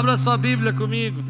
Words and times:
Abra 0.00 0.16
sua 0.16 0.38
Bíblia 0.38 0.72
comigo. 0.72 1.20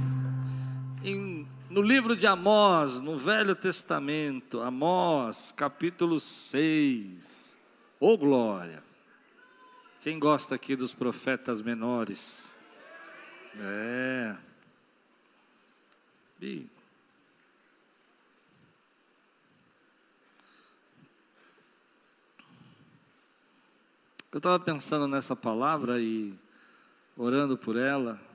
Em, 1.02 1.44
no 1.68 1.82
livro 1.82 2.14
de 2.14 2.24
Amós, 2.24 3.00
no 3.00 3.18
Velho 3.18 3.56
Testamento, 3.56 4.60
Amós, 4.60 5.50
capítulo 5.50 6.20
6. 6.20 7.58
Ô 7.98 8.12
oh, 8.12 8.16
glória! 8.16 8.80
Quem 10.02 10.20
gosta 10.20 10.54
aqui 10.54 10.76
dos 10.76 10.94
profetas 10.94 11.60
menores? 11.60 12.56
É. 13.58 14.36
E... 16.40 16.64
Eu 24.30 24.38
estava 24.38 24.60
pensando 24.60 25.08
nessa 25.08 25.34
palavra 25.34 25.98
e 26.00 26.32
orando 27.16 27.58
por 27.58 27.76
ela. 27.76 28.29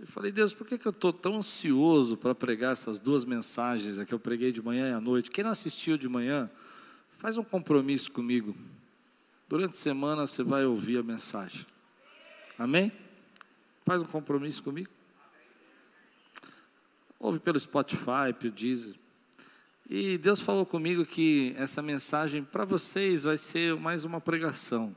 Eu 0.00 0.06
falei, 0.06 0.32
Deus, 0.32 0.54
por 0.54 0.66
que, 0.66 0.78
que 0.78 0.88
eu 0.88 0.92
estou 0.92 1.12
tão 1.12 1.36
ansioso 1.36 2.16
para 2.16 2.34
pregar 2.34 2.72
essas 2.72 2.98
duas 2.98 3.22
mensagens 3.22 4.02
que 4.02 4.14
eu 4.14 4.18
preguei 4.18 4.50
de 4.50 4.62
manhã 4.62 4.88
e 4.88 4.92
à 4.94 5.00
noite? 5.00 5.30
Quem 5.30 5.44
não 5.44 5.50
assistiu 5.50 5.98
de 5.98 6.08
manhã, 6.08 6.50
faz 7.18 7.36
um 7.36 7.44
compromisso 7.44 8.10
comigo. 8.10 8.56
Durante 9.46 9.72
a 9.72 9.76
semana 9.76 10.26
você 10.26 10.42
vai 10.42 10.64
ouvir 10.64 10.96
a 10.96 11.02
mensagem. 11.02 11.66
Amém? 12.58 12.90
Faz 13.84 14.00
um 14.00 14.06
compromisso 14.06 14.62
comigo. 14.62 14.88
Ouve 17.18 17.38
pelo 17.38 17.60
Spotify, 17.60 18.32
pelo 18.38 18.54
Deezer. 18.54 18.94
E 19.86 20.16
Deus 20.16 20.40
falou 20.40 20.64
comigo 20.64 21.04
que 21.04 21.52
essa 21.58 21.82
mensagem 21.82 22.42
para 22.42 22.64
vocês 22.64 23.24
vai 23.24 23.36
ser 23.36 23.76
mais 23.76 24.06
uma 24.06 24.18
pregação. 24.18 24.96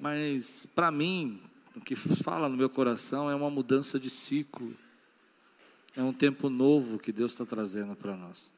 Mas 0.00 0.66
para 0.74 0.90
mim, 0.90 1.42
o 1.76 1.80
que 1.80 1.94
fala 1.94 2.48
no 2.48 2.56
meu 2.56 2.70
coração 2.70 3.30
é 3.30 3.34
uma 3.34 3.50
mudança 3.50 4.00
de 4.00 4.08
ciclo. 4.08 4.74
É 5.94 6.02
um 6.02 6.12
tempo 6.12 6.48
novo 6.48 6.98
que 6.98 7.12
Deus 7.12 7.32
está 7.32 7.44
trazendo 7.44 7.94
para 7.94 8.16
nós. 8.16 8.50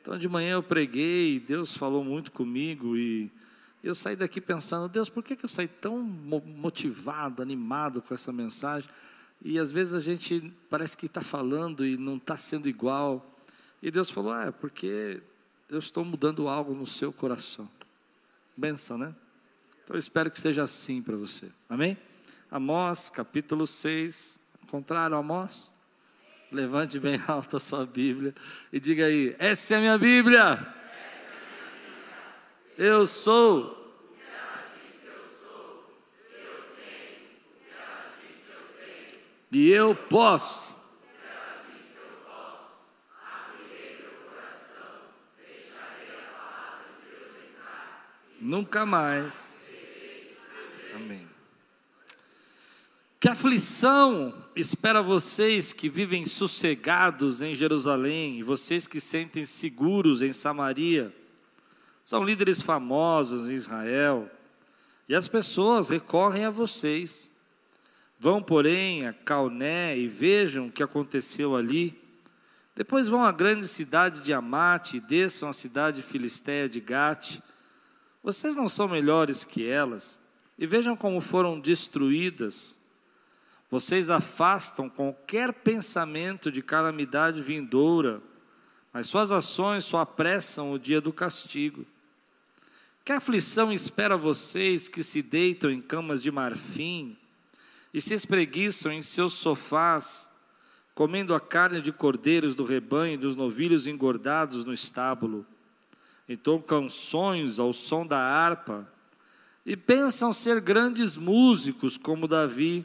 Então, 0.00 0.18
de 0.18 0.28
manhã 0.28 0.52
eu 0.52 0.62
preguei, 0.62 1.40
Deus 1.40 1.76
falou 1.76 2.04
muito 2.04 2.30
comigo 2.30 2.96
e 2.96 3.30
eu 3.82 3.94
saí 3.94 4.16
daqui 4.16 4.40
pensando: 4.40 4.88
Deus, 4.88 5.08
por 5.08 5.24
que, 5.24 5.34
que 5.34 5.44
eu 5.44 5.48
saí 5.48 5.66
tão 5.66 6.02
motivado, 6.02 7.42
animado 7.42 8.02
com 8.02 8.12
essa 8.14 8.32
mensagem? 8.32 8.88
E 9.42 9.58
às 9.58 9.72
vezes 9.72 9.94
a 9.94 10.00
gente 10.00 10.52
parece 10.68 10.96
que 10.96 11.06
está 11.06 11.22
falando 11.22 11.84
e 11.84 11.96
não 11.96 12.16
está 12.16 12.36
sendo 12.36 12.68
igual. 12.68 13.26
E 13.82 13.90
Deus 13.90 14.10
falou: 14.10 14.32
ah, 14.32 14.46
é 14.46 14.50
porque 14.50 15.22
eu 15.68 15.78
estou 15.78 16.04
mudando 16.04 16.48
algo 16.48 16.74
no 16.74 16.86
seu 16.86 17.12
coração. 17.12 17.68
Benção, 18.56 18.98
né? 18.98 19.14
Então 19.84 19.96
eu 19.96 19.98
espero 19.98 20.30
que 20.30 20.40
seja 20.40 20.62
assim 20.62 21.02
para 21.02 21.16
você. 21.16 21.50
Amém? 21.68 21.96
Amós, 22.50 23.08
capítulo 23.08 23.64
6. 23.64 24.40
Encontraram 24.64 25.16
Amós? 25.16 25.70
Levante 26.50 26.98
bem 26.98 27.22
alto 27.28 27.58
a 27.58 27.60
sua 27.60 27.86
Bíblia 27.86 28.34
e 28.72 28.80
diga 28.80 29.04
aí: 29.04 29.36
Essa 29.38 29.74
é 29.74 29.76
a 29.76 29.80
minha 29.80 29.98
Bíblia. 29.98 30.66
Eu 32.76 33.06
sou. 33.06 33.78
E 39.52 39.68
eu 39.70 39.94
posso. 39.94 40.70
Nunca 48.40 48.86
mais 48.86 49.50
Amém. 50.94 51.29
Que 53.20 53.28
aflição 53.28 54.34
espera 54.56 55.02
vocês 55.02 55.74
que 55.74 55.90
vivem 55.90 56.24
sossegados 56.24 57.42
em 57.42 57.54
Jerusalém, 57.54 58.38
e 58.38 58.42
vocês 58.42 58.86
que 58.86 58.98
sentem 58.98 59.44
seguros 59.44 60.22
em 60.22 60.32
Samaria. 60.32 61.14
São 62.02 62.24
líderes 62.24 62.62
famosos 62.62 63.50
em 63.50 63.52
Israel, 63.52 64.30
e 65.06 65.14
as 65.14 65.28
pessoas 65.28 65.90
recorrem 65.90 66.46
a 66.46 66.50
vocês. 66.50 67.30
Vão, 68.18 68.42
porém, 68.42 69.06
a 69.06 69.12
Calné 69.12 69.98
e 69.98 70.08
vejam 70.08 70.68
o 70.68 70.72
que 70.72 70.82
aconteceu 70.82 71.54
ali. 71.54 72.00
Depois 72.74 73.06
vão 73.06 73.22
à 73.22 73.30
grande 73.30 73.68
cidade 73.68 74.22
de 74.22 74.32
Amate 74.32 74.96
e 74.96 75.00
desçam 75.00 75.46
à 75.46 75.52
cidade 75.52 76.00
filisteia 76.00 76.70
de 76.70 76.80
Gate. 76.80 77.38
Vocês 78.22 78.56
não 78.56 78.66
são 78.66 78.88
melhores 78.88 79.44
que 79.44 79.66
elas? 79.66 80.18
E 80.58 80.66
vejam 80.66 80.96
como 80.96 81.20
foram 81.20 81.60
destruídas. 81.60 82.79
Vocês 83.70 84.10
afastam 84.10 84.88
qualquer 84.88 85.52
pensamento 85.52 86.50
de 86.50 86.60
calamidade 86.60 87.40
vindoura, 87.40 88.20
mas 88.92 89.06
suas 89.06 89.30
ações 89.30 89.84
só 89.84 90.00
apressam 90.00 90.72
o 90.72 90.78
dia 90.78 91.00
do 91.00 91.12
castigo. 91.12 91.86
Que 93.04 93.12
aflição 93.12 93.72
espera 93.72 94.16
vocês 94.16 94.88
que 94.88 95.04
se 95.04 95.22
deitam 95.22 95.70
em 95.70 95.80
camas 95.80 96.20
de 96.20 96.30
marfim 96.32 97.16
e 97.94 98.00
se 98.00 98.12
espreguiçam 98.12 98.92
em 98.92 99.02
seus 99.02 99.34
sofás, 99.34 100.28
comendo 100.92 101.32
a 101.32 101.40
carne 101.40 101.80
de 101.80 101.92
cordeiros 101.92 102.56
do 102.56 102.64
rebanho 102.64 103.14
e 103.14 103.18
dos 103.18 103.36
novilhos 103.36 103.86
engordados 103.86 104.64
no 104.64 104.72
estábulo? 104.72 105.46
Então 106.28 106.60
canções 106.60 107.60
ao 107.60 107.72
som 107.72 108.04
da 108.04 108.18
harpa 108.18 108.88
e 109.64 109.76
pensam 109.76 110.32
ser 110.32 110.60
grandes 110.60 111.16
músicos 111.16 111.96
como 111.96 112.26
Davi, 112.26 112.84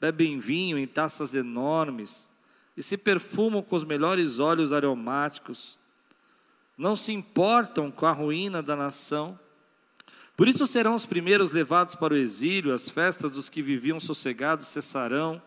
bebem 0.00 0.38
vinho 0.38 0.78
em 0.78 0.86
taças 0.86 1.34
enormes 1.34 2.30
e 2.76 2.82
se 2.82 2.96
perfumam 2.96 3.62
com 3.62 3.76
os 3.76 3.84
melhores 3.84 4.38
óleos 4.38 4.72
aromáticos, 4.72 5.78
não 6.76 6.96
se 6.96 7.12
importam 7.12 7.90
com 7.90 8.06
a 8.06 8.12
ruína 8.12 8.62
da 8.62 8.74
nação. 8.74 9.38
Por 10.36 10.48
isso 10.48 10.66
serão 10.66 10.94
os 10.94 11.04
primeiros 11.04 11.52
levados 11.52 11.94
para 11.94 12.14
o 12.14 12.16
exílio, 12.16 12.72
as 12.72 12.88
festas 12.88 13.32
dos 13.32 13.50
que 13.50 13.60
viviam 13.60 14.00
sossegados 14.00 14.66
cessarão. 14.68 15.42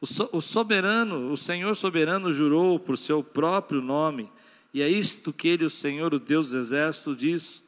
O, 0.00 0.40
soberano, 0.40 1.30
o 1.30 1.36
Senhor 1.36 1.74
soberano 1.76 2.32
jurou 2.32 2.78
por 2.80 2.98
seu 2.98 3.22
próprio 3.22 3.80
nome, 3.80 4.30
e 4.72 4.82
é 4.82 4.88
isto 4.88 5.32
que 5.32 5.48
ele, 5.48 5.64
o 5.64 5.70
Senhor, 5.70 6.12
o 6.12 6.18
Deus 6.18 6.50
dos 6.50 6.54
exércitos, 6.54 7.16
diz: 7.16 7.64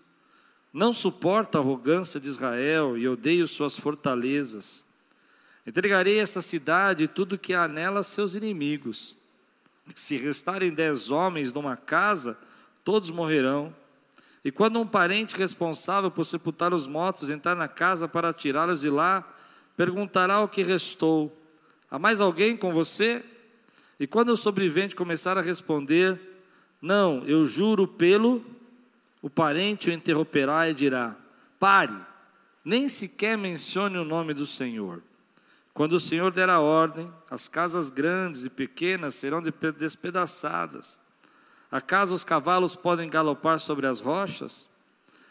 não 0.72 0.92
suporto 0.92 1.56
a 1.56 1.60
arrogância 1.62 2.20
de 2.20 2.28
Israel 2.28 2.98
e 2.98 3.08
odeio 3.08 3.46
suas 3.46 3.74
fortalezas. 3.78 4.85
Entregarei 5.66 6.20
essa 6.20 6.40
cidade 6.40 7.04
e 7.04 7.08
tudo 7.08 7.38
que 7.38 7.52
há 7.52 7.66
nela 7.66 8.02
seus 8.02 8.34
inimigos. 8.34 9.18
Se 9.94 10.16
restarem 10.16 10.72
dez 10.72 11.10
homens 11.10 11.52
numa 11.52 11.76
casa, 11.76 12.38
todos 12.84 13.10
morrerão. 13.10 13.74
E 14.44 14.52
quando 14.52 14.78
um 14.78 14.86
parente 14.86 15.36
responsável 15.36 16.10
por 16.10 16.24
sepultar 16.24 16.72
os 16.72 16.86
mortos 16.86 17.30
entrar 17.30 17.56
na 17.56 17.66
casa 17.66 18.06
para 18.06 18.32
tirá-los 18.32 18.80
de 18.80 18.88
lá, 18.88 19.28
perguntará 19.76 20.40
o 20.40 20.48
que 20.48 20.62
restou: 20.62 21.36
Há 21.90 21.98
mais 21.98 22.20
alguém 22.20 22.56
com 22.56 22.72
você? 22.72 23.24
E 23.98 24.06
quando 24.06 24.28
o 24.28 24.36
sobrevivente 24.36 24.94
começar 24.94 25.36
a 25.36 25.42
responder: 25.42 26.20
Não, 26.80 27.24
eu 27.24 27.44
juro 27.44 27.88
pelo 27.88 28.44
o 29.20 29.28
parente 29.28 29.90
o 29.90 29.92
interromperá 29.92 30.70
e 30.70 30.74
dirá: 30.74 31.16
Pare, 31.58 31.96
nem 32.64 32.88
sequer 32.88 33.36
mencione 33.36 33.98
o 33.98 34.04
nome 34.04 34.32
do 34.32 34.46
Senhor. 34.46 35.02
Quando 35.76 35.92
o 35.92 36.00
Senhor 36.00 36.32
der 36.32 36.48
a 36.48 36.58
ordem, 36.58 37.12
as 37.30 37.48
casas 37.48 37.90
grandes 37.90 38.46
e 38.46 38.50
pequenas 38.50 39.14
serão 39.14 39.42
despedaçadas. 39.42 40.98
Acaso 41.70 42.14
os 42.14 42.24
cavalos 42.24 42.74
podem 42.74 43.10
galopar 43.10 43.60
sobre 43.60 43.86
as 43.86 44.00
rochas? 44.00 44.70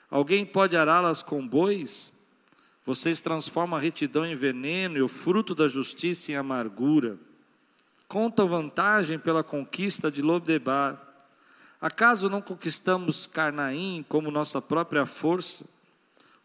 Alguém 0.07 0.45
pode 0.45 0.77
ará-las 0.77 1.23
com 1.23 1.45
bois? 1.47 2.13
Vocês 2.85 3.21
transformam 3.21 3.75
a 3.75 3.81
retidão 3.81 4.23
em 4.23 4.35
veneno 4.35 4.97
e 4.97 5.01
o 5.01 5.07
fruto 5.07 5.55
da 5.55 5.67
justiça 5.67 6.31
em 6.31 6.35
amargura. 6.35 7.17
Contam 8.07 8.47
vantagem 8.47 9.17
pela 9.17 9.43
conquista 9.43 10.11
de 10.11 10.21
Lodebar 10.21 11.01
Acaso 11.81 12.29
não 12.29 12.41
conquistamos 12.41 13.27
Carnaim 13.27 14.05
como 14.07 14.31
nossa 14.31 14.61
própria 14.61 15.05
força? 15.05 15.65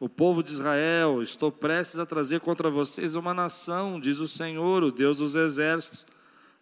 O 0.01 0.09
povo 0.09 0.43
de 0.43 0.53
Israel, 0.53 1.23
estou 1.23 1.53
prestes 1.53 1.99
a 1.99 2.07
trazer 2.07 2.41
contra 2.41 2.71
vocês 2.71 3.15
uma 3.15 3.35
nação, 3.35 4.01
diz 4.01 4.19
o 4.19 4.27
Senhor, 4.27 4.83
o 4.83 4.91
Deus 4.91 5.19
dos 5.19 5.35
exércitos. 5.35 6.07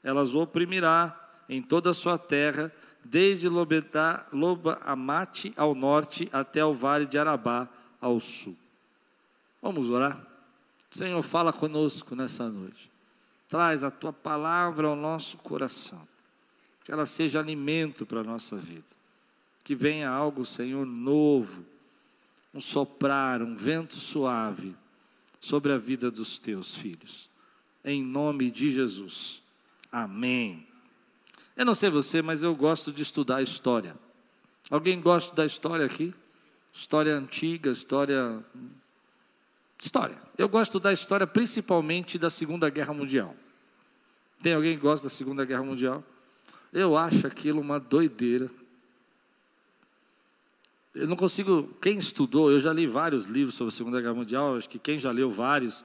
Elas 0.03 0.35
oprimirá 0.35 1.17
em 1.49 1.63
toda 1.63 1.91
a 1.91 1.95
sua 1.95 2.19
terra, 2.19 2.73
desde 3.05 3.49
Lobetá, 3.49 4.27
Loba 4.33 4.81
Amate 4.85 5.55
ao 5.57 5.73
norte 5.73 6.29
até 6.33 6.65
o 6.65 6.75
vale 6.75 7.07
de 7.07 7.17
Arabá 7.17 7.69
ao 8.01 8.19
sul. 8.19 8.57
Vamos 9.63 9.89
orar? 9.89 10.21
Senhor, 10.91 11.23
fala 11.23 11.53
conosco 11.53 12.17
nessa 12.17 12.49
noite. 12.49 12.91
Traz 13.49 13.85
a 13.85 13.91
tua 13.91 14.13
palavra 14.13 14.89
ao 14.89 14.97
nosso 14.97 15.39
coração 15.39 16.07
que 16.89 16.93
ela 16.93 17.05
seja 17.05 17.39
alimento 17.39 18.07
para 18.07 18.21
a 18.21 18.25
nossa 18.25 18.57
vida. 18.57 18.97
Que 19.63 19.75
venha 19.75 20.09
algo, 20.09 20.43
Senhor, 20.43 20.87
novo, 20.87 21.63
um 22.53 22.61
soprar, 22.61 23.43
um 23.43 23.55
vento 23.55 23.97
suave 23.97 24.75
sobre 25.41 25.73
a 25.73 25.79
vida 25.79 26.11
dos 26.11 26.39
teus 26.39 26.75
filhos. 26.75 27.29
em 27.85 28.03
nome 28.03 28.51
de 28.51 28.71
Jesus. 28.71 29.41
Amém. 29.91 30.67
Eu 31.57 31.65
não 31.65 31.75
sei 31.75 31.89
você, 31.89 32.21
mas 32.21 32.43
eu 32.43 32.55
gosto 32.55 32.93
de 32.93 33.03
estudar 33.03 33.41
história. 33.43 33.97
Alguém 34.71 35.01
gosta 35.01 35.35
da 35.35 35.47
história 35.47 35.87
aqui? 35.87 36.13
História 36.73 37.17
antiga, 37.17 37.71
história. 37.71 38.45
História. 39.79 40.17
Eu 40.37 40.49
gosto 40.49 40.79
da 40.79 40.93
história 40.93 41.27
principalmente 41.27 42.19
da 42.19 42.29
Segunda 42.29 42.69
Guerra 42.69 42.93
Mundial. 42.93 43.35
Tem 44.43 44.53
alguém 44.53 44.77
que 44.77 44.83
gosta 44.83 45.09
da 45.09 45.11
Segunda 45.11 45.45
Guerra 45.45 45.63
Mundial? 45.63 46.05
Eu 46.73 46.97
acho 46.97 47.27
aquilo 47.27 47.61
uma 47.61 47.81
doideira. 47.81 48.51
Eu 50.99 51.07
não 51.07 51.15
consigo. 51.15 51.73
Quem 51.81 51.97
estudou, 51.97 52.51
eu 52.51 52.59
já 52.59 52.73
li 52.73 52.85
vários 52.85 53.27
livros 53.27 53.55
sobre 53.55 53.73
a 53.73 53.77
Segunda 53.77 54.01
Guerra 54.01 54.15
Mundial, 54.15 54.57
acho 54.57 54.69
que 54.69 54.81
quem 54.81 54.99
já 54.99 55.13
leu 55.13 55.31
vários. 55.31 55.85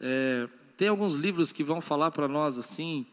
É, 0.00 0.48
tem 0.76 0.86
alguns 0.86 1.14
livros 1.14 1.50
que 1.50 1.64
vão 1.64 1.80
falar 1.80 2.12
para 2.12 2.28
nós 2.28 2.56
assim, 2.56 3.04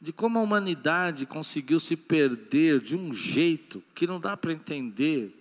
de 0.00 0.12
como 0.12 0.36
a 0.36 0.42
humanidade 0.42 1.26
conseguiu 1.26 1.78
se 1.78 1.94
perder 1.96 2.80
de 2.80 2.96
um 2.96 3.12
jeito 3.12 3.80
que 3.94 4.04
não 4.04 4.18
dá 4.18 4.36
para 4.36 4.52
entender. 4.52 5.32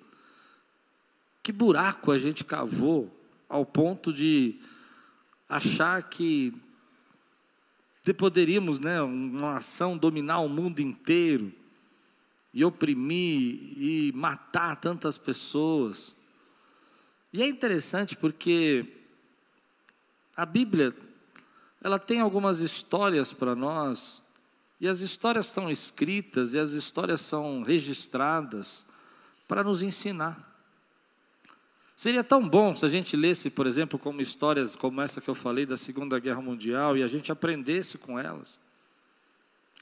Que 1.41 1.51
buraco 1.51 2.11
a 2.11 2.17
gente 2.19 2.43
cavou 2.43 3.11
ao 3.49 3.65
ponto 3.65 4.13
de 4.13 4.59
achar 5.49 6.03
que 6.03 6.53
poderíamos, 8.15 8.79
né, 8.79 9.01
uma 9.01 9.55
ação 9.55 9.97
dominar 9.97 10.41
o 10.41 10.49
mundo 10.49 10.79
inteiro 10.79 11.51
e 12.53 12.63
oprimir 12.63 13.73
e 13.77 14.11
matar 14.13 14.75
tantas 14.75 15.17
pessoas. 15.17 16.15
E 17.31 17.41
é 17.41 17.47
interessante 17.47 18.15
porque 18.15 18.85
a 20.35 20.45
Bíblia 20.45 20.95
ela 21.81 21.97
tem 21.97 22.19
algumas 22.19 22.59
histórias 22.59 23.33
para 23.33 23.55
nós 23.55 24.21
e 24.79 24.87
as 24.87 25.01
histórias 25.01 25.47
são 25.47 25.69
escritas 25.69 26.53
e 26.53 26.59
as 26.59 26.71
histórias 26.71 27.21
são 27.21 27.63
registradas 27.63 28.85
para 29.47 29.63
nos 29.63 29.81
ensinar. 29.81 30.51
Seria 31.95 32.23
tão 32.23 32.47
bom 32.47 32.75
se 32.75 32.85
a 32.85 32.89
gente 32.89 33.15
lesse, 33.15 33.49
por 33.49 33.65
exemplo, 33.67 33.97
como 33.97 34.21
histórias 34.21 34.75
como 34.75 35.01
essa 35.01 35.21
que 35.21 35.29
eu 35.29 35.35
falei 35.35 35.65
da 35.65 35.77
Segunda 35.77 36.19
Guerra 36.19 36.41
Mundial 36.41 36.97
e 36.97 37.03
a 37.03 37.07
gente 37.07 37.31
aprendesse 37.31 37.97
com 37.97 38.19
elas. 38.19 38.59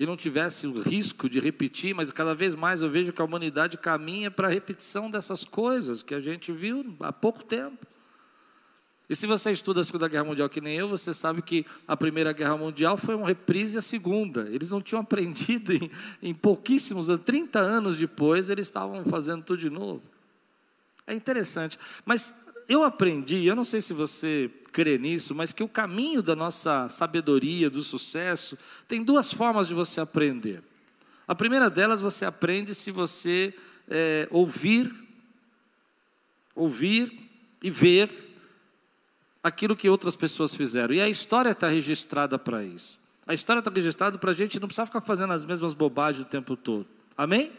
E 0.02 0.06
não 0.08 0.18
tivesse 0.18 0.66
o 0.66 0.82
risco 0.82 1.30
de 1.30 1.40
repetir, 1.40 1.94
mas 1.94 2.10
cada 2.10 2.34
vez 2.34 2.56
mais 2.56 2.82
eu 2.82 2.90
vejo 2.90 3.14
que 3.14 3.22
a 3.22 3.24
humanidade 3.24 3.78
caminha 3.78 4.32
para 4.32 4.48
a 4.48 4.50
repetição 4.50 5.12
dessas 5.12 5.44
coisas 5.44 6.02
que 6.02 6.16
a 6.16 6.20
gente 6.20 6.52
viu 6.52 6.96
há 7.02 7.14
pouco 7.14 7.44
tempo. 7.44 7.86
E 9.08 9.16
se 9.16 9.28
você 9.28 9.52
estuda 9.52 9.82
a 9.82 9.84
Segunda 9.84 10.08
Guerra 10.08 10.24
Mundial 10.24 10.50
que 10.50 10.60
nem 10.60 10.76
eu, 10.76 10.90
você 10.90 11.14
sabe 11.14 11.44
que 11.44 11.68
a 11.88 11.96
Primeira 11.96 12.34
Guerra 12.34 12.58
Mundial 12.58 12.98
foi 12.98 13.14
uma 13.14 13.28
reprise 13.28 13.78
a 13.78 13.82
Segunda. 13.84 14.50
Eles 14.50 14.72
não 14.72 14.82
tinham 14.82 15.02
aprendido 15.06 15.72
em, 15.72 15.92
em 16.20 16.34
pouquíssimos 16.34 17.08
anos, 17.08 17.22
30 17.24 17.60
anos 17.60 17.96
depois, 17.96 18.50
eles 18.50 18.66
estavam 18.66 19.06
fazendo 19.06 19.44
tudo 19.44 19.60
de 19.60 19.70
novo. 19.70 20.02
É 21.06 21.14
interessante. 21.14 21.78
Mas 22.04 22.34
eu 22.72 22.84
aprendi, 22.84 23.46
eu 23.46 23.56
não 23.56 23.66
sei 23.66 23.82
se 23.82 23.94
você 23.94 24.50
crê 24.72 24.98
nisso, 24.98 25.36
mas 25.36 25.52
que 25.52 25.64
o 25.64 25.68
caminho 25.68 26.22
da 26.22 26.36
nossa 26.36 26.88
sabedoria, 26.88 27.70
do 27.70 27.84
sucesso, 27.84 28.58
tem 28.88 29.04
duas 29.04 29.34
formas 29.34 29.68
de 29.68 29.74
você 29.74 30.00
aprender. 30.00 30.64
A 31.28 31.36
primeira 31.36 31.70
delas, 31.70 32.00
você 32.00 32.24
aprende 32.24 32.74
se 32.74 32.90
você 32.90 33.54
é, 33.90 34.28
ouvir, 34.32 34.94
ouvir 36.56 37.30
e 37.62 37.70
ver 37.70 38.10
aquilo 39.44 39.76
que 39.76 39.90
outras 39.90 40.16
pessoas 40.16 40.56
fizeram. 40.56 40.94
E 40.94 41.02
a 41.02 41.10
história 41.10 41.52
está 41.52 41.68
registrada 41.68 42.40
para 42.40 42.64
isso. 42.64 43.00
A 43.28 43.34
história 43.34 43.60
está 43.60 43.70
registrada 43.70 44.18
para 44.18 44.32
a 44.32 44.34
gente 44.34 44.60
não 44.60 44.68
precisar 44.68 44.86
ficar 44.86 45.02
fazendo 45.02 45.34
as 45.34 45.46
mesmas 45.46 45.74
bobagens 45.74 46.26
o 46.26 46.30
tempo 46.30 46.56
todo. 46.56 46.88
Amém? 47.18 47.52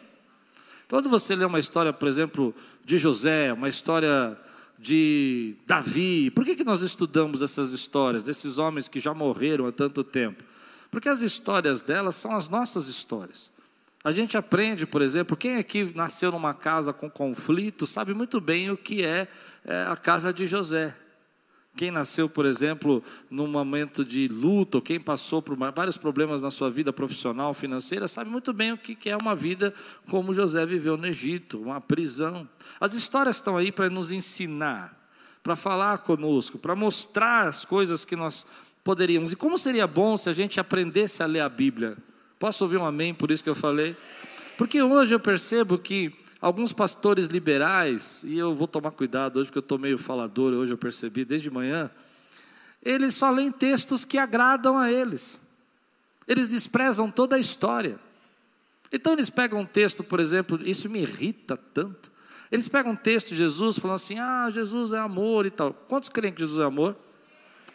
Quando 0.89 1.09
você 1.09 1.35
lê 1.35 1.45
uma 1.45 1.59
história, 1.59 1.93
por 1.93 2.09
exemplo, 2.09 2.55
de 2.85 2.99
José, 2.99 3.53
uma 3.53 3.69
história 3.69 4.39
de 4.83 5.55
Davi, 5.65 6.31
por 6.33 6.45
que, 6.45 6.57
que 6.57 6.65
nós 6.65 6.83
estudamos 6.83 7.41
essas 7.41 7.71
histórias 7.71 8.25
desses 8.25 8.59
homens 8.59 8.89
que 8.89 8.99
já 8.99 9.15
morreram 9.15 9.67
há 9.67 9.73
tanto 9.73 10.03
tempo? 10.03 10.43
Porque 10.91 11.09
as 11.09 11.23
histórias 11.23 11.81
delas 11.81 12.17
são 12.17 12.35
as 12.35 12.49
nossas 12.49 12.89
histórias. 12.89 13.51
A 14.03 14.11
gente 14.11 14.37
aprende, 14.37 14.85
por 14.85 15.01
exemplo, 15.01 15.37
quem 15.37 15.57
aqui 15.57 15.93
nasceu 15.95 16.33
numa 16.33 16.53
casa 16.53 16.93
com 16.93 17.09
conflito 17.09 17.87
sabe 17.87 18.13
muito 18.13 18.41
bem 18.41 18.71
o 18.71 18.77
que 18.77 19.05
é, 19.05 19.29
é 19.65 19.85
a 19.85 19.97
casa 19.97 20.33
de 20.33 20.47
José. 20.47 20.93
Quem 21.75 21.91
nasceu, 21.91 22.29
por 22.29 22.45
exemplo, 22.45 23.03
num 23.31 23.47
momento 23.47 24.05
de 24.05 24.29
luto, 24.29 24.81
quem 24.81 25.01
passou 25.01 25.41
por 25.41 25.57
vários 25.57 25.97
problemas 25.97 26.43
na 26.43 26.51
sua 26.51 26.71
vida 26.71 26.93
profissional, 26.93 27.55
financeira, 27.55 28.07
sabe 28.07 28.31
muito 28.31 28.53
bem 28.53 28.73
o 28.73 28.79
que 28.79 29.09
é 29.09 29.17
uma 29.17 29.35
vida 29.35 29.73
como 30.11 30.35
José 30.35 30.67
viveu 30.67 30.99
no 30.99 31.07
Egito, 31.07 31.63
uma 31.63 31.81
prisão. 31.81 32.47
As 32.79 32.93
histórias 32.93 33.37
estão 33.37 33.57
aí 33.57 33.73
para 33.73 33.89
nos 33.89 34.13
ensinar, 34.13 34.95
para 35.43 35.57
falar 35.57 35.99
conosco, 35.99 36.59
para 36.59 36.77
mostrar 36.77 37.49
as 37.49 37.65
coisas 37.65 38.05
que 38.05 38.17
nós 38.17 38.47
poderíamos. 38.85 39.33
E 39.33 39.37
como 39.37 39.57
seria 39.57 39.87
bom 39.87 40.17
se 40.19 40.29
a 40.29 40.35
gente 40.35 40.61
aprendesse 40.61 41.23
a 41.23 41.27
ler 41.27 41.41
a 41.41 41.49
Bíblia? 41.49 41.97
Posso 42.39 42.65
ouvir 42.65 42.77
um 42.77 42.85
amém 42.85 43.15
por 43.15 43.31
isso 43.31 43.43
que 43.43 43.49
eu 43.49 43.55
falei? 43.55 43.97
Porque 44.59 44.83
hoje 44.83 45.15
eu 45.15 45.21
percebo 45.21 45.79
que 45.79 46.13
Alguns 46.43 46.73
pastores 46.73 47.29
liberais, 47.29 48.25
e 48.25 48.37
eu 48.37 48.53
vou 48.53 48.67
tomar 48.67 48.91
cuidado 48.91 49.39
hoje, 49.39 49.47
porque 49.47 49.59
eu 49.59 49.63
estou 49.63 49.79
meio 49.79 49.97
falador, 49.97 50.53
hoje 50.53 50.73
eu 50.73 50.77
percebi 50.77 51.25
desde 51.25 51.49
manhã, 51.49 51.89
eles 52.83 53.15
só 53.15 53.31
leem 53.31 53.53
textos 53.53 54.05
que 54.05 54.19
agradam 54.19 54.77
a 54.77 54.91
eles. 54.91 55.41
Eles 56.27 56.49
desprezam 56.49 57.09
toda 57.09 57.37
a 57.37 57.39
história. 57.39 57.97
Então 58.91 59.13
eles 59.13 59.31
pegam 59.31 59.61
um 59.61 59.65
texto, 59.65 60.03
por 60.03 60.19
exemplo, 60.19 60.61
isso 60.69 60.89
me 60.89 61.03
irrita 61.03 61.57
tanto. 61.57 62.11
Eles 62.51 62.67
pegam 62.67 62.91
um 62.91 62.97
texto 62.97 63.29
de 63.29 63.37
Jesus 63.37 63.79
falando 63.79 63.95
assim: 63.95 64.19
ah, 64.19 64.51
Jesus 64.51 64.93
é 64.93 64.99
amor 64.99 65.47
e 65.47 65.51
tal. 65.51 65.73
Quantos 65.73 66.09
creem 66.09 66.35
que 66.35 66.41
Jesus 66.41 66.59
é 66.61 66.65
amor? 66.65 66.97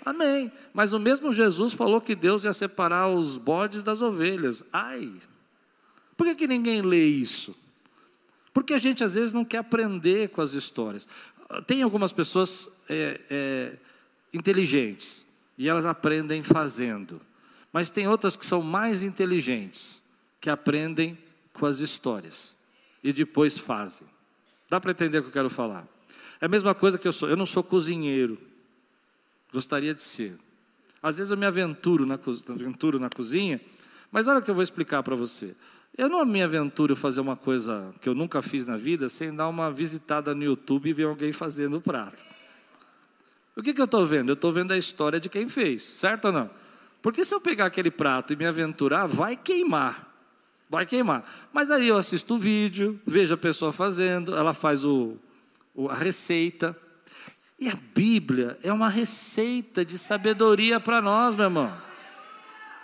Amém. 0.03 0.51
Mas 0.73 0.91
o 0.91 0.99
mesmo 0.99 1.31
Jesus 1.31 1.73
falou 1.73 2.01
que 2.01 2.13
Deus 2.13 2.43
ia 2.43 2.51
separar 2.51 3.07
os 3.07 3.37
bodes 3.37 3.81
das 3.81 4.01
ovelhas. 4.01 4.61
Ai, 4.73 5.13
por 6.17 6.27
que, 6.27 6.35
que 6.35 6.47
ninguém 6.47 6.81
lê 6.81 7.05
isso? 7.05 7.55
Porque 8.57 8.73
a 8.73 8.79
gente 8.79 9.03
às 9.03 9.13
vezes 9.13 9.33
não 9.33 9.45
quer 9.45 9.59
aprender 9.59 10.29
com 10.29 10.41
as 10.41 10.53
histórias. 10.53 11.07
Tem 11.67 11.83
algumas 11.83 12.11
pessoas 12.11 12.67
é, 12.89 13.21
é, 13.29 13.77
inteligentes 14.33 15.23
e 15.55 15.69
elas 15.69 15.85
aprendem 15.85 16.41
fazendo, 16.41 17.21
mas 17.71 17.91
tem 17.91 18.07
outras 18.07 18.35
que 18.35 18.43
são 18.43 18.59
mais 18.63 19.03
inteligentes 19.03 20.01
que 20.41 20.49
aprendem 20.49 21.15
com 21.53 21.67
as 21.67 21.77
histórias 21.77 22.57
e 23.03 23.13
depois 23.13 23.59
fazem. 23.59 24.07
Dá 24.67 24.79
para 24.79 24.89
entender 24.89 25.19
o 25.19 25.21
que 25.21 25.27
eu 25.27 25.33
quero 25.33 25.51
falar? 25.51 25.87
É 26.41 26.47
a 26.47 26.49
mesma 26.49 26.73
coisa 26.73 26.97
que 26.97 27.07
eu 27.07 27.13
sou. 27.13 27.29
Eu 27.29 27.37
não 27.37 27.45
sou 27.45 27.61
cozinheiro, 27.61 28.39
gostaria 29.53 29.93
de 29.93 30.01
ser. 30.01 30.35
Às 31.03 31.17
vezes 31.17 31.29
eu 31.29 31.37
me 31.37 31.45
aventuro 31.45 32.07
na, 32.07 32.15
aventuro 32.49 32.97
na 32.97 33.07
cozinha, 33.11 33.61
mas 34.11 34.27
olha 34.27 34.39
o 34.39 34.41
que 34.41 34.49
eu 34.49 34.55
vou 34.55 34.63
explicar 34.63 35.03
para 35.03 35.15
você. 35.15 35.55
Eu 35.97 36.07
não 36.07 36.23
me 36.23 36.43
aventuro 36.43 36.95
fazer 36.95 37.21
uma 37.21 37.35
coisa 37.35 37.91
que 37.99 38.07
eu 38.07 38.13
nunca 38.13 38.39
fiz 38.41 38.67
na 38.67 38.77
vida 38.77 39.09
sem 39.09 39.33
dar 39.33 39.47
uma 39.47 39.71
visitada 39.71 40.35
no 40.35 40.43
YouTube 40.43 40.89
e 40.89 40.93
ver 40.93 41.05
alguém 41.05 41.31
fazendo 41.31 41.77
o 41.77 41.81
prato. 41.81 42.23
O 43.55 43.63
que, 43.63 43.73
que 43.73 43.81
eu 43.81 43.85
estou 43.85 44.05
vendo? 44.05 44.29
Eu 44.29 44.35
estou 44.35 44.53
vendo 44.53 44.71
a 44.71 44.77
história 44.77 45.19
de 45.19 45.27
quem 45.27 45.49
fez, 45.49 45.81
certo 45.81 46.25
ou 46.25 46.31
não? 46.31 46.51
Porque 47.01 47.25
se 47.25 47.33
eu 47.33 47.41
pegar 47.41 47.65
aquele 47.65 47.89
prato 47.89 48.31
e 48.31 48.35
me 48.35 48.45
aventurar, 48.45 49.07
vai 49.07 49.35
queimar. 49.35 50.07
Vai 50.69 50.85
queimar. 50.85 51.49
Mas 51.51 51.71
aí 51.71 51.87
eu 51.87 51.97
assisto 51.97 52.35
o 52.35 52.37
vídeo, 52.37 52.99
vejo 53.03 53.33
a 53.33 53.37
pessoa 53.37 53.71
fazendo, 53.71 54.35
ela 54.35 54.53
faz 54.53 54.85
o, 54.85 55.17
a 55.89 55.95
receita. 55.95 56.77
E 57.59 57.69
a 57.69 57.75
Bíblia 57.95 58.59
é 58.61 58.71
uma 58.71 58.89
receita 58.89 59.83
de 59.83 59.97
sabedoria 59.97 60.79
para 60.79 61.01
nós, 61.01 61.33
meu 61.33 61.45
irmão. 61.45 61.86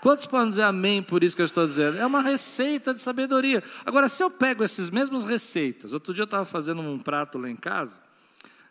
Quantos 0.03 0.25
podem 0.25 0.49
dizer 0.49 0.63
amém 0.63 1.01
por 1.01 1.23
isso 1.23 1.33
que 1.33 1.41
eu 1.41 1.45
estou 1.45 1.65
dizendo? 1.65 1.97
É 1.97 2.05
uma 2.05 2.21
receita 2.21 2.93
de 2.93 2.99
sabedoria. 2.99 3.63
Agora, 3.85 4.09
se 4.09 4.21
eu 4.21 4.29
pego 4.29 4.61
essas 4.61 4.89
mesmas 4.89 5.23
receitas, 5.23 5.93
outro 5.93 6.13
dia 6.13 6.23
eu 6.23 6.25
estava 6.25 6.43
fazendo 6.43 6.81
um 6.81 6.99
prato 6.99 7.37
lá 7.37 7.49
em 7.49 7.55
casa 7.55 8.01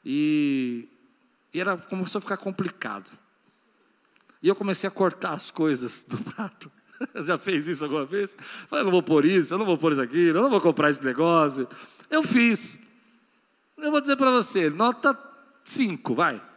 e, 0.05 0.87
e 1.55 1.59
era, 1.59 1.75
começou 1.79 2.19
a 2.19 2.21
ficar 2.21 2.37
complicado. 2.37 3.11
E 4.43 4.49
eu 4.49 4.55
comecei 4.55 4.87
a 4.87 4.91
cortar 4.91 5.33
as 5.33 5.51
coisas 5.51 6.03
do 6.07 6.19
prato. 6.19 6.71
Já 7.25 7.39
fez 7.39 7.67
isso 7.67 7.83
alguma 7.83 8.05
vez? 8.05 8.37
Falei, 8.69 8.83
eu 8.83 8.85
não 8.85 8.93
vou 8.93 9.03
pôr 9.03 9.25
isso, 9.25 9.55
eu 9.55 9.59
não 9.59 9.65
vou 9.65 9.79
pôr 9.79 9.93
isso 9.93 10.03
aqui, 10.03 10.27
eu 10.27 10.35
não 10.35 10.51
vou 10.51 10.61
comprar 10.61 10.91
esse 10.91 11.03
negócio. 11.03 11.67
Eu 12.11 12.23
fiz. 12.23 12.79
Eu 13.79 13.91
vou 13.91 14.03
dizer 14.03 14.17
para 14.17 14.31
você, 14.31 14.69
nota 14.69 15.19
5, 15.65 16.15
vai. 16.15 16.52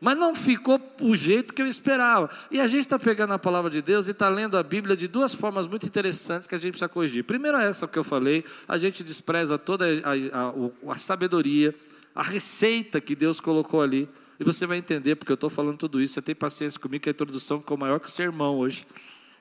Mas 0.00 0.16
não 0.16 0.34
ficou 0.34 0.80
o 1.00 1.14
jeito 1.14 1.52
que 1.52 1.60
eu 1.60 1.66
esperava. 1.66 2.30
E 2.50 2.58
a 2.58 2.66
gente 2.66 2.80
está 2.80 2.98
pegando 2.98 3.34
a 3.34 3.38
palavra 3.38 3.70
de 3.70 3.82
Deus 3.82 4.08
e 4.08 4.12
está 4.12 4.30
lendo 4.30 4.56
a 4.56 4.62
Bíblia 4.62 4.96
de 4.96 5.06
duas 5.06 5.34
formas 5.34 5.66
muito 5.66 5.84
interessantes 5.84 6.46
que 6.46 6.54
a 6.54 6.58
gente 6.58 6.72
precisa 6.72 6.88
corrigir. 6.88 7.22
Primeiro, 7.22 7.58
é 7.58 7.68
essa 7.68 7.86
que 7.86 7.98
eu 7.98 8.04
falei: 8.04 8.42
a 8.66 8.78
gente 8.78 9.04
despreza 9.04 9.58
toda 9.58 9.84
a, 9.84 9.88
a, 9.88 10.48
a, 10.48 10.92
a 10.92 10.98
sabedoria, 10.98 11.74
a 12.14 12.22
receita 12.22 12.98
que 12.98 13.14
Deus 13.14 13.40
colocou 13.40 13.82
ali. 13.82 14.08
e 14.38 14.44
você 14.44 14.66
vai 14.66 14.78
entender 14.78 15.16
porque 15.16 15.32
eu 15.32 15.34
estou 15.34 15.50
falando 15.50 15.76
tudo 15.76 16.00
isso. 16.00 16.14
Você 16.14 16.22
tem 16.22 16.34
paciência 16.34 16.80
comigo, 16.80 17.02
que 17.02 17.10
a 17.10 17.12
introdução 17.12 17.60
ficou 17.60 17.76
maior 17.76 18.00
que 18.00 18.06
o 18.06 18.10
sermão 18.10 18.56
hoje. 18.58 18.86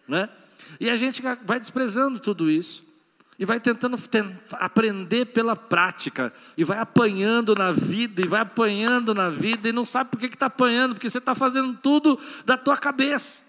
Né? 0.05 0.27
E 0.77 0.89
a 0.89 0.97
gente 0.97 1.21
vai 1.45 1.57
desprezando 1.57 2.19
tudo 2.19 2.51
isso. 2.51 2.88
E 3.39 3.45
vai 3.45 3.57
tentando 3.57 3.97
aprender 4.51 5.27
pela 5.27 5.55
prática. 5.55 6.33
E 6.57 6.65
vai 6.65 6.77
apanhando 6.77 7.55
na 7.55 7.71
vida, 7.71 8.21
e 8.21 8.27
vai 8.27 8.41
apanhando 8.41 9.15
na 9.15 9.29
vida, 9.29 9.69
e 9.69 9.71
não 9.71 9.85
sabe 9.85 10.11
por 10.11 10.19
que 10.19 10.25
está 10.25 10.47
apanhando, 10.47 10.93
porque 10.93 11.09
você 11.09 11.19
está 11.19 11.33
fazendo 11.33 11.73
tudo 11.81 12.19
da 12.45 12.57
tua 12.57 12.75
cabeça. 12.75 13.41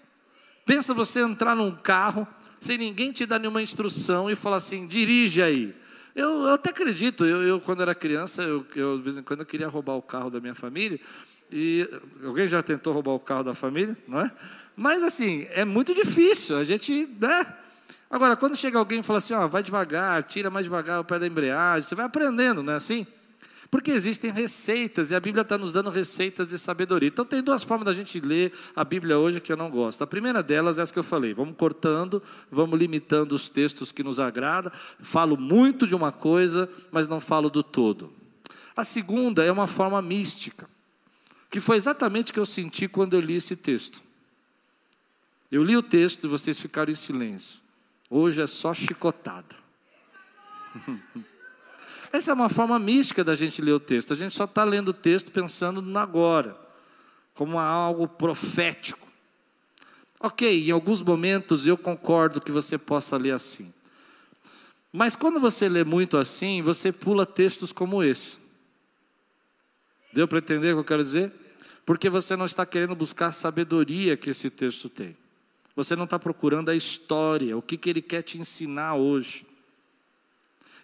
Pensa 0.65 0.93
você 0.93 1.19
entrar 1.19 1.55
num 1.55 1.71
carro, 1.71 2.25
sem 2.61 2.77
ninguém 2.77 3.11
te 3.11 3.25
dar 3.25 3.37
nenhuma 3.37 3.61
instrução, 3.61 4.29
e 4.29 4.35
falar 4.35 4.57
assim: 4.57 4.87
dirige 4.87 5.43
aí. 5.43 5.75
Eu, 6.15 6.43
eu 6.43 6.53
até 6.53 6.69
acredito, 6.69 7.25
eu, 7.25 7.43
eu, 7.43 7.59
quando 7.59 7.81
era 7.81 7.93
criança, 7.93 8.41
eu, 8.43 8.65
eu, 8.75 8.97
de 8.97 9.03
vez 9.03 9.17
em 9.17 9.23
quando 9.23 9.41
eu 9.41 9.45
queria 9.45 9.67
roubar 9.67 9.95
o 9.95 10.01
carro 10.01 10.29
da 10.29 10.39
minha 10.39 10.55
família, 10.55 10.99
e 11.51 11.89
alguém 12.23 12.47
já 12.47 12.61
tentou 12.61 12.93
roubar 12.93 13.11
o 13.11 13.19
carro 13.19 13.43
da 13.43 13.53
família, 13.53 13.97
não 14.07 14.21
é? 14.21 14.31
Mas 14.75 15.03
assim, 15.03 15.47
é 15.49 15.65
muito 15.65 15.93
difícil, 15.93 16.57
a 16.57 16.63
gente, 16.63 17.07
né? 17.19 17.45
Agora, 18.11 18.35
quando 18.35 18.57
chega 18.57 18.77
alguém 18.77 18.99
e 18.99 19.03
fala 19.03 19.19
assim, 19.19 19.33
ó, 19.33 19.47
vai 19.47 19.63
devagar, 19.63 20.21
tira 20.23 20.49
mais 20.49 20.65
devagar 20.65 20.99
o 20.99 21.05
pé 21.05 21.17
da 21.17 21.25
embreagem, 21.25 21.87
você 21.87 21.95
vai 21.95 22.05
aprendendo, 22.05 22.61
não 22.61 22.73
é 22.73 22.75
assim? 22.75 23.07
Porque 23.71 23.89
existem 23.89 24.29
receitas, 24.29 25.11
e 25.11 25.15
a 25.15 25.19
Bíblia 25.21 25.43
está 25.43 25.57
nos 25.57 25.71
dando 25.71 25.89
receitas 25.89 26.45
de 26.45 26.59
sabedoria. 26.59 27.07
Então, 27.07 27.23
tem 27.23 27.41
duas 27.41 27.63
formas 27.63 27.85
da 27.85 27.93
gente 27.93 28.19
ler 28.19 28.51
a 28.75 28.83
Bíblia 28.83 29.17
hoje 29.17 29.39
que 29.39 29.49
eu 29.49 29.55
não 29.55 29.69
gosto. 29.69 30.03
A 30.03 30.07
primeira 30.07 30.43
delas 30.43 30.77
é 30.77 30.81
essa 30.81 30.91
que 30.91 30.99
eu 30.99 31.03
falei: 31.03 31.33
vamos 31.33 31.55
cortando, 31.55 32.21
vamos 32.51 32.77
limitando 32.77 33.33
os 33.33 33.49
textos 33.49 33.93
que 33.93 34.03
nos 34.03 34.19
agradam. 34.19 34.73
Falo 34.99 35.37
muito 35.37 35.87
de 35.87 35.95
uma 35.95 36.11
coisa, 36.11 36.69
mas 36.91 37.07
não 37.07 37.21
falo 37.21 37.49
do 37.49 37.63
todo. 37.63 38.11
A 38.75 38.83
segunda 38.83 39.45
é 39.45 39.51
uma 39.51 39.67
forma 39.67 40.01
mística, 40.01 40.69
que 41.49 41.61
foi 41.61 41.77
exatamente 41.77 42.31
o 42.31 42.33
que 42.33 42.39
eu 42.41 42.45
senti 42.45 42.89
quando 42.89 43.13
eu 43.13 43.21
li 43.21 43.35
esse 43.35 43.55
texto. 43.55 44.01
Eu 45.49 45.63
li 45.63 45.77
o 45.77 45.83
texto 45.83 46.25
e 46.25 46.27
vocês 46.27 46.59
ficaram 46.59 46.91
em 46.91 46.95
silêncio. 46.95 47.60
Hoje 48.13 48.41
é 48.41 48.47
só 48.47 48.73
chicotada. 48.73 49.55
Essa 52.11 52.31
é 52.31 52.33
uma 52.33 52.49
forma 52.49 52.77
mística 52.77 53.23
da 53.23 53.33
gente 53.35 53.61
ler 53.61 53.71
o 53.71 53.79
texto. 53.79 54.11
A 54.11 54.17
gente 54.17 54.35
só 54.35 54.43
está 54.43 54.65
lendo 54.65 54.89
o 54.89 54.93
texto 54.93 55.31
pensando 55.31 55.81
no 55.81 55.97
agora, 55.97 56.59
como 57.33 57.57
algo 57.57 58.09
profético. 58.09 59.07
Ok, 60.19 60.67
em 60.67 60.71
alguns 60.71 61.01
momentos 61.01 61.65
eu 61.65 61.77
concordo 61.77 62.41
que 62.41 62.51
você 62.51 62.77
possa 62.77 63.15
ler 63.15 63.31
assim. 63.31 63.73
Mas 64.91 65.15
quando 65.15 65.39
você 65.39 65.69
lê 65.69 65.85
muito 65.85 66.17
assim, 66.17 66.61
você 66.61 66.91
pula 66.91 67.25
textos 67.25 67.71
como 67.71 68.03
esse. 68.03 68.37
Deu 70.11 70.27
para 70.27 70.39
entender 70.39 70.73
o 70.73 70.75
que 70.75 70.79
eu 70.81 70.83
quero 70.83 71.03
dizer? 71.03 71.31
Porque 71.85 72.09
você 72.09 72.35
não 72.35 72.45
está 72.45 72.65
querendo 72.65 72.93
buscar 72.93 73.27
a 73.27 73.31
sabedoria 73.31 74.17
que 74.17 74.31
esse 74.31 74.49
texto 74.49 74.89
tem. 74.89 75.15
Você 75.75 75.95
não 75.95 76.03
está 76.03 76.19
procurando 76.19 76.69
a 76.69 76.75
história, 76.75 77.57
o 77.57 77.61
que, 77.61 77.77
que 77.77 77.89
ele 77.89 78.01
quer 78.01 78.21
te 78.21 78.37
ensinar 78.37 78.95
hoje. 78.95 79.45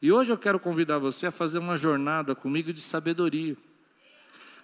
E 0.01 0.11
hoje 0.11 0.31
eu 0.31 0.37
quero 0.37 0.59
convidar 0.59 0.99
você 0.99 1.27
a 1.27 1.31
fazer 1.31 1.57
uma 1.57 1.75
jornada 1.75 2.35
comigo 2.35 2.71
de 2.71 2.81
sabedoria. 2.81 3.57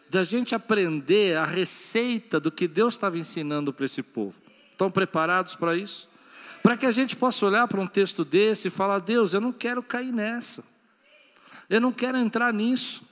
Da 0.10 0.24
gente 0.24 0.53
aprender 0.53 1.38
a 1.38 1.44
receita 1.44 2.39
do 2.39 2.51
que 2.51 2.68
Deus 2.68 2.94
estava 2.94 3.18
ensinando 3.18 3.74
para 3.74 3.86
esse 3.86 4.03
povo. 4.03 4.36
Estão 4.72 4.92
preparados 4.92 5.56
para 5.56 5.75
isso? 5.75 6.08
Para 6.62 6.77
que 6.77 6.86
a 6.86 6.92
gente 6.92 7.15
possa 7.15 7.46
olhar 7.46 7.68
para 7.68 7.82
um 7.82 7.88
texto 7.88 8.24
desse 8.24 8.68
e 8.68 8.72
falar: 8.72 9.00
Deus, 9.00 9.34
eu 9.34 9.42
não 9.42 9.51
quero 9.51 9.82
cair 9.82 10.13
nessa. 10.13 10.63
Eu 11.70 11.82
não 11.82 11.92
quero 11.92 12.18
entrar 12.18 12.53
nisso. 12.53 13.03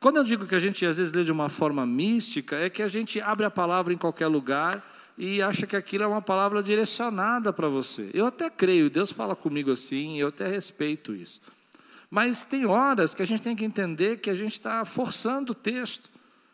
Quando 0.00 0.16
eu 0.16 0.24
digo 0.24 0.46
que 0.46 0.54
a 0.54 0.58
gente 0.58 0.84
às 0.84 0.96
vezes 0.96 1.12
lê 1.12 1.22
de 1.24 1.30
uma 1.30 1.48
forma 1.48 1.86
mística, 1.86 2.56
é 2.56 2.68
que 2.68 2.82
a 2.82 2.88
gente 2.88 3.20
abre 3.20 3.44
a 3.44 3.50
palavra 3.50 3.92
em 3.92 3.98
qualquer 3.98 4.26
lugar 4.26 4.82
e 5.20 5.42
acha 5.42 5.66
que 5.66 5.76
aquilo 5.76 6.04
é 6.04 6.06
uma 6.06 6.22
palavra 6.22 6.62
direcionada 6.62 7.52
para 7.52 7.68
você. 7.68 8.08
Eu 8.14 8.24
até 8.24 8.48
creio, 8.48 8.88
Deus 8.88 9.12
fala 9.12 9.36
comigo 9.36 9.70
assim, 9.70 10.18
eu 10.18 10.28
até 10.28 10.48
respeito 10.48 11.14
isso. 11.14 11.42
Mas 12.10 12.42
tem 12.42 12.64
horas 12.64 13.14
que 13.14 13.20
a 13.20 13.26
gente 13.26 13.42
tem 13.42 13.54
que 13.54 13.62
entender 13.62 14.16
que 14.20 14.30
a 14.30 14.34
gente 14.34 14.54
está 14.54 14.82
forçando 14.82 15.52
o 15.52 15.54
texto, 15.54 16.08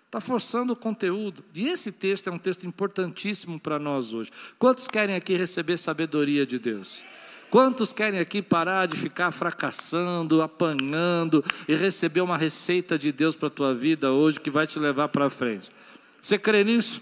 está 0.06 0.20
forçando 0.20 0.72
o 0.72 0.76
conteúdo. 0.76 1.44
E 1.54 1.68
esse 1.68 1.92
texto 1.92 2.28
é 2.28 2.32
um 2.32 2.40
texto 2.40 2.66
importantíssimo 2.66 3.60
para 3.60 3.78
nós 3.78 4.12
hoje. 4.12 4.32
Quantos 4.58 4.88
querem 4.88 5.14
aqui 5.14 5.36
receber 5.36 5.76
sabedoria 5.76 6.44
de 6.44 6.58
Deus? 6.58 7.04
Quantos 7.48 7.92
querem 7.92 8.18
aqui 8.18 8.42
parar 8.42 8.86
de 8.86 8.96
ficar 8.96 9.30
fracassando, 9.30 10.42
apanhando 10.42 11.44
e 11.68 11.74
receber 11.76 12.20
uma 12.20 12.36
receita 12.36 12.98
de 12.98 13.12
Deus 13.12 13.36
para 13.36 13.46
a 13.46 13.50
tua 13.50 13.72
vida 13.72 14.10
hoje 14.10 14.40
que 14.40 14.50
vai 14.50 14.66
te 14.66 14.76
levar 14.80 15.06
para 15.06 15.30
frente? 15.30 15.70
Você 16.20 16.36
crê 16.36 16.64
nisso? 16.64 17.00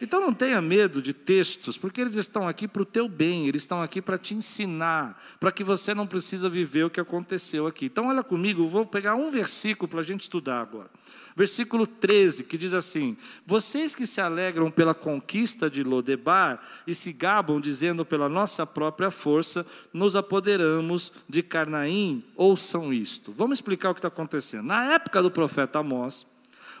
Então 0.00 0.20
não 0.20 0.32
tenha 0.32 0.60
medo 0.60 1.00
de 1.00 1.12
textos, 1.12 1.78
porque 1.78 2.00
eles 2.00 2.14
estão 2.14 2.46
aqui 2.46 2.68
para 2.68 2.82
o 2.82 2.86
teu 2.86 3.08
bem, 3.08 3.48
eles 3.48 3.62
estão 3.62 3.82
aqui 3.82 4.02
para 4.02 4.18
te 4.18 4.34
ensinar, 4.34 5.22
para 5.40 5.50
que 5.50 5.64
você 5.64 5.94
não 5.94 6.06
precisa 6.06 6.48
viver 6.48 6.84
o 6.84 6.90
que 6.90 7.00
aconteceu 7.00 7.66
aqui. 7.66 7.86
Então 7.86 8.08
olha 8.08 8.22
comigo, 8.22 8.68
vou 8.68 8.84
pegar 8.84 9.14
um 9.14 9.30
versículo 9.30 9.88
para 9.88 10.00
a 10.00 10.02
gente 10.02 10.22
estudar 10.22 10.60
agora. 10.60 10.90
Versículo 11.36 11.86
13, 11.86 12.44
que 12.44 12.56
diz 12.56 12.72
assim: 12.72 13.14
Vocês 13.44 13.94
que 13.94 14.06
se 14.06 14.22
alegram 14.22 14.70
pela 14.70 14.94
conquista 14.94 15.68
de 15.68 15.82
Lodebar 15.82 16.60
e 16.86 16.94
se 16.94 17.12
gabam 17.12 17.60
dizendo 17.60 18.06
pela 18.06 18.26
nossa 18.26 18.66
própria 18.66 19.10
força, 19.10 19.66
nos 19.92 20.16
apoderamos 20.16 21.12
de 21.28 21.42
Carnaim, 21.42 22.24
ouçam 22.34 22.90
isto. 22.90 23.32
Vamos 23.32 23.58
explicar 23.58 23.90
o 23.90 23.94
que 23.94 23.98
está 23.98 24.08
acontecendo. 24.08 24.64
Na 24.64 24.94
época 24.94 25.22
do 25.22 25.30
profeta 25.30 25.80
Amós, 25.80 26.26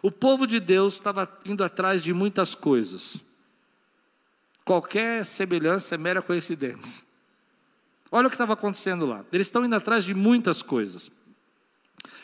o 0.02 0.10
povo 0.10 0.46
de 0.46 0.60
Deus 0.60 0.94
estava 0.94 1.28
indo 1.46 1.64
atrás 1.64 2.02
de 2.02 2.12
muitas 2.12 2.54
coisas. 2.54 3.16
Qualquer 4.64 5.24
semelhança 5.24 5.94
é 5.94 5.98
mera 5.98 6.20
coincidência. 6.20 7.06
Olha 8.10 8.26
o 8.26 8.30
que 8.30 8.34
estava 8.34 8.54
acontecendo 8.54 9.06
lá. 9.06 9.24
Eles 9.32 9.46
estão 9.46 9.64
indo 9.64 9.74
atrás 9.74 10.04
de 10.04 10.14
muitas 10.14 10.62
coisas. 10.62 11.10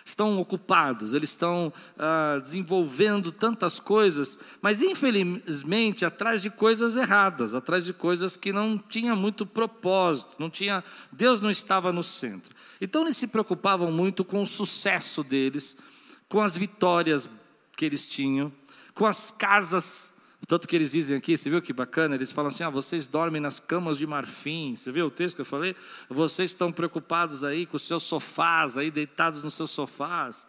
Estão 0.04 0.40
ocupados, 0.40 1.14
eles 1.14 1.30
estão 1.30 1.72
ah, 1.96 2.38
desenvolvendo 2.40 3.30
tantas 3.30 3.78
coisas, 3.78 4.36
mas 4.60 4.82
infelizmente 4.82 6.04
atrás 6.04 6.42
de 6.42 6.50
coisas 6.50 6.96
erradas, 6.96 7.54
atrás 7.54 7.84
de 7.84 7.92
coisas 7.92 8.36
que 8.36 8.52
não 8.52 8.76
tinha 8.76 9.14
muito 9.14 9.46
propósito, 9.46 10.34
não 10.38 10.50
tinha, 10.50 10.82
Deus 11.12 11.40
não 11.40 11.50
estava 11.50 11.92
no 11.92 12.02
centro. 12.02 12.54
Então 12.80 13.02
eles 13.02 13.16
se 13.16 13.28
preocupavam 13.28 13.92
muito 13.92 14.24
com 14.24 14.42
o 14.42 14.46
sucesso 14.46 15.22
deles, 15.22 15.76
com 16.28 16.40
as 16.40 16.56
vitórias 16.56 17.28
que 17.82 17.86
eles 17.86 18.06
tinham, 18.06 18.52
com 18.94 19.04
as 19.04 19.32
casas, 19.32 20.12
tanto 20.46 20.68
que 20.68 20.76
eles 20.76 20.92
dizem 20.92 21.16
aqui, 21.16 21.36
você 21.36 21.50
viu 21.50 21.60
que 21.60 21.72
bacana? 21.72 22.14
Eles 22.14 22.30
falam 22.30 22.48
assim: 22.48 22.62
ah, 22.62 22.70
vocês 22.70 23.08
dormem 23.08 23.40
nas 23.40 23.58
camas 23.58 23.98
de 23.98 24.06
marfim. 24.06 24.76
Você 24.76 24.92
viu 24.92 25.06
o 25.06 25.10
texto 25.10 25.34
que 25.34 25.40
eu 25.40 25.46
falei? 25.46 25.74
Vocês 26.08 26.52
estão 26.52 26.70
preocupados 26.70 27.42
aí 27.42 27.66
com 27.66 27.76
os 27.76 27.82
seus 27.82 28.04
sofás, 28.04 28.78
aí 28.78 28.88
deitados 28.88 29.42
nos 29.42 29.54
seus 29.54 29.72
sofás. 29.72 30.46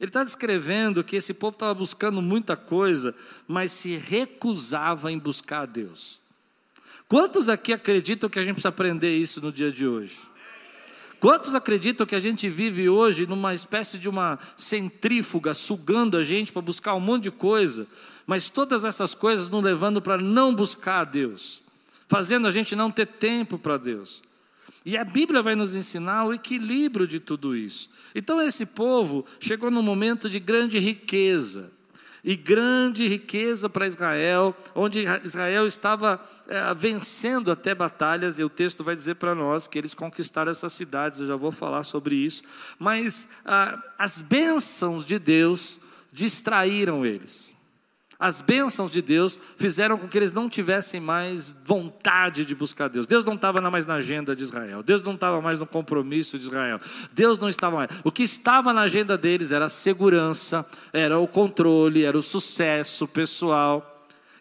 Ele 0.00 0.08
está 0.08 0.24
descrevendo 0.24 1.04
que 1.04 1.14
esse 1.14 1.32
povo 1.32 1.54
estava 1.54 1.72
buscando 1.72 2.20
muita 2.20 2.56
coisa, 2.56 3.14
mas 3.46 3.70
se 3.70 3.94
recusava 3.94 5.12
em 5.12 5.20
buscar 5.20 5.60
a 5.60 5.66
Deus. 5.66 6.20
Quantos 7.06 7.48
aqui 7.48 7.72
acreditam 7.72 8.28
que 8.28 8.40
a 8.40 8.42
gente 8.42 8.54
precisa 8.54 8.70
aprender 8.70 9.16
isso 9.16 9.40
no 9.40 9.52
dia 9.52 9.70
de 9.70 9.86
hoje? 9.86 10.18
Quantos 11.22 11.54
acreditam 11.54 12.04
que 12.04 12.16
a 12.16 12.18
gente 12.18 12.50
vive 12.50 12.88
hoje 12.88 13.28
numa 13.28 13.54
espécie 13.54 13.96
de 13.96 14.08
uma 14.08 14.40
centrífuga 14.56 15.54
sugando 15.54 16.16
a 16.16 16.24
gente 16.24 16.50
para 16.50 16.60
buscar 16.60 16.96
um 16.96 17.00
monte 17.00 17.22
de 17.22 17.30
coisa, 17.30 17.86
mas 18.26 18.50
todas 18.50 18.82
essas 18.82 19.14
coisas 19.14 19.48
nos 19.48 19.62
levando 19.62 20.02
para 20.02 20.18
não 20.18 20.52
buscar 20.52 21.04
Deus, 21.04 21.62
fazendo 22.08 22.48
a 22.48 22.50
gente 22.50 22.74
não 22.74 22.90
ter 22.90 23.06
tempo 23.06 23.56
para 23.56 23.76
Deus. 23.76 24.20
E 24.84 24.98
a 24.98 25.04
Bíblia 25.04 25.42
vai 25.42 25.54
nos 25.54 25.76
ensinar 25.76 26.24
o 26.24 26.34
equilíbrio 26.34 27.06
de 27.06 27.20
tudo 27.20 27.56
isso. 27.56 27.88
Então 28.16 28.42
esse 28.42 28.66
povo 28.66 29.24
chegou 29.38 29.70
num 29.70 29.80
momento 29.80 30.28
de 30.28 30.40
grande 30.40 30.80
riqueza, 30.80 31.70
e 32.24 32.36
grande 32.36 33.08
riqueza 33.08 33.68
para 33.68 33.86
Israel, 33.86 34.54
onde 34.74 35.04
Israel 35.24 35.66
estava 35.66 36.20
é, 36.46 36.72
vencendo 36.74 37.50
até 37.50 37.74
batalhas, 37.74 38.38
e 38.38 38.44
o 38.44 38.48
texto 38.48 38.84
vai 38.84 38.94
dizer 38.94 39.16
para 39.16 39.34
nós 39.34 39.66
que 39.66 39.78
eles 39.78 39.94
conquistaram 39.94 40.50
essas 40.50 40.72
cidades, 40.72 41.18
eu 41.18 41.26
já 41.26 41.36
vou 41.36 41.50
falar 41.50 41.82
sobre 41.82 42.14
isso, 42.14 42.42
mas 42.78 43.28
ah, 43.44 43.82
as 43.98 44.20
bênçãos 44.20 45.04
de 45.04 45.18
Deus 45.18 45.80
distraíram 46.12 47.04
eles. 47.04 47.50
As 48.22 48.40
bênçãos 48.40 48.92
de 48.92 49.02
Deus 49.02 49.36
fizeram 49.56 49.98
com 49.98 50.06
que 50.06 50.16
eles 50.16 50.32
não 50.32 50.48
tivessem 50.48 51.00
mais 51.00 51.56
vontade 51.64 52.44
de 52.44 52.54
buscar 52.54 52.86
Deus. 52.86 53.04
Deus 53.04 53.24
não 53.24 53.34
estava 53.34 53.60
mais 53.68 53.84
na 53.84 53.94
agenda 53.94 54.36
de 54.36 54.44
Israel. 54.44 54.80
Deus 54.80 55.02
não 55.02 55.14
estava 55.14 55.40
mais 55.40 55.58
no 55.58 55.66
compromisso 55.66 56.38
de 56.38 56.44
Israel. 56.44 56.78
Deus 57.12 57.36
não 57.40 57.48
estava 57.48 57.78
mais. 57.78 57.90
O 58.04 58.12
que 58.12 58.22
estava 58.22 58.72
na 58.72 58.82
agenda 58.82 59.18
deles 59.18 59.50
era 59.50 59.64
a 59.64 59.68
segurança, 59.68 60.64
era 60.92 61.18
o 61.18 61.26
controle, 61.26 62.04
era 62.04 62.16
o 62.16 62.22
sucesso 62.22 63.08
pessoal. 63.08 63.91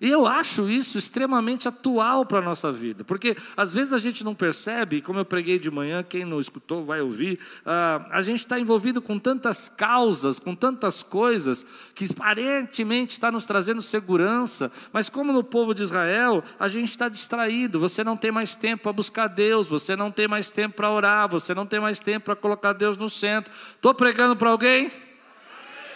E 0.02 0.10
eu 0.10 0.26
acho 0.26 0.68
isso 0.68 0.98
extremamente 0.98 1.68
atual 1.68 2.26
para 2.26 2.40
a 2.40 2.42
nossa 2.42 2.72
vida, 2.72 3.04
porque 3.04 3.38
às 3.56 3.72
vezes 3.72 3.94
a 3.94 4.00
gente 4.00 4.24
não 4.24 4.34
percebe, 4.34 5.00
como 5.00 5.20
eu 5.20 5.26
preguei 5.26 5.60
de 5.60 5.70
manhã, 5.70 6.02
quem 6.02 6.26
não 6.26 6.40
escutou 6.40 6.84
vai 6.84 7.02
ouvir, 7.02 7.40
uh, 7.64 8.08
a 8.10 8.20
gente 8.24 8.40
está 8.40 8.60
envolvido 8.60 9.00
com 9.00 9.20
tantas 9.20 9.70
causas, 9.70 10.40
com 10.40 10.56
tantas 10.56 11.04
coisas, 11.04 11.64
que 11.94 12.08
aparentemente 12.10 13.14
está 13.14 13.32
nos 13.32 13.46
trazendo 13.46 13.80
segurança, 13.80 14.72
mas 14.92 15.08
como 15.08 15.32
no 15.32 15.44
povo 15.44 15.76
de 15.76 15.84
Israel, 15.84 16.44
a 16.60 16.68
gente 16.68 16.90
está 16.90 17.08
distraído, 17.08 17.80
você 17.80 18.04
não 18.04 18.18
tem 18.18 18.32
mais 18.32 18.56
tempo 18.56 18.82
para 18.82 18.94
buscar 18.94 19.28
Deus, 19.28 19.68
você 19.68 19.96
não 19.96 20.10
tem 20.10 20.28
mais 20.28 20.50
tempo 20.50 20.78
para 20.78 20.90
orar, 20.90 21.30
você 21.30 21.54
não 21.54 21.68
tem 21.68 21.80
mais 21.80 22.00
tempo 22.00 22.26
para 22.26 22.36
colocar 22.36 22.74
Deus 22.74 22.98
no 22.98 23.08
centro. 23.10 23.54
Estou 23.76 23.94
pregando 23.94 24.36
para 24.36 24.50
alguém? 24.50 25.11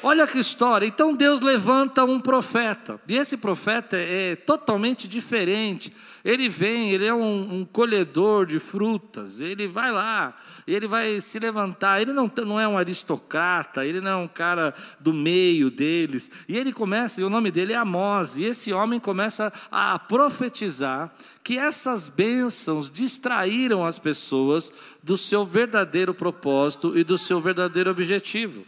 Olha 0.04 0.28
que 0.28 0.40
história. 0.40 0.86
Então 0.86 1.16
Deus 1.16 1.42
levanta 1.42 2.04
um 2.04 2.20
profeta. 2.20 3.00
E 3.08 3.16
esse 3.16 3.38
profeta 3.38 3.98
é 3.98 4.36
totalmente 4.36 5.08
diferente. 5.08 5.94
Ele 6.24 6.50
vem, 6.50 6.92
ele 6.92 7.06
é 7.06 7.14
um, 7.14 7.60
um 7.60 7.66
colhedor 7.66 8.46
de 8.46 8.60
frutas. 8.60 9.40
Ele 9.40 9.68
vai 9.68 9.92
lá, 9.92 10.36
ele 10.68 10.88
vai 10.88 11.20
se 11.22 11.40
levantar. 11.40 12.02
Ele 12.02 12.14
não, 12.14 12.32
não 12.46 12.60
é 12.60 12.68
um 12.68 12.78
aristocrata, 12.78 13.86
ele 13.86 14.02
não 14.02 14.12
é 14.12 14.16
um 14.16 14.28
cara 14.28 14.74
do 15.00 15.14
meio 15.14 15.72
deles. 15.72 16.30
E 16.48 16.58
ele 16.58 16.72
começa, 16.72 17.22
e 17.22 17.24
o 17.24 17.30
nome 17.30 17.52
dele 17.52 17.74
é 17.74 17.78
Amós. 17.78 18.38
E 18.38 18.44
esse 18.44 18.74
homem 18.74 19.00
começa 19.00 19.52
a 19.72 19.98
profetizar 19.98 21.14
que 21.44 21.58
essas 21.58 22.10
bênçãos 22.10 22.90
distraíram 22.90 23.86
as 23.86 24.00
pessoas 24.00 24.72
do 25.04 25.18
seu 25.18 25.46
verdadeiro 25.46 26.14
propósito 26.14 26.98
e 26.98 27.04
do 27.04 27.18
seu 27.18 27.40
verdadeiro 27.40 27.92
objetivo. 27.92 28.66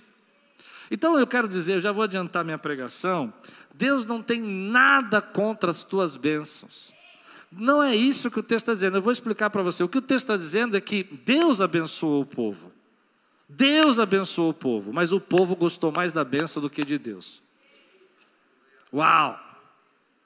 Então 0.89 1.20
eu 1.20 1.27
quero 1.27 1.48
dizer, 1.48 1.75
eu 1.75 1.82
já 1.82 1.91
vou 1.91 2.03
adiantar 2.03 2.44
minha 2.44 2.58
pregação. 2.58 3.34
Deus 3.74 4.06
não 4.06 4.22
tem 4.22 4.41
nada 4.41 5.22
contra 5.22 5.72
as 5.72 5.84
tuas 5.84 6.15
bênçãos. 6.15 6.94
Não 7.51 7.82
é 7.82 7.96
isso 7.96 8.29
que 8.29 8.39
o 8.39 8.44
texto 8.44 8.63
está 8.63 8.74
dizendo. 8.74 8.98
Eu 8.98 9.01
vou 9.01 9.12
explicar 9.12 9.50
para 9.50 9.62
você. 9.62 9.84
O 9.84 9.89
que 9.89 9.98
o 9.98 10.01
texto 10.01 10.25
está 10.25 10.38
dizendo 10.38 10.75
é 10.75 10.82
que 10.82 11.03
Deus 11.03 11.62
abençoou 11.62 12.22
o 12.22 12.25
povo. 12.25 12.72
Deus 13.48 13.98
abençoou 13.98 14.50
o 14.50 14.53
povo, 14.53 14.91
mas 14.91 15.13
o 15.13 15.22
povo 15.22 15.56
gostou 15.56 15.91
mais 15.91 16.12
da 16.12 16.24
bênção 16.24 16.62
do 16.62 16.70
que 16.70 16.84
de 16.84 16.98
Deus. 16.98 17.41
Uau! 18.94 19.39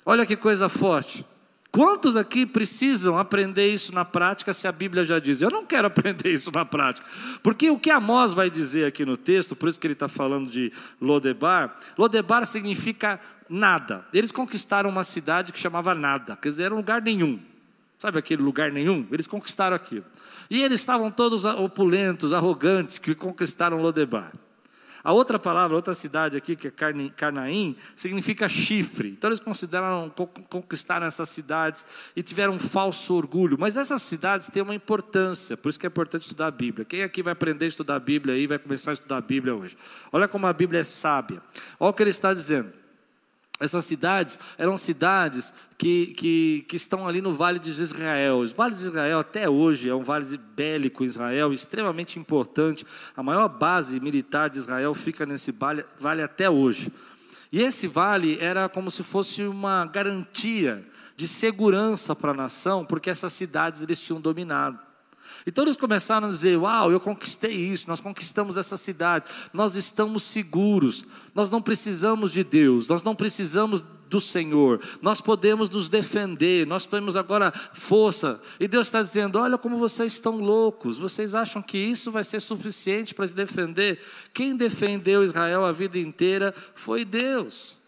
Olha 0.03 0.25
que 0.25 0.35
coisa 0.35 0.67
forte. 0.67 1.23
Quantos 1.71 2.17
aqui 2.17 2.45
precisam 2.45 3.17
aprender 3.17 3.73
isso 3.73 3.95
na 3.95 4.03
prática 4.03 4.51
se 4.51 4.67
a 4.67 4.71
Bíblia 4.73 5.05
já 5.05 5.19
diz? 5.19 5.41
Eu 5.41 5.49
não 5.49 5.65
quero 5.65 5.87
aprender 5.87 6.29
isso 6.29 6.51
na 6.51 6.65
prática. 6.65 7.07
Porque 7.41 7.69
o 7.69 7.79
que 7.79 7.89
Amós 7.89 8.33
vai 8.33 8.49
dizer 8.49 8.85
aqui 8.85 9.05
no 9.05 9.15
texto, 9.15 9.55
por 9.55 9.69
isso 9.69 9.79
que 9.79 9.87
ele 9.87 9.93
está 9.93 10.09
falando 10.09 10.49
de 10.49 10.73
Lodebar, 10.99 11.77
Lodebar 11.97 12.45
significa 12.45 13.21
nada. 13.47 14.05
Eles 14.13 14.33
conquistaram 14.33 14.89
uma 14.89 15.03
cidade 15.03 15.53
que 15.53 15.59
chamava 15.59 15.95
nada, 15.95 16.35
quer 16.35 16.49
dizer, 16.49 16.63
era 16.63 16.73
um 16.73 16.77
lugar 16.77 17.01
nenhum. 17.01 17.39
Sabe 17.97 18.19
aquele 18.19 18.41
lugar 18.41 18.71
nenhum? 18.71 19.07
Eles 19.09 19.27
conquistaram 19.27 19.75
aquilo. 19.75 20.03
E 20.49 20.61
eles 20.61 20.81
estavam 20.81 21.09
todos 21.09 21.45
opulentos, 21.45 22.33
arrogantes, 22.33 22.97
que 22.99 23.15
conquistaram 23.15 23.81
Lodebar. 23.81 24.33
A 25.03 25.11
outra 25.11 25.39
palavra, 25.39 25.75
outra 25.75 25.93
cidade 25.93 26.37
aqui, 26.37 26.55
que 26.55 26.67
é 26.67 26.71
Carnaim, 27.15 27.75
significa 27.95 28.47
chifre. 28.47 29.09
Então 29.09 29.29
eles 29.29 29.39
consideraram, 29.39 30.11
conquistaram 30.49 31.05
essas 31.05 31.29
cidades 31.29 31.85
e 32.15 32.21
tiveram 32.21 32.53
um 32.53 32.59
falso 32.59 33.13
orgulho. 33.15 33.57
Mas 33.59 33.77
essas 33.77 34.01
cidades 34.01 34.49
têm 34.49 34.61
uma 34.61 34.75
importância, 34.75 35.57
por 35.57 35.69
isso 35.69 35.79
que 35.79 35.85
é 35.85 35.89
importante 35.89 36.23
estudar 36.23 36.47
a 36.47 36.51
Bíblia. 36.51 36.85
Quem 36.85 37.03
aqui 37.03 37.23
vai 37.23 37.33
aprender 37.33 37.65
a 37.65 37.67
estudar 37.67 37.95
a 37.95 37.99
Bíblia 37.99 38.35
aí, 38.35 38.47
vai 38.47 38.59
começar 38.59 38.91
a 38.91 38.93
estudar 38.93 39.17
a 39.17 39.21
Bíblia 39.21 39.55
hoje? 39.55 39.77
Olha 40.11 40.27
como 40.27 40.47
a 40.47 40.53
Bíblia 40.53 40.81
é 40.81 40.83
sábia. 40.83 41.41
Olha 41.79 41.89
o 41.89 41.93
que 41.93 42.03
ele 42.03 42.09
está 42.09 42.33
dizendo. 42.33 42.80
Essas 43.61 43.85
cidades 43.85 44.39
eram 44.57 44.75
cidades 44.75 45.53
que, 45.77 46.07
que, 46.07 46.65
que, 46.67 46.75
estão 46.75 47.07
ali 47.07 47.21
no 47.21 47.33
Vale 47.33 47.59
de 47.59 47.69
Israel. 47.69 48.39
O 48.39 48.47
Vale 48.47 48.73
de 48.73 48.81
Israel, 48.81 49.19
até 49.19 49.47
hoje, 49.47 49.87
é 49.87 49.93
um 49.93 50.01
vale 50.01 50.37
bélico 50.55 51.03
em 51.03 51.07
Israel, 51.07 51.53
extremamente 51.53 52.17
importante. 52.17 52.85
A 53.15 53.21
maior 53.21 53.47
base 53.47 53.99
militar 53.99 54.49
de 54.49 54.57
Israel 54.57 54.95
fica 54.95 55.27
nesse 55.27 55.51
vale, 55.51 55.85
vale 55.99 56.23
até 56.23 56.49
hoje. 56.49 56.91
E 57.51 57.61
esse 57.61 57.87
vale 57.87 58.39
era 58.39 58.67
como 58.67 58.89
se 58.89 59.03
fosse 59.03 59.43
uma 59.43 59.85
garantia 59.85 60.83
de 61.15 61.27
segurança 61.27 62.15
para 62.15 62.31
a 62.31 62.35
nação, 62.35 62.83
porque 62.83 63.11
essas 63.11 63.31
cidades 63.31 63.83
eles 63.83 63.99
tinham 63.99 64.19
dominado. 64.19 64.90
Então 65.45 65.63
eles 65.63 65.75
começaram 65.75 66.27
a 66.27 66.31
dizer: 66.31 66.57
Uau, 66.57 66.91
eu 66.91 66.99
conquistei 66.99 67.55
isso, 67.55 67.87
nós 67.87 68.01
conquistamos 68.01 68.57
essa 68.57 68.77
cidade, 68.77 69.25
nós 69.53 69.75
estamos 69.75 70.23
seguros, 70.23 71.05
nós 71.33 71.49
não 71.49 71.61
precisamos 71.61 72.31
de 72.31 72.43
Deus, 72.43 72.87
nós 72.87 73.03
não 73.03 73.15
precisamos 73.15 73.83
do 74.11 74.19
Senhor, 74.19 74.81
nós 75.01 75.21
podemos 75.21 75.69
nos 75.69 75.87
defender, 75.87 76.67
nós 76.67 76.85
temos 76.85 77.15
agora 77.15 77.51
força. 77.73 78.41
E 78.59 78.67
Deus 78.67 78.87
está 78.87 79.01
dizendo: 79.01 79.39
Olha 79.39 79.57
como 79.57 79.77
vocês 79.77 80.13
estão 80.13 80.37
loucos, 80.37 80.97
vocês 80.97 81.33
acham 81.33 81.61
que 81.61 81.77
isso 81.77 82.11
vai 82.11 82.23
ser 82.23 82.41
suficiente 82.41 83.15
para 83.15 83.27
te 83.27 83.33
defender? 83.33 83.99
Quem 84.33 84.55
defendeu 84.55 85.23
Israel 85.23 85.63
a 85.63 85.71
vida 85.71 85.97
inteira 85.97 86.53
foi 86.75 87.05
Deus. 87.05 87.80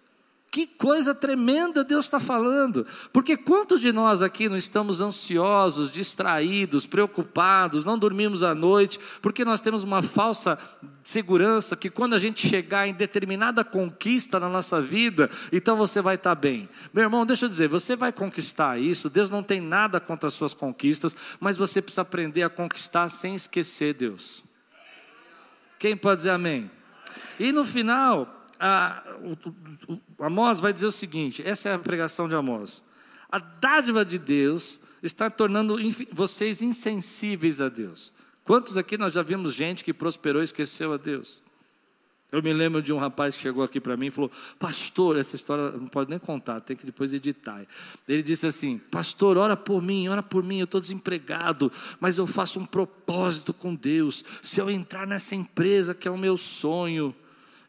Que 0.53 0.67
coisa 0.67 1.15
tremenda 1.15 1.83
Deus 1.83 2.05
está 2.05 2.19
falando. 2.19 2.85
Porque 3.11 3.35
quantos 3.35 3.81
de 3.81 3.91
nós 3.91 4.21
aqui 4.21 4.47
não 4.47 4.55
estamos 4.55 5.01
ansiosos, 5.01 5.89
distraídos, 5.89 6.85
preocupados, 6.85 7.83
não 7.83 7.97
dormimos 7.97 8.43
à 8.43 8.53
noite, 8.53 8.99
porque 9.19 9.43
nós 9.43 9.61
temos 9.61 9.81
uma 9.83 10.03
falsa 10.03 10.59
segurança 11.03 11.75
que 11.75 11.89
quando 11.89 12.13
a 12.13 12.19
gente 12.19 12.47
chegar 12.47 12.87
em 12.87 12.93
determinada 12.93 13.63
conquista 13.63 14.39
na 14.39 14.47
nossa 14.47 14.79
vida, 14.79 15.27
então 15.51 15.75
você 15.75 16.03
vai 16.03 16.13
estar 16.13 16.35
bem. 16.35 16.69
Meu 16.93 17.03
irmão, 17.03 17.25
deixa 17.25 17.45
eu 17.45 17.49
dizer, 17.49 17.67
você 17.67 17.95
vai 17.95 18.11
conquistar 18.11 18.79
isso, 18.79 19.09
Deus 19.09 19.31
não 19.31 19.41
tem 19.41 19.59
nada 19.59 19.99
contra 19.99 20.27
as 20.27 20.35
suas 20.35 20.53
conquistas, 20.53 21.17
mas 21.39 21.57
você 21.57 21.81
precisa 21.81 22.03
aprender 22.03 22.43
a 22.43 22.49
conquistar 22.49 23.07
sem 23.07 23.33
esquecer 23.33 23.95
Deus. 23.95 24.43
Quem 25.79 25.97
pode 25.97 26.17
dizer 26.17 26.29
amém? 26.29 26.69
E 27.39 27.51
no 27.51 27.65
final, 27.65 28.42
a, 28.59 29.03
o, 29.21 29.93
o, 29.93 30.23
Amós 30.23 30.59
vai 30.59 30.73
dizer 30.73 30.85
o 30.85 30.91
seguinte: 30.91 31.41
essa 31.45 31.69
é 31.69 31.73
a 31.73 31.79
pregação 31.79 32.27
de 32.27 32.35
Amós. 32.35 32.83
A 33.31 33.39
dádiva 33.39 34.05
de 34.05 34.17
Deus 34.17 34.79
está 35.01 35.29
tornando 35.29 35.75
vocês 36.11 36.61
insensíveis 36.61 37.61
a 37.61 37.69
Deus. 37.69 38.13
Quantos 38.43 38.77
aqui 38.77 38.97
nós 38.97 39.13
já 39.13 39.21
vimos 39.21 39.53
gente 39.53 39.83
que 39.83 39.93
prosperou 39.93 40.41
e 40.41 40.45
esqueceu 40.45 40.93
a 40.93 40.97
Deus? 40.97 41.41
Eu 42.33 42.41
me 42.41 42.51
lembro 42.51 42.81
de 42.81 42.91
um 42.91 42.97
rapaz 42.97 43.35
que 43.35 43.43
chegou 43.43 43.63
aqui 43.63 43.79
para 43.79 43.95
mim 43.95 44.07
e 44.07 44.11
falou: 44.11 44.31
Pastor, 44.57 45.17
essa 45.17 45.35
história 45.35 45.69
não 45.71 45.87
pode 45.87 46.09
nem 46.09 46.17
contar, 46.17 46.61
tem 46.61 46.75
que 46.75 46.83
depois 46.83 47.13
editar. 47.13 47.63
Ele 48.07 48.23
disse 48.23 48.47
assim: 48.47 48.79
Pastor, 48.79 49.37
ora 49.37 49.55
por 49.55 49.83
mim, 49.83 50.07
ora 50.07 50.23
por 50.23 50.43
mim, 50.43 50.57
eu 50.57 50.63
estou 50.63 50.81
desempregado, 50.81 51.71
mas 51.99 52.17
eu 52.17 52.25
faço 52.25 52.59
um 52.59 52.65
propósito 52.65 53.53
com 53.53 53.75
Deus. 53.75 54.25
Se 54.41 54.59
eu 54.59 54.67
entrar 54.67 55.05
nessa 55.05 55.35
empresa 55.35 55.93
que 55.93 56.07
é 56.07 56.11
o 56.11 56.17
meu 56.17 56.35
sonho, 56.35 57.15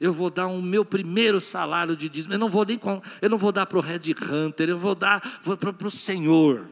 eu 0.00 0.12
vou 0.12 0.30
dar 0.30 0.46
o 0.46 0.61
meu 0.61 0.85
primeiro 0.85 1.40
salário 1.40 1.96
de 1.96 2.09
dízimo, 2.09 2.35
eu 2.35 2.38
não 2.38 2.48
vou, 2.48 2.64
nem, 2.64 2.80
eu 3.22 3.30
não 3.30 3.38
vou 3.38 3.52
dar 3.52 3.66
para 3.66 3.78
o 3.78 3.80
Red 3.80 4.14
Hunter, 4.30 4.68
eu 4.68 4.78
vou 4.78 4.94
dar 4.94 5.20
para 5.42 5.88
o 5.88 5.90
Senhor. 5.90 6.66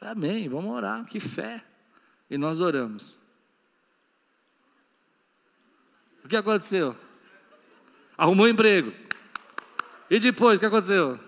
Amém, 0.00 0.48
vamos 0.48 0.70
orar, 0.72 1.06
que 1.06 1.20
fé. 1.20 1.62
E 2.28 2.38
nós 2.38 2.60
oramos. 2.60 3.20
O 6.24 6.28
que 6.28 6.36
aconteceu? 6.36 6.96
Arrumou 8.16 8.46
um 8.46 8.48
emprego. 8.48 8.92
E 10.08 10.18
depois, 10.18 10.56
o 10.56 10.60
que 10.60 10.66
aconteceu? 10.66 11.18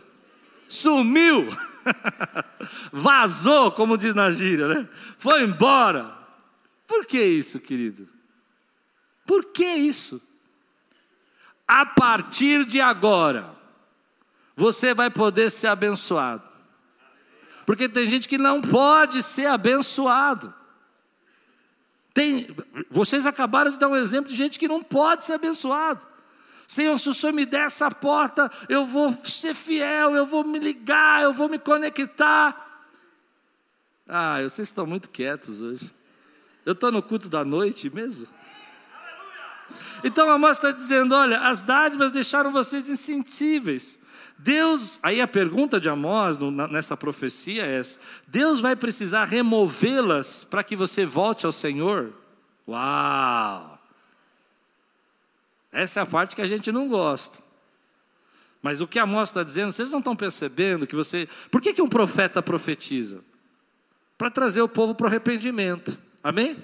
Sumiu. 0.68 1.48
Vazou, 2.92 3.70
como 3.72 3.98
diz 3.98 4.14
na 4.14 4.30
gíria, 4.30 4.66
né? 4.66 4.88
Foi 5.18 5.42
embora. 5.42 6.16
Por 6.86 7.06
que 7.06 7.22
isso, 7.22 7.60
querido? 7.60 8.08
Por 9.26 9.46
que 9.46 9.64
isso? 9.64 10.20
A 11.66 11.86
partir 11.86 12.64
de 12.64 12.80
agora, 12.80 13.54
você 14.56 14.94
vai 14.94 15.10
poder 15.10 15.50
ser 15.50 15.68
abençoado. 15.68 16.48
Porque 17.66 17.88
tem 17.88 18.08
gente 18.08 18.28
que 18.28 18.38
não 18.38 18.60
pode 18.60 19.22
ser 19.22 19.46
abençoado. 19.46 20.52
Tem, 22.12 22.54
vocês 22.90 23.26
acabaram 23.26 23.72
de 23.72 23.78
dar 23.78 23.88
um 23.88 23.96
exemplo 23.96 24.30
de 24.30 24.36
gente 24.36 24.58
que 24.58 24.68
não 24.68 24.82
pode 24.82 25.24
ser 25.24 25.32
abençoado. 25.32 26.06
Senhor, 26.66 26.98
se 26.98 27.08
o 27.08 27.14
Senhor 27.14 27.32
me 27.32 27.44
der 27.44 27.66
essa 27.66 27.90
porta, 27.90 28.50
eu 28.68 28.86
vou 28.86 29.12
ser 29.24 29.54
fiel, 29.54 30.14
eu 30.14 30.24
vou 30.24 30.44
me 30.44 30.58
ligar, 30.58 31.22
eu 31.22 31.32
vou 31.32 31.48
me 31.48 31.58
conectar. 31.58 32.64
Ah, 34.06 34.40
vocês 34.42 34.68
estão 34.68 34.86
muito 34.86 35.08
quietos 35.08 35.60
hoje. 35.60 35.92
Eu 36.64 36.72
estou 36.72 36.92
no 36.92 37.02
culto 37.02 37.28
da 37.28 37.44
noite 37.44 37.90
mesmo. 37.90 38.26
Então 40.02 40.30
Amós 40.30 40.56
está 40.56 40.70
dizendo: 40.70 41.14
olha, 41.14 41.40
as 41.40 41.62
dádivas 41.62 42.10
deixaram 42.10 42.50
vocês 42.50 42.88
insensíveis. 42.88 44.00
Deus, 44.36 44.98
aí 45.02 45.20
a 45.20 45.28
pergunta 45.28 45.80
de 45.80 45.88
Amós 45.88 46.38
nessa 46.70 46.96
profecia 46.96 47.64
é: 47.64 47.80
Deus 48.26 48.60
vai 48.60 48.74
precisar 48.74 49.26
removê-las 49.26 50.44
para 50.44 50.64
que 50.64 50.74
você 50.74 51.06
volte 51.06 51.46
ao 51.46 51.52
Senhor? 51.52 52.12
Uau! 52.66 53.78
Essa 55.70 56.00
é 56.00 56.02
a 56.02 56.06
parte 56.06 56.34
que 56.36 56.42
a 56.42 56.46
gente 56.46 56.70
não 56.72 56.88
gosta. 56.88 57.42
Mas 58.62 58.80
o 58.80 58.86
que 58.86 58.98
a 58.98 59.04
moça 59.04 59.32
está 59.32 59.42
dizendo, 59.42 59.72
vocês 59.72 59.90
não 59.90 59.98
estão 59.98 60.16
percebendo 60.16 60.86
que 60.86 60.96
você. 60.96 61.28
Por 61.50 61.60
que, 61.60 61.74
que 61.74 61.82
um 61.82 61.88
profeta 61.88 62.42
profetiza? 62.42 63.22
Para 64.16 64.30
trazer 64.30 64.62
o 64.62 64.68
povo 64.68 64.94
para 64.94 65.04
o 65.04 65.08
arrependimento. 65.08 65.98
Amém? 66.22 66.56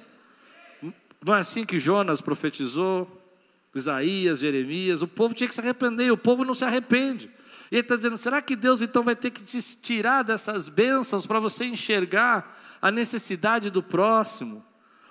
Não 1.22 1.34
é 1.36 1.40
assim 1.40 1.66
que 1.66 1.78
Jonas 1.78 2.20
profetizou, 2.20 3.19
Isaías, 3.74 4.40
Jeremias, 4.40 5.02
o 5.02 5.08
povo 5.08 5.34
tinha 5.34 5.48
que 5.48 5.54
se 5.54 5.60
arrepender, 5.60 6.10
o 6.10 6.16
povo 6.16 6.44
não 6.44 6.54
se 6.54 6.64
arrepende. 6.64 7.30
E 7.70 7.76
ele 7.76 7.82
está 7.82 7.96
dizendo: 7.96 8.18
será 8.18 8.42
que 8.42 8.56
Deus 8.56 8.82
então 8.82 9.02
vai 9.02 9.14
ter 9.14 9.30
que 9.30 9.42
te 9.42 9.60
tirar 9.76 10.22
dessas 10.22 10.68
bênçãos 10.68 11.26
para 11.26 11.38
você 11.38 11.64
enxergar 11.64 12.58
a 12.82 12.90
necessidade 12.90 13.70
do 13.70 13.82
próximo? 13.82 14.64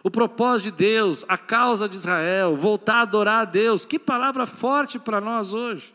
O 0.04 0.12
propósito 0.12 0.72
de 0.72 0.78
Deus, 0.78 1.26
a 1.28 1.38
causa 1.38 1.88
de 1.88 1.96
Israel, 1.96 2.56
voltar 2.56 2.96
a 2.96 3.02
adorar 3.02 3.42
a 3.42 3.46
Deus. 3.46 3.86
Que 3.86 4.00
palavra 4.00 4.46
forte 4.46 4.98
para 4.98 5.20
nós 5.20 5.52
hoje. 5.52 5.94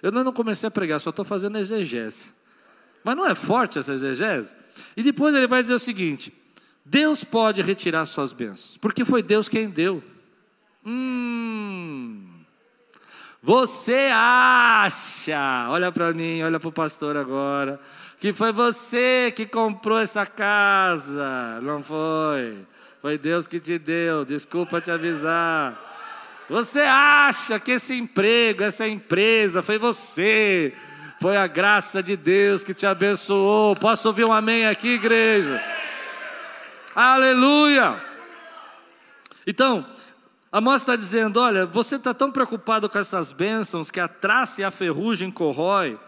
Eu 0.00 0.10
não 0.10 0.32
comecei 0.32 0.66
a 0.66 0.70
pregar, 0.70 1.00
só 1.00 1.10
estou 1.10 1.24
fazendo 1.24 1.58
exegese. 1.58 2.26
Mas 3.04 3.16
não 3.16 3.26
é 3.26 3.34
forte 3.34 3.78
essa 3.78 3.92
exegese? 3.92 4.54
E 4.96 5.02
depois 5.02 5.34
ele 5.34 5.46
vai 5.46 5.60
dizer 5.60 5.74
o 5.74 5.78
seguinte: 5.78 6.32
Deus 6.84 7.22
pode 7.22 7.62
retirar 7.62 8.06
suas 8.06 8.32
bênçãos, 8.32 8.76
porque 8.76 9.04
foi 9.04 9.22
Deus 9.22 9.48
quem 9.48 9.68
deu. 9.68 10.02
Hum. 10.84 12.26
Você 13.42 14.10
acha, 14.12 15.66
olha 15.68 15.90
para 15.90 16.12
mim, 16.12 16.42
olha 16.42 16.60
para 16.60 16.68
o 16.68 16.72
pastor 16.72 17.16
agora, 17.16 17.80
que 18.20 18.32
foi 18.32 18.52
você 18.52 19.32
que 19.34 19.46
comprou 19.46 19.98
essa 19.98 20.24
casa. 20.24 21.60
Não 21.60 21.82
foi. 21.82 22.58
Foi 23.00 23.18
Deus 23.18 23.48
que 23.48 23.58
te 23.58 23.80
deu, 23.80 24.24
desculpa 24.24 24.80
te 24.80 24.92
avisar. 24.92 25.76
Você 26.48 26.80
acha 26.80 27.58
que 27.58 27.72
esse 27.72 27.94
emprego, 27.94 28.62
essa 28.62 28.86
empresa, 28.86 29.60
foi 29.60 29.76
você. 29.76 30.72
Foi 31.20 31.36
a 31.36 31.48
graça 31.48 32.00
de 32.00 32.16
Deus 32.16 32.62
que 32.62 32.74
te 32.74 32.86
abençoou. 32.86 33.74
Posso 33.74 34.06
ouvir 34.06 34.24
um 34.24 34.32
amém 34.32 34.66
aqui, 34.66 34.94
igreja? 34.94 35.60
Aleluia! 36.94 38.00
Então, 39.44 39.84
a 40.52 40.60
moça 40.60 40.82
está 40.82 40.96
dizendo: 40.96 41.40
olha, 41.40 41.64
você 41.64 41.96
está 41.96 42.12
tão 42.12 42.30
preocupado 42.30 42.88
com 42.88 42.98
essas 42.98 43.32
bênçãos 43.32 43.90
que 43.90 43.98
a 43.98 44.06
traça 44.06 44.60
e 44.60 44.64
a 44.64 44.70
ferrugem 44.70 45.30
corrói. 45.30 45.98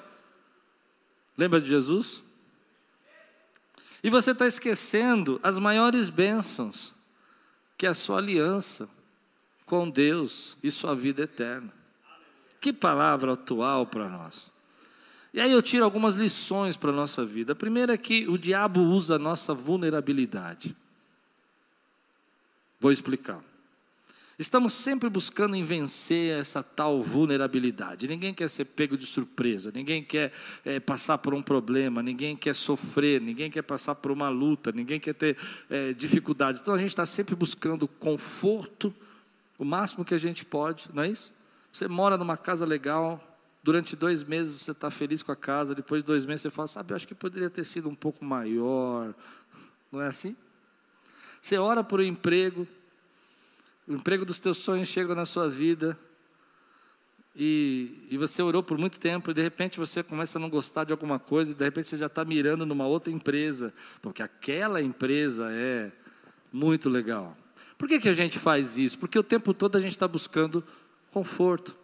Lembra 1.36 1.58
de 1.60 1.68
Jesus? 1.68 2.22
E 4.02 4.10
você 4.10 4.32
está 4.32 4.46
esquecendo 4.46 5.40
as 5.42 5.58
maiores 5.58 6.10
bênçãos, 6.10 6.94
que 7.78 7.86
é 7.86 7.88
a 7.88 7.94
sua 7.94 8.18
aliança 8.18 8.86
com 9.64 9.88
Deus 9.88 10.58
e 10.62 10.70
sua 10.70 10.94
vida 10.94 11.22
eterna. 11.22 11.72
Que 12.60 12.70
palavra 12.70 13.32
atual 13.32 13.86
para 13.86 14.10
nós. 14.10 14.52
E 15.32 15.40
aí 15.40 15.50
eu 15.50 15.62
tiro 15.62 15.84
algumas 15.84 16.14
lições 16.14 16.76
para 16.76 16.90
a 16.90 16.94
nossa 16.94 17.24
vida. 17.24 17.54
A 17.54 17.56
primeira 17.56 17.94
é 17.94 17.98
que 17.98 18.28
o 18.28 18.36
diabo 18.36 18.82
usa 18.82 19.16
a 19.16 19.18
nossa 19.18 19.54
vulnerabilidade. 19.54 20.76
Vou 22.78 22.92
explicar. 22.92 23.40
Estamos 24.36 24.72
sempre 24.72 25.08
buscando 25.08 25.54
em 25.54 25.62
vencer 25.62 26.38
essa 26.38 26.60
tal 26.60 27.00
vulnerabilidade. 27.02 28.08
Ninguém 28.08 28.34
quer 28.34 28.48
ser 28.48 28.64
pego 28.64 28.96
de 28.96 29.06
surpresa, 29.06 29.70
ninguém 29.72 30.02
quer 30.02 30.32
é, 30.64 30.80
passar 30.80 31.18
por 31.18 31.32
um 31.32 31.42
problema, 31.42 32.02
ninguém 32.02 32.36
quer 32.36 32.54
sofrer, 32.54 33.20
ninguém 33.20 33.48
quer 33.48 33.62
passar 33.62 33.94
por 33.94 34.10
uma 34.10 34.28
luta, 34.28 34.72
ninguém 34.72 34.98
quer 34.98 35.14
ter 35.14 35.36
é, 35.70 35.92
dificuldades. 35.92 36.60
Então 36.60 36.74
a 36.74 36.78
gente 36.78 36.88
está 36.88 37.06
sempre 37.06 37.36
buscando 37.36 37.86
conforto, 37.86 38.92
o 39.56 39.64
máximo 39.64 40.04
que 40.04 40.14
a 40.14 40.18
gente 40.18 40.44
pode, 40.44 40.88
não 40.92 41.04
é 41.04 41.08
isso? 41.08 41.32
Você 41.72 41.86
mora 41.86 42.16
numa 42.16 42.36
casa 42.36 42.66
legal, 42.66 43.38
durante 43.62 43.94
dois 43.94 44.24
meses 44.24 44.62
você 44.62 44.72
está 44.72 44.90
feliz 44.90 45.22
com 45.22 45.30
a 45.30 45.36
casa, 45.36 45.76
depois 45.76 46.02
de 46.02 46.06
dois 46.08 46.26
meses 46.26 46.42
você 46.42 46.50
fala, 46.50 46.66
sabe, 46.66 46.92
eu 46.92 46.96
acho 46.96 47.06
que 47.06 47.14
poderia 47.14 47.48
ter 47.48 47.64
sido 47.64 47.88
um 47.88 47.94
pouco 47.94 48.24
maior, 48.24 49.14
não 49.92 50.00
é 50.00 50.08
assim? 50.08 50.36
Você 51.40 51.56
ora 51.56 51.84
por 51.84 52.00
um 52.00 52.02
emprego, 52.02 52.66
o 53.86 53.94
emprego 53.94 54.24
dos 54.24 54.40
teus 54.40 54.58
sonhos 54.58 54.88
chega 54.88 55.14
na 55.14 55.26
sua 55.26 55.48
vida, 55.48 55.98
e, 57.36 58.06
e, 58.10 58.16
você 58.16 58.40
orou 58.40 58.62
por 58.62 58.78
muito 58.78 58.98
tempo, 58.98 59.30
e 59.30 59.34
de 59.34 59.42
repente 59.42 59.78
você 59.78 60.04
começa 60.04 60.38
a 60.38 60.40
não 60.40 60.48
gostar 60.48 60.84
de 60.84 60.92
alguma 60.92 61.18
coisa, 61.18 61.50
e 61.50 61.54
de 61.54 61.64
repente 61.64 61.88
você 61.88 61.98
já 61.98 62.06
está 62.06 62.24
mirando 62.24 62.64
numa 62.64 62.86
outra 62.86 63.12
empresa, 63.12 63.74
porque 64.00 64.22
aquela 64.22 64.80
empresa 64.80 65.50
é 65.50 65.90
muito 66.52 66.88
legal. 66.88 67.36
Por 67.76 67.88
que, 67.88 67.98
que 67.98 68.08
a 68.08 68.12
gente 68.12 68.38
faz 68.38 68.78
isso? 68.78 68.96
Porque 68.98 69.18
o 69.18 69.22
tempo 69.22 69.52
todo 69.52 69.76
a 69.76 69.80
gente 69.80 69.90
está 69.90 70.06
buscando 70.06 70.62
conforto, 71.10 71.76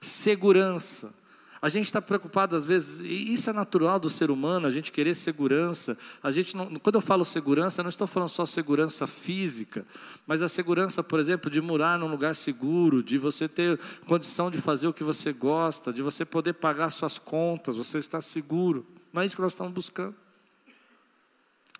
segurança, 0.00 1.12
a 1.60 1.68
gente 1.68 1.86
está 1.86 2.02
preocupado 2.02 2.54
às 2.54 2.64
vezes, 2.64 3.00
e 3.00 3.32
isso 3.32 3.48
é 3.48 3.52
natural 3.52 3.98
do 3.98 4.10
ser 4.10 4.30
humano, 4.30 4.66
a 4.66 4.70
gente 4.70 4.92
querer 4.92 5.14
segurança. 5.14 5.96
A 6.22 6.30
gente 6.30 6.56
não, 6.56 6.74
quando 6.76 6.96
eu 6.96 7.00
falo 7.00 7.24
segurança, 7.24 7.82
não 7.82 7.88
estou 7.88 8.06
falando 8.06 8.28
só 8.28 8.44
segurança 8.44 9.06
física, 9.06 9.86
mas 10.26 10.42
a 10.42 10.48
segurança, 10.48 11.02
por 11.02 11.18
exemplo, 11.18 11.50
de 11.50 11.60
morar 11.60 11.98
num 11.98 12.08
lugar 12.08 12.34
seguro, 12.34 13.02
de 13.02 13.18
você 13.18 13.48
ter 13.48 13.78
condição 14.06 14.50
de 14.50 14.58
fazer 14.60 14.86
o 14.86 14.92
que 14.92 15.04
você 15.04 15.32
gosta, 15.32 15.92
de 15.92 16.02
você 16.02 16.24
poder 16.24 16.54
pagar 16.54 16.90
suas 16.90 17.18
contas, 17.18 17.76
você 17.76 17.98
está 17.98 18.20
seguro. 18.20 18.86
Não 19.12 19.22
é 19.22 19.26
isso 19.26 19.36
que 19.36 19.42
nós 19.42 19.52
estamos 19.52 19.72
buscando. 19.72 20.14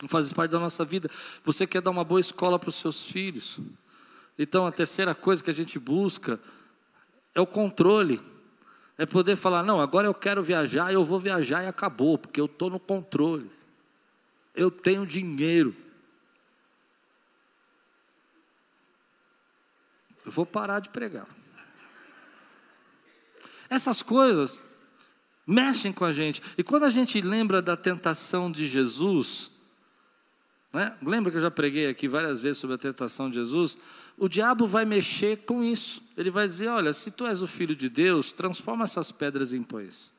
Não 0.00 0.08
faz 0.08 0.32
parte 0.32 0.50
da 0.50 0.58
nossa 0.58 0.84
vida. 0.84 1.10
Você 1.44 1.66
quer 1.66 1.80
dar 1.80 1.90
uma 1.90 2.04
boa 2.04 2.20
escola 2.20 2.58
para 2.58 2.68
os 2.68 2.76
seus 2.76 3.02
filhos. 3.02 3.58
Então 4.38 4.66
a 4.66 4.72
terceira 4.72 5.14
coisa 5.14 5.42
que 5.42 5.50
a 5.50 5.54
gente 5.54 5.78
busca 5.78 6.38
é 7.34 7.40
o 7.40 7.46
controle. 7.46 8.20
É 8.98 9.04
poder 9.04 9.36
falar, 9.36 9.62
não, 9.62 9.80
agora 9.80 10.06
eu 10.06 10.14
quero 10.14 10.42
viajar, 10.42 10.92
eu 10.92 11.04
vou 11.04 11.20
viajar 11.20 11.62
e 11.62 11.66
acabou, 11.66 12.16
porque 12.16 12.40
eu 12.40 12.46
estou 12.46 12.70
no 12.70 12.80
controle. 12.80 13.50
Eu 14.54 14.70
tenho 14.70 15.06
dinheiro. 15.06 15.76
Eu 20.24 20.32
vou 20.32 20.46
parar 20.46 20.80
de 20.80 20.88
pregar. 20.88 21.26
Essas 23.68 24.02
coisas 24.02 24.58
mexem 25.46 25.92
com 25.92 26.04
a 26.04 26.12
gente. 26.12 26.42
E 26.56 26.64
quando 26.64 26.84
a 26.84 26.90
gente 26.90 27.20
lembra 27.20 27.60
da 27.60 27.76
tentação 27.76 28.50
de 28.50 28.66
Jesus, 28.66 29.50
né? 30.76 30.96
lembra 31.02 31.30
que 31.30 31.38
eu 31.38 31.42
já 31.42 31.50
preguei 31.50 31.88
aqui 31.88 32.06
várias 32.06 32.40
vezes 32.40 32.58
sobre 32.58 32.74
a 32.76 32.78
tentação 32.78 33.28
de 33.28 33.36
Jesus? 33.36 33.76
o 34.16 34.28
diabo 34.28 34.66
vai 34.66 34.84
mexer 34.84 35.44
com 35.44 35.62
isso. 35.62 36.02
Ele 36.16 36.30
vai 36.30 36.46
dizer: 36.46 36.68
Olha, 36.68 36.92
se 36.92 37.10
tu 37.10 37.26
és 37.26 37.42
o 37.42 37.46
filho 37.46 37.76
de 37.76 37.88
Deus, 37.88 38.32
transforma 38.32 38.84
essas 38.84 39.12
pedras 39.12 39.52
em 39.52 39.62
pães. 39.62 40.14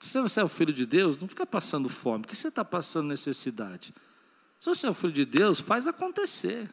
Se 0.00 0.18
você 0.18 0.40
é 0.40 0.44
o 0.44 0.48
filho 0.48 0.72
de 0.72 0.86
Deus, 0.86 1.18
não 1.18 1.28
fica 1.28 1.44
passando 1.44 1.88
fome, 1.88 2.22
porque 2.22 2.34
você 2.34 2.48
está 2.48 2.64
passando 2.64 3.08
necessidade. 3.08 3.94
Se 4.58 4.66
você 4.66 4.86
é 4.86 4.90
o 4.90 4.94
filho 4.94 5.12
de 5.12 5.26
Deus, 5.26 5.60
faz 5.60 5.86
acontecer. 5.86 6.70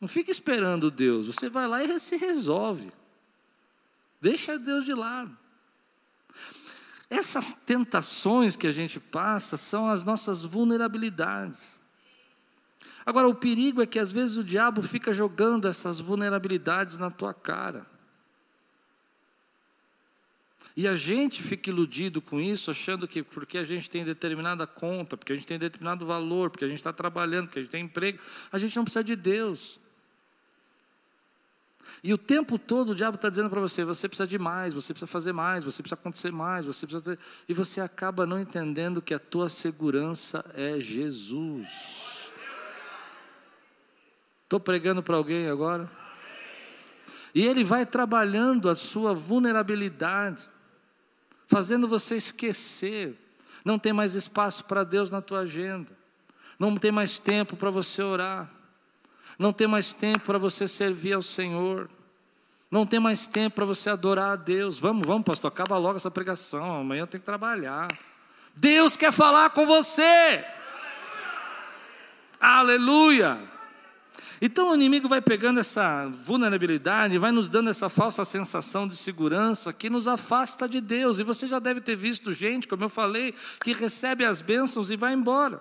Não 0.00 0.08
fica 0.08 0.30
esperando 0.30 0.90
Deus, 0.90 1.26
você 1.26 1.50
vai 1.50 1.68
lá 1.68 1.84
e 1.84 2.00
se 2.00 2.16
resolve. 2.16 2.90
Deixa 4.20 4.58
Deus 4.58 4.84
de 4.84 4.94
lado. 4.94 5.36
Essas 7.12 7.52
tentações 7.52 8.56
que 8.56 8.66
a 8.66 8.70
gente 8.70 8.98
passa 8.98 9.58
são 9.58 9.90
as 9.90 10.02
nossas 10.02 10.44
vulnerabilidades. 10.44 11.78
Agora, 13.04 13.28
o 13.28 13.34
perigo 13.34 13.82
é 13.82 13.86
que 13.86 13.98
às 13.98 14.10
vezes 14.10 14.38
o 14.38 14.42
diabo 14.42 14.82
fica 14.82 15.12
jogando 15.12 15.68
essas 15.68 16.00
vulnerabilidades 16.00 16.96
na 16.96 17.10
tua 17.10 17.34
cara. 17.34 17.86
E 20.74 20.88
a 20.88 20.94
gente 20.94 21.42
fica 21.42 21.68
iludido 21.68 22.22
com 22.22 22.40
isso, 22.40 22.70
achando 22.70 23.06
que 23.06 23.22
porque 23.22 23.58
a 23.58 23.64
gente 23.64 23.90
tem 23.90 24.06
determinada 24.06 24.66
conta, 24.66 25.14
porque 25.14 25.34
a 25.34 25.36
gente 25.36 25.46
tem 25.46 25.58
determinado 25.58 26.06
valor, 26.06 26.48
porque 26.48 26.64
a 26.64 26.68
gente 26.68 26.78
está 26.78 26.94
trabalhando, 26.94 27.48
porque 27.48 27.58
a 27.58 27.62
gente 27.62 27.72
tem 27.72 27.84
emprego, 27.84 28.20
a 28.50 28.56
gente 28.56 28.74
não 28.74 28.84
precisa 28.84 29.04
de 29.04 29.14
Deus. 29.14 29.78
E 32.04 32.12
o 32.12 32.18
tempo 32.18 32.58
todo 32.58 32.90
o 32.90 32.94
diabo 32.94 33.14
está 33.14 33.28
dizendo 33.28 33.48
para 33.48 33.60
você: 33.60 33.84
você 33.84 34.08
precisa 34.08 34.26
de 34.26 34.38
mais, 34.38 34.74
você 34.74 34.92
precisa 34.92 35.06
fazer 35.06 35.32
mais, 35.32 35.62
você 35.62 35.82
precisa 35.82 35.94
acontecer 35.94 36.32
mais, 36.32 36.64
você 36.64 36.86
precisa. 36.86 37.16
Ter... 37.16 37.22
E 37.48 37.54
você 37.54 37.80
acaba 37.80 38.26
não 38.26 38.40
entendendo 38.40 39.00
que 39.00 39.14
a 39.14 39.20
tua 39.20 39.48
segurança 39.48 40.44
é 40.54 40.80
Jesus. 40.80 42.30
Estou 44.42 44.58
pregando 44.58 45.02
para 45.02 45.16
alguém 45.16 45.48
agora? 45.48 45.88
E 47.34 47.46
ele 47.46 47.64
vai 47.64 47.86
trabalhando 47.86 48.68
a 48.68 48.74
sua 48.74 49.14
vulnerabilidade, 49.14 50.46
fazendo 51.46 51.88
você 51.88 52.16
esquecer. 52.16 53.16
Não 53.64 53.78
tem 53.78 53.92
mais 53.92 54.14
espaço 54.14 54.64
para 54.64 54.82
Deus 54.82 55.10
na 55.10 55.22
tua 55.22 55.40
agenda. 55.40 55.90
Não 56.58 56.76
tem 56.76 56.90
mais 56.90 57.18
tempo 57.18 57.56
para 57.56 57.70
você 57.70 58.02
orar. 58.02 58.50
Não 59.42 59.52
tem 59.52 59.66
mais 59.66 59.92
tempo 59.92 60.20
para 60.20 60.38
você 60.38 60.68
servir 60.68 61.14
ao 61.14 61.22
Senhor. 61.22 61.90
Não 62.70 62.86
tem 62.86 63.00
mais 63.00 63.26
tempo 63.26 63.56
para 63.56 63.64
você 63.64 63.90
adorar 63.90 64.30
a 64.34 64.36
Deus. 64.36 64.78
Vamos, 64.78 65.04
vamos, 65.04 65.24
pastor, 65.24 65.48
acaba 65.48 65.76
logo 65.76 65.96
essa 65.96 66.12
pregação. 66.12 66.76
Amanhã 66.76 67.00
eu 67.00 67.06
tenho 67.08 67.20
que 67.20 67.26
trabalhar. 67.26 67.88
Deus 68.54 68.96
quer 68.96 69.12
falar 69.12 69.50
com 69.50 69.66
você. 69.66 70.44
Aleluia. 72.40 73.30
Aleluia. 73.30 73.52
Então 74.40 74.70
o 74.70 74.74
inimigo 74.76 75.08
vai 75.08 75.20
pegando 75.20 75.58
essa 75.58 76.06
vulnerabilidade, 76.06 77.18
vai 77.18 77.32
nos 77.32 77.48
dando 77.48 77.68
essa 77.68 77.88
falsa 77.88 78.24
sensação 78.24 78.86
de 78.86 78.94
segurança 78.94 79.72
que 79.72 79.90
nos 79.90 80.06
afasta 80.06 80.68
de 80.68 80.80
Deus. 80.80 81.18
E 81.18 81.24
você 81.24 81.48
já 81.48 81.58
deve 81.58 81.80
ter 81.80 81.96
visto 81.96 82.32
gente, 82.32 82.68
como 82.68 82.84
eu 82.84 82.88
falei, 82.88 83.34
que 83.60 83.72
recebe 83.72 84.24
as 84.24 84.40
bênçãos 84.40 84.88
e 84.88 84.96
vai 84.96 85.12
embora. 85.12 85.60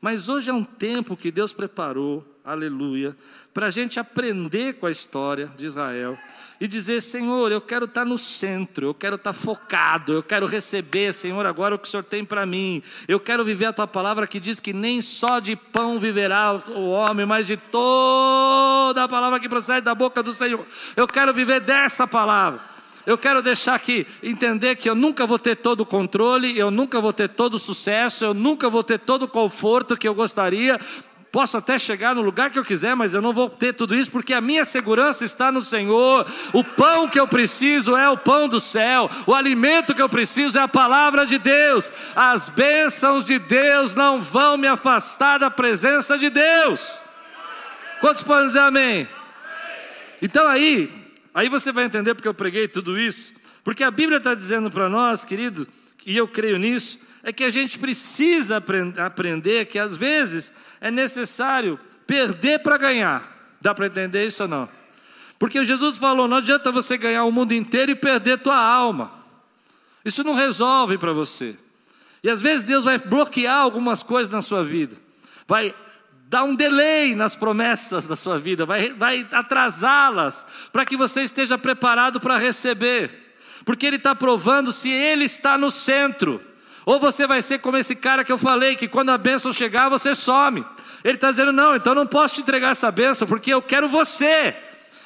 Mas 0.00 0.28
hoje 0.28 0.50
é 0.50 0.52
um 0.52 0.64
tempo 0.64 1.16
que 1.16 1.30
Deus 1.30 1.52
preparou, 1.52 2.24
aleluia, 2.44 3.16
para 3.52 3.66
a 3.66 3.70
gente 3.70 3.98
aprender 3.98 4.74
com 4.74 4.86
a 4.86 4.90
história 4.90 5.50
de 5.56 5.64
Israel 5.64 6.18
e 6.60 6.68
dizer: 6.68 7.00
Senhor, 7.00 7.50
eu 7.50 7.60
quero 7.60 7.86
estar 7.86 8.04
no 8.04 8.18
centro, 8.18 8.86
eu 8.86 8.94
quero 8.94 9.16
estar 9.16 9.32
focado, 9.32 10.12
eu 10.12 10.22
quero 10.22 10.46
receber, 10.46 11.12
Senhor, 11.14 11.44
agora 11.46 11.74
o 11.74 11.78
que 11.78 11.86
o 11.86 11.90
Senhor 11.90 12.02
tem 12.02 12.24
para 12.24 12.44
mim. 12.44 12.82
Eu 13.08 13.18
quero 13.18 13.44
viver 13.44 13.66
a 13.66 13.72
tua 13.72 13.86
palavra 13.86 14.26
que 14.26 14.40
diz 14.40 14.60
que 14.60 14.72
nem 14.72 15.00
só 15.00 15.38
de 15.38 15.56
pão 15.56 15.98
viverá 15.98 16.58
o 16.68 16.90
homem, 16.90 17.24
mas 17.24 17.46
de 17.46 17.56
toda 17.56 19.04
a 19.04 19.08
palavra 19.08 19.40
que 19.40 19.48
procede 19.48 19.82
da 19.82 19.94
boca 19.94 20.22
do 20.22 20.32
Senhor. 20.32 20.66
Eu 20.96 21.06
quero 21.06 21.32
viver 21.32 21.60
dessa 21.60 22.06
palavra. 22.06 22.73
Eu 23.06 23.18
quero 23.18 23.42
deixar 23.42 23.74
aqui, 23.74 24.06
entender 24.22 24.76
que 24.76 24.88
eu 24.88 24.94
nunca 24.94 25.26
vou 25.26 25.38
ter 25.38 25.56
todo 25.56 25.80
o 25.80 25.86
controle, 25.86 26.58
eu 26.58 26.70
nunca 26.70 27.00
vou 27.00 27.12
ter 27.12 27.28
todo 27.28 27.54
o 27.54 27.58
sucesso, 27.58 28.24
eu 28.24 28.32
nunca 28.32 28.70
vou 28.70 28.82
ter 28.82 28.98
todo 28.98 29.24
o 29.24 29.28
conforto 29.28 29.96
que 29.96 30.08
eu 30.08 30.14
gostaria. 30.14 30.80
Posso 31.30 31.56
até 31.56 31.76
chegar 31.78 32.14
no 32.14 32.22
lugar 32.22 32.50
que 32.50 32.58
eu 32.58 32.64
quiser, 32.64 32.94
mas 32.94 33.12
eu 33.12 33.20
não 33.20 33.32
vou 33.32 33.50
ter 33.50 33.72
tudo 33.74 33.94
isso, 33.94 34.10
porque 34.10 34.32
a 34.32 34.40
minha 34.40 34.64
segurança 34.64 35.24
está 35.24 35.50
no 35.50 35.60
Senhor. 35.60 36.24
O 36.52 36.62
pão 36.62 37.08
que 37.08 37.18
eu 37.18 37.26
preciso 37.26 37.96
é 37.96 38.08
o 38.08 38.16
pão 38.16 38.48
do 38.48 38.60
céu, 38.60 39.10
o 39.26 39.34
alimento 39.34 39.94
que 39.94 40.00
eu 40.00 40.08
preciso 40.08 40.56
é 40.56 40.62
a 40.62 40.68
palavra 40.68 41.26
de 41.26 41.36
Deus. 41.36 41.90
As 42.14 42.48
bênçãos 42.48 43.24
de 43.24 43.38
Deus 43.38 43.94
não 43.94 44.22
vão 44.22 44.56
me 44.56 44.68
afastar 44.68 45.38
da 45.38 45.50
presença 45.50 46.16
de 46.16 46.30
Deus. 46.30 47.00
Quantos 48.00 48.22
podem 48.22 48.46
dizer 48.46 48.60
amém? 48.60 49.08
Então 50.22 50.46
aí, 50.46 51.03
Aí 51.34 51.48
você 51.48 51.72
vai 51.72 51.84
entender 51.84 52.14
porque 52.14 52.28
eu 52.28 52.34
preguei 52.34 52.68
tudo 52.68 52.98
isso. 52.98 53.34
Porque 53.64 53.82
a 53.82 53.90
Bíblia 53.90 54.18
está 54.18 54.34
dizendo 54.34 54.70
para 54.70 54.88
nós, 54.88 55.24
querido, 55.24 55.66
e 56.06 56.16
eu 56.16 56.28
creio 56.28 56.58
nisso, 56.58 56.98
é 57.22 57.32
que 57.32 57.42
a 57.42 57.50
gente 57.50 57.78
precisa 57.78 58.62
aprender 58.98 59.64
que 59.66 59.78
às 59.78 59.96
vezes 59.96 60.54
é 60.80 60.90
necessário 60.90 61.80
perder 62.06 62.60
para 62.60 62.76
ganhar. 62.76 63.56
Dá 63.60 63.74
para 63.74 63.86
entender 63.86 64.26
isso 64.26 64.42
ou 64.42 64.48
não? 64.48 64.68
Porque 65.38 65.64
Jesus 65.64 65.96
falou: 65.96 66.28
não 66.28 66.36
adianta 66.36 66.70
você 66.70 66.96
ganhar 66.96 67.24
o 67.24 67.32
mundo 67.32 67.52
inteiro 67.52 67.90
e 67.90 67.96
perder 67.96 68.38
tua 68.38 68.58
alma. 68.58 69.10
Isso 70.04 70.22
não 70.22 70.34
resolve 70.34 70.98
para 70.98 71.12
você. 71.12 71.56
E 72.22 72.28
às 72.28 72.40
vezes 72.40 72.62
Deus 72.62 72.84
vai 72.84 72.98
bloquear 72.98 73.58
algumas 73.60 74.02
coisas 74.02 74.32
na 74.32 74.42
sua 74.42 74.62
vida, 74.62 74.96
vai 75.46 75.74
dá 76.34 76.42
um 76.42 76.56
delay 76.56 77.14
nas 77.14 77.36
promessas 77.36 78.08
da 78.08 78.16
sua 78.16 78.40
vida, 78.40 78.66
vai, 78.66 78.92
vai 78.92 79.24
atrasá-las, 79.30 80.44
para 80.72 80.84
que 80.84 80.96
você 80.96 81.20
esteja 81.20 81.56
preparado 81.56 82.18
para 82.18 82.36
receber, 82.36 83.36
porque 83.64 83.86
Ele 83.86 83.94
está 83.94 84.16
provando 84.16 84.72
se 84.72 84.90
Ele 84.90 85.26
está 85.26 85.56
no 85.56 85.70
centro, 85.70 86.42
ou 86.84 86.98
você 86.98 87.24
vai 87.24 87.40
ser 87.40 87.60
como 87.60 87.76
esse 87.76 87.94
cara 87.94 88.24
que 88.24 88.32
eu 88.32 88.36
falei, 88.36 88.74
que 88.74 88.88
quando 88.88 89.10
a 89.10 89.16
bênção 89.16 89.52
chegar 89.52 89.88
você 89.88 90.12
some. 90.12 90.66
Ele 91.04 91.14
está 91.14 91.30
dizendo: 91.30 91.52
não, 91.52 91.76
então 91.76 91.94
não 91.94 92.04
posso 92.04 92.34
te 92.34 92.40
entregar 92.40 92.72
essa 92.72 92.90
bênção, 92.90 93.28
porque 93.28 93.54
eu 93.54 93.62
quero 93.62 93.88
você, 93.88 94.56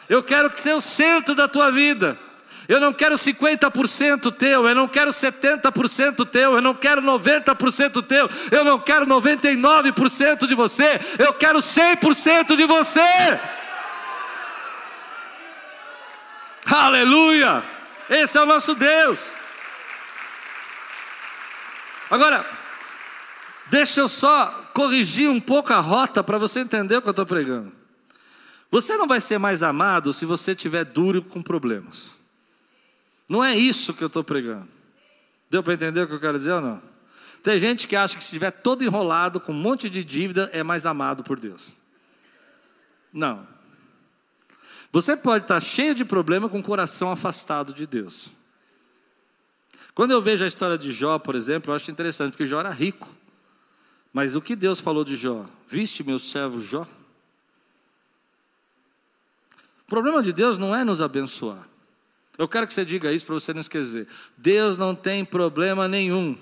eu 0.09 0.23
quero 0.23 0.49
que 0.49 0.59
seja 0.59 0.77
o 0.77 0.81
centro 0.81 1.35
da 1.35 1.47
tua 1.47 1.71
vida. 1.71 2.19
Eu 2.69 2.79
não 2.79 2.93
quero 2.93 3.15
50% 3.15 4.31
teu, 4.31 4.69
eu 4.69 4.75
não 4.75 4.87
quero 4.87 5.11
70% 5.11 6.29
teu, 6.29 6.53
eu 6.53 6.61
não 6.61 6.75
quero 6.75 7.01
90% 7.01 8.03
teu, 8.03 8.29
eu 8.51 8.63
não 8.63 8.79
quero 8.79 9.07
99% 9.07 10.47
de 10.47 10.55
você, 10.55 11.01
eu 11.19 11.33
quero 11.33 11.61
100% 11.61 12.55
de 12.55 12.67
você. 12.67 13.41
Aleluia! 16.67 17.65
Esse 18.11 18.37
é 18.37 18.43
o 18.43 18.47
nosso 18.47 18.75
Deus. 18.75 19.33
Agora, 22.11 22.45
deixa 23.69 24.01
eu 24.01 24.09
só 24.09 24.71
corrigir 24.75 25.31
um 25.31 25.41
pouco 25.41 25.73
a 25.73 25.81
rota 25.81 26.23
para 26.23 26.37
você 26.37 26.61
entender 26.61 26.97
o 26.97 27.03
que 27.03 27.09
eu 27.09 27.13
estou 27.13 27.25
pregando. 27.25 27.73
Você 28.71 28.95
não 28.99 29.07
vai 29.07 29.21
ser 29.21 29.39
mais 29.39 29.63
amado 29.63 30.13
se 30.13 30.27
você 30.27 30.53
estiver 30.53 30.85
duro 30.85 31.23
com 31.23 31.41
problemas. 31.41 32.18
Não 33.29 33.45
é 33.45 33.55
isso 33.55 33.93
que 33.93 34.03
eu 34.03 34.07
estou 34.07 34.25
pregando. 34.25 34.69
Deu 35.51 35.63
para 35.63 35.75
entender 35.75 36.03
o 36.03 36.07
que 36.07 36.15
eu 36.15 36.21
quero 36.21 36.39
dizer 36.39 36.53
ou 36.53 36.61
não? 36.61 36.83
Tem 37.43 37.59
gente 37.59 37.87
que 37.87 37.95
acha 37.95 38.17
que 38.17 38.23
se 38.23 38.29
estiver 38.29 38.51
todo 38.51 38.83
enrolado, 38.83 39.41
com 39.41 39.53
um 39.53 39.57
monte 39.57 39.89
de 39.89 40.03
dívida, 40.03 40.51
é 40.53 40.63
mais 40.63 40.87
amado 40.87 41.23
por 41.23 41.39
Deus. 41.39 41.73
Não. 43.13 43.47
Você 44.91 45.17
pode 45.17 45.45
estar 45.45 45.61
cheio 45.61 45.95
de 45.95 46.05
problema 46.05 46.49
com 46.49 46.59
o 46.59 46.63
coração 46.63 47.11
afastado 47.11 47.73
de 47.73 47.87
Deus. 47.87 48.31
Quando 49.95 50.13
eu 50.13 50.23
vejo 50.23 50.45
a 50.45 50.47
história 50.47 50.79
de 50.79 50.93
Jó, 50.93 51.19
por 51.19 51.35
exemplo, 51.35 51.71
eu 51.71 51.77
acho 51.77 51.91
interessante, 51.91 52.33
porque 52.33 52.47
Jó 52.47 52.61
era 52.61 52.71
rico. 52.71 53.13
Mas 54.13 54.35
o 54.35 54.41
que 54.41 54.57
Deus 54.57 54.81
falou 54.81 55.05
de 55.05 55.17
Jó? 55.17 55.45
Viste 55.67 56.03
meu 56.03 56.19
servo 56.19 56.61
Jó? 56.61 56.87
O 59.83 59.87
problema 59.87 60.23
de 60.23 60.33
Deus 60.33 60.59
não 60.59 60.75
é 60.75 60.85
nos 60.85 61.01
abençoar. 61.01 61.67
Eu 62.39 62.47
quero 62.47 62.69
que 62.69 62.73
você 62.73 62.85
diga 62.85 63.13
isso 63.13 63.27
para 63.27 63.35
você 63.35 63.53
não 63.53 63.61
esquecer. 63.61 64.07
Deus 64.37 64.79
não 64.79 64.95
tem 64.95 65.25
problema 65.25 65.89
nenhum 65.89 66.39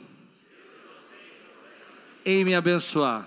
em 2.22 2.44
me 2.44 2.54
abençoar. 2.54 3.26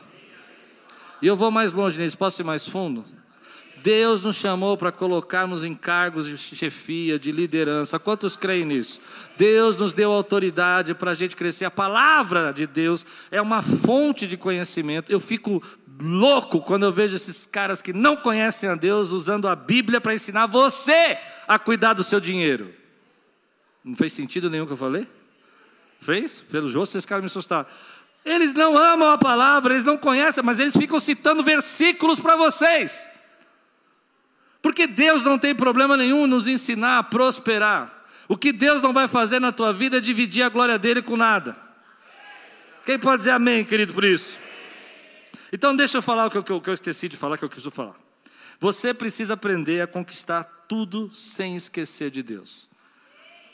E 1.20 1.26
eu 1.26 1.36
vou 1.36 1.50
mais 1.50 1.74
longe 1.74 2.00
nisso, 2.00 2.18
posso 2.18 2.42
ir 2.42 2.46
mais 2.46 2.68
fundo? 2.68 3.04
Deus 3.82 4.22
nos 4.22 4.36
chamou 4.36 4.78
para 4.78 4.92
colocarmos 4.92 5.64
em 5.64 5.74
cargos 5.74 6.26
de 6.28 6.38
chefia, 6.38 7.18
de 7.18 7.32
liderança. 7.32 7.98
Quantos 7.98 8.36
creem 8.36 8.66
nisso? 8.66 9.00
Deus 9.38 9.76
nos 9.76 9.94
deu 9.94 10.12
autoridade 10.12 10.94
para 10.94 11.12
a 11.12 11.14
gente 11.14 11.36
crescer. 11.36 11.66
A 11.66 11.72
palavra 11.72 12.52
de 12.52 12.68
Deus 12.68 13.06
é 13.32 13.42
uma 13.42 13.62
fonte 13.62 14.28
de 14.28 14.38
conhecimento. 14.38 15.12
Eu 15.12 15.20
fico 15.20 15.64
louco 16.02 16.62
quando 16.62 16.84
eu 16.84 16.92
vejo 16.92 17.16
esses 17.16 17.46
caras 17.46 17.82
que 17.82 17.92
não 17.92 18.16
conhecem 18.16 18.70
a 18.70 18.76
Deus 18.76 19.12
usando 19.12 19.48
a 19.48 19.56
Bíblia 19.56 20.00
para 20.00 20.14
ensinar 20.14 20.46
você 20.46 21.18
a 21.48 21.60
cuidar 21.60 21.94
do 21.94 22.04
seu 22.04 22.20
dinheiro. 22.20 22.74
Não 23.84 23.96
fez 23.96 24.14
sentido 24.14 24.50
nenhum 24.50 24.66
que 24.66 24.74
eu 24.74 24.78
falei? 24.78 25.08
Fez? 26.00 26.42
Pelo 26.50 26.70
jogo, 26.70 26.86
vocês 26.86 27.06
querem 27.06 27.22
me 27.22 27.28
assustar. 27.28 27.68
Eles 28.24 28.54
não 28.54 28.78
amam 28.78 29.10
a 29.10 29.18
palavra, 29.18 29.74
eles 29.74 29.86
não 29.86 29.98
conhecem, 29.98 30.44
mas 30.44 30.60
eles 30.60 30.76
ficam 30.76 31.00
citando 31.00 31.44
versículos 31.44 32.20
para 32.20 32.36
vocês. 32.36 33.10
Porque 34.62 34.86
Deus 34.88 35.24
não 35.24 35.38
tem 35.38 35.56
problema 35.56 35.96
nenhum 35.96 36.28
nos 36.28 36.48
ensinar 36.48 37.00
a 37.00 37.04
prosperar. 37.04 38.06
O 38.28 38.38
que 38.38 38.52
Deus 38.52 38.82
não 38.82 38.94
vai 38.94 39.08
fazer 39.08 39.40
na 39.40 39.52
tua 39.52 39.74
vida 39.74 39.98
é 39.98 40.02
dividir 40.02 40.44
a 40.44 40.50
glória 40.50 40.78
dele 40.78 41.02
com 41.02 41.18
nada. 41.18 41.56
Quem 42.86 43.00
pode 43.00 43.20
dizer 43.20 43.32
amém, 43.32 43.64
querido, 43.64 43.94
por 43.94 44.04
isso? 44.04 44.38
Então, 45.52 45.76
deixa 45.76 45.98
eu 45.98 46.02
falar 46.02 46.28
o 46.28 46.32
que 46.32 46.38
eu, 46.38 46.62
que 46.62 46.70
eu 46.70 46.74
esqueci 46.74 47.08
de 47.08 47.18
falar, 47.18 47.38
que 47.38 47.46
eu 47.46 47.50
quis 47.50 47.64
falar. 47.66 47.96
Você 48.60 48.94
precisa 48.94 49.34
aprender 49.34 49.82
a 49.82 49.88
conquistar 49.88 50.44
tudo 50.68 51.10
sem 51.14 51.56
esquecer 51.56 52.12
de 52.12 52.22
Deus. 52.22 52.68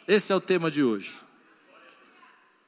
Esse 0.07 0.33
é 0.33 0.35
o 0.35 0.41
tema 0.41 0.69
de 0.69 0.83
hoje. 0.83 1.13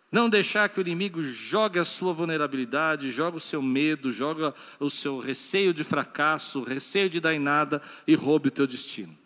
Não 0.09 0.29
deixar 0.29 0.69
que 0.69 0.79
o 0.79 0.81
inimigo 0.81 1.21
jogue 1.21 1.77
a 1.77 1.83
sua 1.83 2.13
vulnerabilidade, 2.13 3.11
jogue 3.11 3.37
o 3.37 3.41
seu 3.41 3.61
medo, 3.61 4.11
jogue 4.11 4.41
o 4.79 4.89
seu 4.89 5.19
receio 5.19 5.73
de 5.73 5.83
fracasso, 5.83 6.63
receio 6.63 7.09
de 7.09 7.19
dar 7.19 7.33
em 7.33 7.39
nada 7.39 7.81
e 8.07 8.15
roube 8.15 8.47
o 8.47 8.51
teu 8.51 8.65
destino. 8.65 9.17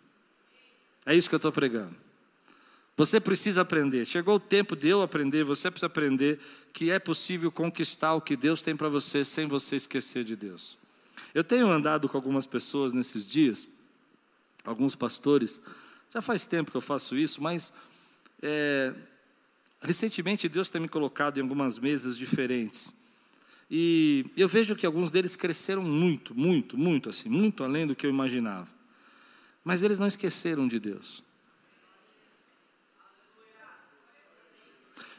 É 1.06 1.14
isso 1.14 1.28
que 1.28 1.34
eu 1.34 1.38
estou 1.38 1.52
pregando. 1.52 2.01
Você 2.96 3.18
precisa 3.18 3.62
aprender. 3.62 4.04
Chegou 4.04 4.36
o 4.36 4.40
tempo 4.40 4.76
de 4.76 4.88
eu 4.88 5.02
aprender, 5.02 5.44
você 5.44 5.70
precisa 5.70 5.86
aprender 5.86 6.38
que 6.72 6.90
é 6.90 6.98
possível 6.98 7.50
conquistar 7.50 8.14
o 8.14 8.20
que 8.20 8.36
Deus 8.36 8.62
tem 8.62 8.76
para 8.76 8.88
você 8.88 9.24
sem 9.24 9.46
você 9.46 9.76
esquecer 9.76 10.24
de 10.24 10.36
Deus. 10.36 10.76
Eu 11.34 11.42
tenho 11.42 11.70
andado 11.70 12.08
com 12.08 12.16
algumas 12.16 12.44
pessoas 12.44 12.92
nesses 12.92 13.26
dias, 13.26 13.66
alguns 14.64 14.94
pastores, 14.94 15.60
já 16.12 16.20
faz 16.20 16.46
tempo 16.46 16.70
que 16.70 16.76
eu 16.76 16.82
faço 16.82 17.16
isso, 17.16 17.42
mas 17.42 17.72
é, 18.42 18.92
recentemente 19.80 20.48
Deus 20.48 20.68
tem 20.68 20.80
me 20.80 20.88
colocado 20.88 21.38
em 21.38 21.40
algumas 21.40 21.78
mesas 21.78 22.18
diferentes. 22.18 22.92
E 23.70 24.26
eu 24.36 24.46
vejo 24.46 24.76
que 24.76 24.84
alguns 24.84 25.10
deles 25.10 25.34
cresceram 25.34 25.82
muito, 25.82 26.34
muito, 26.34 26.76
muito, 26.76 27.08
assim, 27.08 27.30
muito 27.30 27.64
além 27.64 27.86
do 27.86 27.96
que 27.96 28.04
eu 28.04 28.10
imaginava. 28.10 28.68
Mas 29.64 29.82
eles 29.82 29.98
não 29.98 30.06
esqueceram 30.06 30.68
de 30.68 30.78
Deus. 30.78 31.22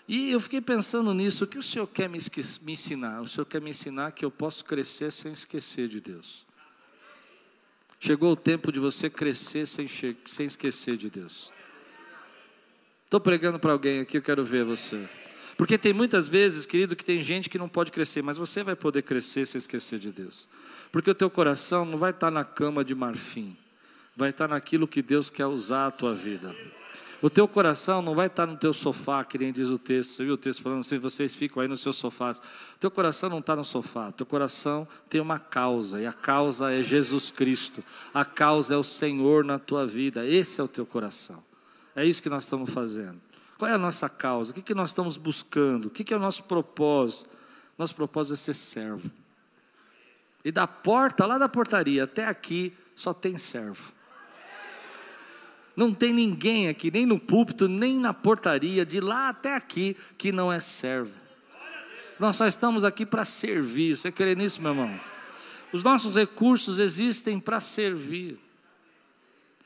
E 0.07 0.31
eu 0.31 0.39
fiquei 0.39 0.59
pensando 0.59 1.13
nisso, 1.13 1.45
o 1.45 1.47
que 1.47 1.57
o 1.57 1.63
Senhor 1.63 1.87
quer 1.87 2.09
me, 2.09 2.19
me, 2.61 2.73
ensinar? 2.73 3.21
O 3.21 3.27
Senhor 3.27 3.45
quer 3.45 3.61
me 3.61 3.69
ensinar 3.69 4.11
que 4.11 4.25
eu 4.25 4.31
posso 4.31 4.65
crescer 4.65 5.11
sem 5.11 5.31
esquecer 5.31 5.87
de 5.87 6.01
Deus. 6.01 6.45
Chegou 7.99 8.33
o 8.33 8.35
tempo 8.35 8.71
de 8.71 8.81
você 8.81 9.09
crescer 9.09 9.65
sem, 9.65 9.87
sem 9.87 10.45
esquecer 10.45 10.97
de 10.97 11.09
Deus. 11.09 11.53
Estou 13.05 13.21
pregando 13.21 13.57
para 13.59 13.71
alguém 13.71 14.01
aqui, 14.01 14.17
eu 14.17 14.21
quero 14.21 14.43
ver 14.43 14.65
você. 14.65 15.07
Porque 15.55 15.77
tem 15.77 15.93
muitas 15.93 16.27
vezes, 16.27 16.65
querido, 16.65 16.95
que 16.95 17.05
tem 17.05 17.21
gente 17.21 17.49
que 17.49 17.57
não 17.57 17.69
pode 17.69 17.91
crescer, 17.91 18.21
mas 18.21 18.35
você 18.35 18.63
vai 18.63 18.75
poder 18.75 19.03
crescer 19.03 19.45
sem 19.45 19.59
esquecer 19.59 19.99
de 19.99 20.11
Deus. 20.11 20.49
Porque 20.91 21.09
o 21.09 21.15
teu 21.15 21.29
coração 21.29 21.85
não 21.85 21.97
vai 21.97 22.11
estar 22.11 22.29
na 22.29 22.43
cama 22.43 22.83
de 22.83 22.93
marfim, 22.93 23.55
vai 24.17 24.31
estar 24.31 24.49
naquilo 24.49 24.87
que 24.87 25.01
Deus 25.01 25.29
quer 25.29 25.45
usar 25.45 25.87
a 25.87 25.91
tua 25.91 26.13
vida. 26.13 26.53
O 27.23 27.29
teu 27.29 27.47
coração 27.47 28.01
não 28.01 28.13
vai 28.13 28.27
estar 28.27 28.45
no 28.45 28.57
teu 28.57 28.73
sofá, 28.73 29.23
que 29.23 29.37
nem 29.37 29.53
diz 29.53 29.69
o 29.69 29.79
texto. 29.79 30.11
Você 30.11 30.25
viu 30.25 30.33
o 30.33 30.37
texto 30.37 30.61
falando 30.61 30.81
assim, 30.81 30.99
vocês 30.99 31.33
ficam 31.33 31.61
aí 31.61 31.69
nos 31.69 31.79
seus 31.79 31.95
sofás. 31.95 32.39
O 32.39 32.79
teu 32.81 32.91
coração 32.91 33.29
não 33.29 33.39
está 33.39 33.55
no 33.55 33.63
sofá. 33.63 34.09
O 34.09 34.11
teu 34.11 34.25
coração 34.25 34.85
tem 35.07 35.21
uma 35.21 35.39
causa, 35.39 36.01
e 36.01 36.05
a 36.05 36.11
causa 36.11 36.69
é 36.69 36.83
Jesus 36.83 37.31
Cristo. 37.31 37.81
A 38.13 38.25
causa 38.25 38.73
é 38.73 38.77
o 38.77 38.83
Senhor 38.83 39.45
na 39.45 39.57
tua 39.57 39.87
vida. 39.87 40.25
Esse 40.25 40.59
é 40.59 40.63
o 40.65 40.67
teu 40.67 40.85
coração. 40.85 41.41
É 41.95 42.05
isso 42.05 42.21
que 42.21 42.29
nós 42.29 42.43
estamos 42.43 42.69
fazendo. 42.71 43.21
Qual 43.57 43.71
é 43.71 43.73
a 43.73 43.77
nossa 43.77 44.09
causa? 44.09 44.51
O 44.51 44.53
que, 44.53 44.61
que 44.61 44.75
nós 44.75 44.89
estamos 44.89 45.15
buscando? 45.15 45.85
O 45.85 45.89
que, 45.89 46.03
que 46.03 46.13
é 46.13 46.17
o 46.17 46.19
nosso 46.19 46.43
propósito? 46.43 47.29
Nosso 47.77 47.95
propósito 47.95 48.33
é 48.33 48.35
ser 48.35 48.53
servo. 48.53 49.09
E 50.43 50.51
da 50.51 50.67
porta, 50.67 51.25
lá 51.25 51.37
da 51.37 51.47
portaria 51.47 52.03
até 52.03 52.25
aqui, 52.25 52.73
só 52.93 53.13
tem 53.13 53.37
servo. 53.37 53.93
Não 55.75 55.93
tem 55.93 56.13
ninguém 56.13 56.67
aqui, 56.67 56.91
nem 56.91 57.05
no 57.05 57.19
púlpito, 57.19 57.67
nem 57.67 57.97
na 57.97 58.13
portaria, 58.13 58.85
de 58.85 58.99
lá 58.99 59.29
até 59.29 59.55
aqui, 59.55 59.97
que 60.17 60.31
não 60.31 60.53
é 60.53 60.59
servo. 60.59 61.11
Nós 62.19 62.35
só 62.35 62.45
estamos 62.45 62.83
aqui 62.83 63.05
para 63.05 63.25
servir. 63.25 63.97
Você 63.97 64.11
crê 64.11 64.35
nisso, 64.35 64.61
meu 64.61 64.71
irmão? 64.71 64.99
Os 65.71 65.83
nossos 65.83 66.15
recursos 66.15 66.77
existem 66.77 67.39
para 67.39 67.59
servir. 67.59 68.39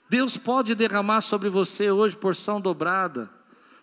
Deus 0.09 0.37
pode 0.37 0.73
derramar 0.73 1.19
sobre 1.19 1.49
você 1.49 1.91
hoje 1.91 2.15
porção 2.15 2.61
dobrada, 2.61 3.29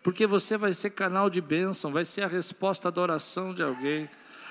porque 0.03 0.27
você 0.27 0.57
vai 0.57 0.73
ser 0.73 0.91
canal 0.91 1.29
de 1.29 1.43
bênção, 1.43 1.93
vai 1.93 2.07
ser 2.07 2.23
a 2.23 2.27
resposta 2.27 2.91
da 2.91 3.03
oração 3.03 3.53
de 3.53 3.63
alguém. 3.63 4.09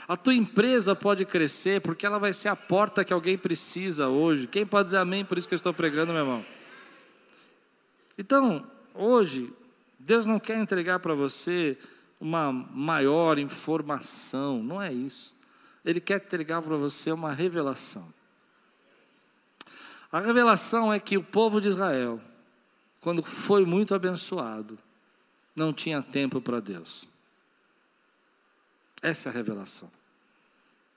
A 0.07 0.15
tua 0.15 0.35
empresa 0.35 0.93
pode 0.93 1.25
crescer, 1.25 1.81
porque 1.81 2.05
ela 2.05 2.19
vai 2.19 2.33
ser 2.33 2.49
a 2.49 2.55
porta 2.55 3.03
que 3.03 3.13
alguém 3.13 3.37
precisa 3.37 4.07
hoje. 4.07 4.45
Quem 4.45 4.65
pode 4.65 4.85
dizer 4.85 4.97
amém 4.97 5.25
por 5.25 5.37
isso 5.37 5.47
que 5.47 5.53
eu 5.53 5.57
estou 5.57 5.73
pregando, 5.73 6.13
meu 6.13 6.21
irmão? 6.21 6.45
Então, 8.23 8.65
hoje, 8.93 9.53
Deus 9.99 10.25
não 10.25 10.39
quer 10.39 10.57
entregar 10.57 10.97
para 10.99 11.13
você 11.13 11.77
uma 12.21 12.53
maior 12.53 13.37
informação, 13.37 14.63
não 14.63 14.81
é 14.81 14.93
isso. 14.93 15.35
Ele 15.83 15.99
quer 15.99 16.23
entregar 16.23 16.61
para 16.61 16.77
você 16.77 17.11
uma 17.11 17.33
revelação. 17.33 18.07
A 20.09 20.21
revelação 20.21 20.93
é 20.93 21.01
que 21.01 21.17
o 21.17 21.23
povo 21.23 21.59
de 21.59 21.67
Israel, 21.67 22.17
quando 23.01 23.21
foi 23.23 23.65
muito 23.65 23.93
abençoado, 23.93 24.79
não 25.53 25.73
tinha 25.73 26.01
tempo 26.01 26.39
para 26.39 26.61
Deus. 26.61 27.03
Essa 29.01 29.27
é 29.27 29.31
a 29.31 29.35
revelação. 29.35 29.91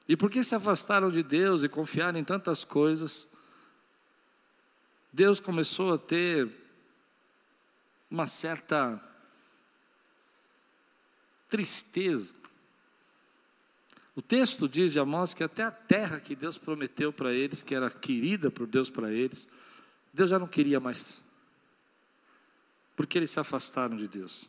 E 0.09 0.17
porque 0.17 0.45
se 0.45 0.55
afastaram 0.55 1.11
de 1.11 1.25
Deus 1.25 1.65
e 1.65 1.69
confiaram 1.69 2.21
em 2.21 2.25
tantas 2.25 2.63
coisas, 2.63 3.27
Deus 5.13 5.41
começou 5.41 5.95
a 5.95 5.99
ter 5.99 6.66
uma 8.11 8.27
certa 8.27 9.03
tristeza. 11.49 12.35
O 14.15 14.23
texto 14.23 14.69
diz 14.69 14.93
de 14.93 14.99
Amós 14.99 15.35
que 15.35 15.45
até 15.45 15.63
a 15.63 15.71
terra 15.71 16.21
que 16.21 16.35
Deus 16.35 16.57
prometeu 16.57 17.13
para 17.13 17.33
eles, 17.33 17.63
que 17.63 17.75
era 17.75 17.91
querida 17.91 18.51
por 18.51 18.67
Deus 18.67 18.89
para 18.89 19.13
eles, 19.13 19.47
Deus 20.13 20.31
já 20.31 20.39
não 20.39 20.47
queria 20.47 20.81
mais. 20.81 21.23
Porque 22.97 23.19
eles 23.19 23.31
se 23.31 23.39
afastaram 23.39 23.97
de 23.97 24.09
Deus. 24.09 24.49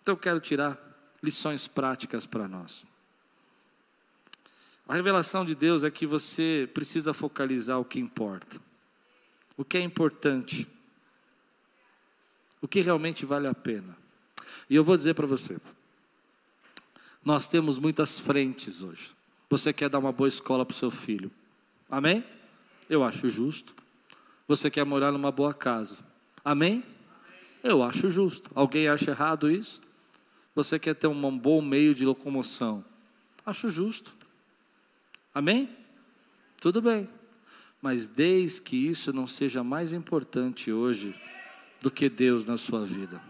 Então 0.00 0.14
eu 0.14 0.18
quero 0.18 0.38
tirar 0.38 0.78
lições 1.20 1.66
práticas 1.66 2.24
para 2.24 2.46
nós. 2.46 2.84
A 4.86 4.94
revelação 4.94 5.44
de 5.44 5.54
Deus 5.56 5.82
é 5.82 5.90
que 5.90 6.06
você 6.06 6.70
precisa 6.72 7.12
focalizar 7.12 7.80
o 7.80 7.84
que 7.84 7.98
importa. 7.98 8.60
O 9.56 9.64
que 9.64 9.76
é 9.78 9.80
importante 9.80 10.68
o 12.66 12.68
que 12.68 12.80
realmente 12.80 13.24
vale 13.24 13.46
a 13.46 13.54
pena. 13.54 13.96
E 14.68 14.74
eu 14.74 14.82
vou 14.82 14.96
dizer 14.96 15.14
para 15.14 15.24
você: 15.24 15.56
nós 17.24 17.46
temos 17.46 17.78
muitas 17.78 18.18
frentes 18.18 18.82
hoje. 18.82 19.12
Você 19.48 19.72
quer 19.72 19.88
dar 19.88 20.00
uma 20.00 20.10
boa 20.10 20.26
escola 20.26 20.66
para 20.66 20.74
o 20.74 20.76
seu 20.76 20.90
filho, 20.90 21.30
amém? 21.88 22.24
Eu 22.90 23.04
acho 23.04 23.28
justo. 23.28 23.72
Você 24.48 24.68
quer 24.68 24.84
morar 24.84 25.12
numa 25.12 25.30
boa 25.30 25.54
casa, 25.54 25.96
amém? 26.44 26.82
Eu 27.62 27.84
acho 27.84 28.10
justo. 28.10 28.50
Alguém 28.52 28.88
acha 28.88 29.12
errado 29.12 29.48
isso? 29.48 29.80
Você 30.52 30.76
quer 30.76 30.94
ter 30.94 31.06
um 31.06 31.38
bom 31.38 31.62
meio 31.62 31.94
de 31.94 32.04
locomoção, 32.04 32.84
acho 33.44 33.68
justo, 33.68 34.12
amém? 35.32 35.68
Tudo 36.60 36.82
bem, 36.82 37.08
mas 37.80 38.08
desde 38.08 38.60
que 38.60 38.76
isso 38.76 39.12
não 39.12 39.28
seja 39.28 39.62
mais 39.62 39.92
importante 39.92 40.72
hoje 40.72 41.14
do 41.80 41.90
que 41.90 42.08
Deus 42.08 42.44
na 42.44 42.56
sua 42.58 42.84
vida. 42.84 43.20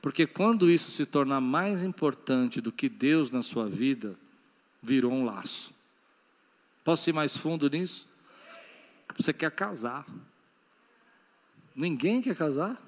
Porque 0.00 0.26
quando 0.26 0.70
isso 0.70 0.90
se 0.90 1.04
tornar 1.04 1.40
mais 1.40 1.82
importante 1.82 2.60
do 2.60 2.70
que 2.72 2.88
Deus 2.88 3.30
na 3.30 3.42
sua 3.42 3.68
vida, 3.68 4.16
virou 4.82 5.12
um 5.12 5.24
laço. 5.24 5.74
Posso 6.84 7.10
ir 7.10 7.12
mais 7.12 7.36
fundo 7.36 7.68
nisso? 7.68 8.06
Você 9.16 9.32
quer 9.32 9.50
casar. 9.50 10.06
Ninguém 11.74 12.22
quer 12.22 12.36
casar? 12.36 12.80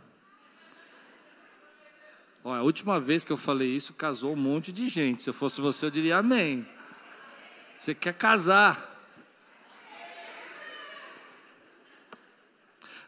Olha, 2.43 2.61
a 2.61 2.63
última 2.63 2.99
vez 2.99 3.23
que 3.23 3.31
eu 3.31 3.37
falei 3.37 3.69
isso, 3.69 3.93
casou 3.93 4.33
um 4.33 4.37
monte 4.37 4.73
de 4.73 4.89
gente. 4.89 5.23
Se 5.23 5.31
eu 5.31 5.35
fosse 5.35 5.61
você, 5.61 5.85
eu 5.85 5.91
diria 5.91 6.17
amém. 6.17 6.67
Você 7.79 7.95
quer 7.95 8.15
casar. 8.15 8.90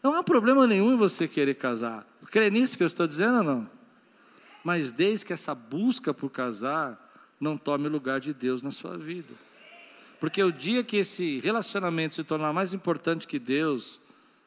Não 0.02 0.14
há 0.14 0.22
problema 0.22 0.66
nenhum 0.66 0.92
em 0.92 0.96
você 0.96 1.28
querer 1.28 1.54
casar. 1.54 2.06
Crê 2.30 2.50
nisso 2.50 2.76
que 2.76 2.82
eu 2.82 2.86
estou 2.86 3.06
dizendo 3.06 3.38
ou 3.38 3.44
não? 3.44 3.70
Mas 4.64 4.90
desde 4.90 5.26
que 5.26 5.32
essa 5.32 5.54
busca 5.54 6.12
por 6.12 6.30
casar 6.30 6.98
não 7.38 7.56
tome 7.56 7.88
lugar 7.88 8.20
de 8.20 8.32
Deus 8.32 8.62
na 8.62 8.70
sua 8.70 8.96
vida. 8.96 9.34
Porque 10.20 10.42
o 10.42 10.52
dia 10.52 10.84
que 10.84 10.98
esse 10.98 11.40
relacionamento 11.40 12.14
se 12.14 12.24
tornar 12.24 12.52
mais 12.52 12.72
importante 12.72 13.26
que 13.26 13.38
Deus, 13.38 14.00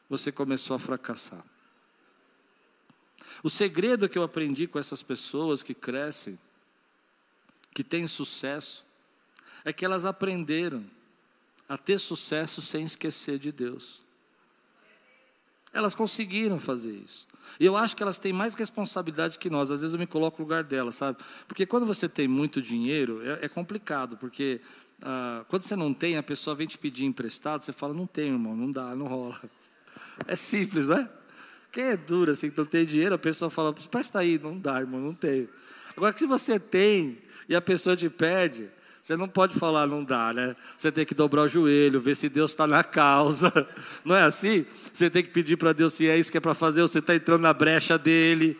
você 0.08 0.32
começou 0.32 0.76
a 0.76 0.78
fracassar. 0.78 1.44
O 3.42 3.50
segredo 3.50 4.08
que 4.08 4.18
eu 4.18 4.22
aprendi 4.22 4.66
com 4.66 4.78
essas 4.78 5.02
pessoas 5.02 5.62
que 5.62 5.74
crescem, 5.74 6.38
que 7.74 7.84
têm 7.84 8.08
sucesso, 8.08 8.84
é 9.64 9.72
que 9.72 9.84
elas 9.84 10.06
aprenderam 10.06 10.84
a 11.68 11.76
ter 11.76 11.98
sucesso 11.98 12.62
sem 12.62 12.84
esquecer 12.84 13.38
de 13.38 13.52
Deus. 13.52 14.05
Elas 15.72 15.94
conseguiram 15.94 16.58
fazer 16.58 16.92
isso. 16.92 17.26
E 17.60 17.64
eu 17.64 17.76
acho 17.76 17.96
que 17.96 18.02
elas 18.02 18.18
têm 18.18 18.32
mais 18.32 18.54
responsabilidade 18.54 19.38
que 19.38 19.48
nós. 19.48 19.70
Às 19.70 19.80
vezes 19.80 19.94
eu 19.94 19.98
me 19.98 20.06
coloco 20.06 20.38
no 20.38 20.44
lugar 20.44 20.64
delas, 20.64 20.96
sabe? 20.96 21.18
Porque 21.46 21.64
quando 21.64 21.86
você 21.86 22.08
tem 22.08 22.26
muito 22.26 22.60
dinheiro, 22.60 23.20
é, 23.22 23.46
é 23.46 23.48
complicado, 23.48 24.16
porque 24.16 24.60
ah, 25.02 25.44
quando 25.48 25.62
você 25.62 25.76
não 25.76 25.92
tem, 25.92 26.16
a 26.16 26.22
pessoa 26.22 26.56
vem 26.56 26.66
te 26.66 26.78
pedir 26.78 27.04
emprestado, 27.04 27.62
você 27.62 27.72
fala, 27.72 27.92
não 27.94 28.06
tenho, 28.06 28.34
irmão, 28.34 28.56
não 28.56 28.70
dá, 28.70 28.94
não 28.94 29.06
rola. 29.06 29.40
É 30.26 30.34
simples, 30.34 30.88
né? 30.88 31.10
Quem 31.70 31.84
é 31.84 31.96
duro 31.96 32.30
assim, 32.30 32.46
então 32.46 32.64
tem 32.64 32.86
dinheiro, 32.86 33.14
a 33.14 33.18
pessoa 33.18 33.50
fala, 33.50 33.74
presta 33.74 34.18
aí, 34.18 34.38
não 34.38 34.58
dá, 34.58 34.80
irmão, 34.80 34.98
não 34.98 35.12
tenho. 35.12 35.46
Agora 35.94 36.10
que 36.10 36.18
se 36.18 36.26
você 36.26 36.58
tem 36.58 37.18
e 37.46 37.54
a 37.54 37.60
pessoa 37.60 37.94
te 37.94 38.08
pede, 38.08 38.70
você 39.06 39.16
não 39.16 39.28
pode 39.28 39.56
falar, 39.56 39.86
não 39.86 40.02
dá, 40.02 40.32
né? 40.32 40.56
Você 40.76 40.90
tem 40.90 41.06
que 41.06 41.14
dobrar 41.14 41.42
o 41.42 41.48
joelho, 41.48 42.00
ver 42.00 42.16
se 42.16 42.28
Deus 42.28 42.50
está 42.50 42.66
na 42.66 42.82
causa. 42.82 43.52
Não 44.04 44.16
é 44.16 44.22
assim? 44.22 44.66
Você 44.92 45.08
tem 45.08 45.22
que 45.22 45.30
pedir 45.30 45.56
para 45.56 45.72
Deus 45.72 45.94
se 45.94 46.08
é 46.08 46.18
isso 46.18 46.28
que 46.28 46.38
é 46.38 46.40
para 46.40 46.54
fazer, 46.54 46.82
ou 46.82 46.88
você 46.88 46.98
está 46.98 47.14
entrando 47.14 47.42
na 47.42 47.54
brecha 47.54 47.96
dele. 47.96 48.58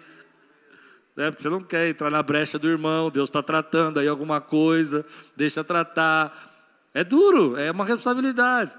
Né? 1.16 1.32
Porque 1.32 1.42
você 1.42 1.48
não 1.48 1.60
quer 1.60 1.88
entrar 1.88 2.10
na 2.12 2.22
brecha 2.22 2.60
do 2.60 2.68
irmão, 2.68 3.10
Deus 3.10 3.28
está 3.28 3.42
tratando 3.42 3.98
aí 3.98 4.06
alguma 4.06 4.40
coisa, 4.40 5.04
deixa 5.34 5.64
tratar. 5.64 6.54
É 6.94 7.02
duro, 7.02 7.56
é 7.56 7.68
uma 7.72 7.84
responsabilidade. 7.84 8.78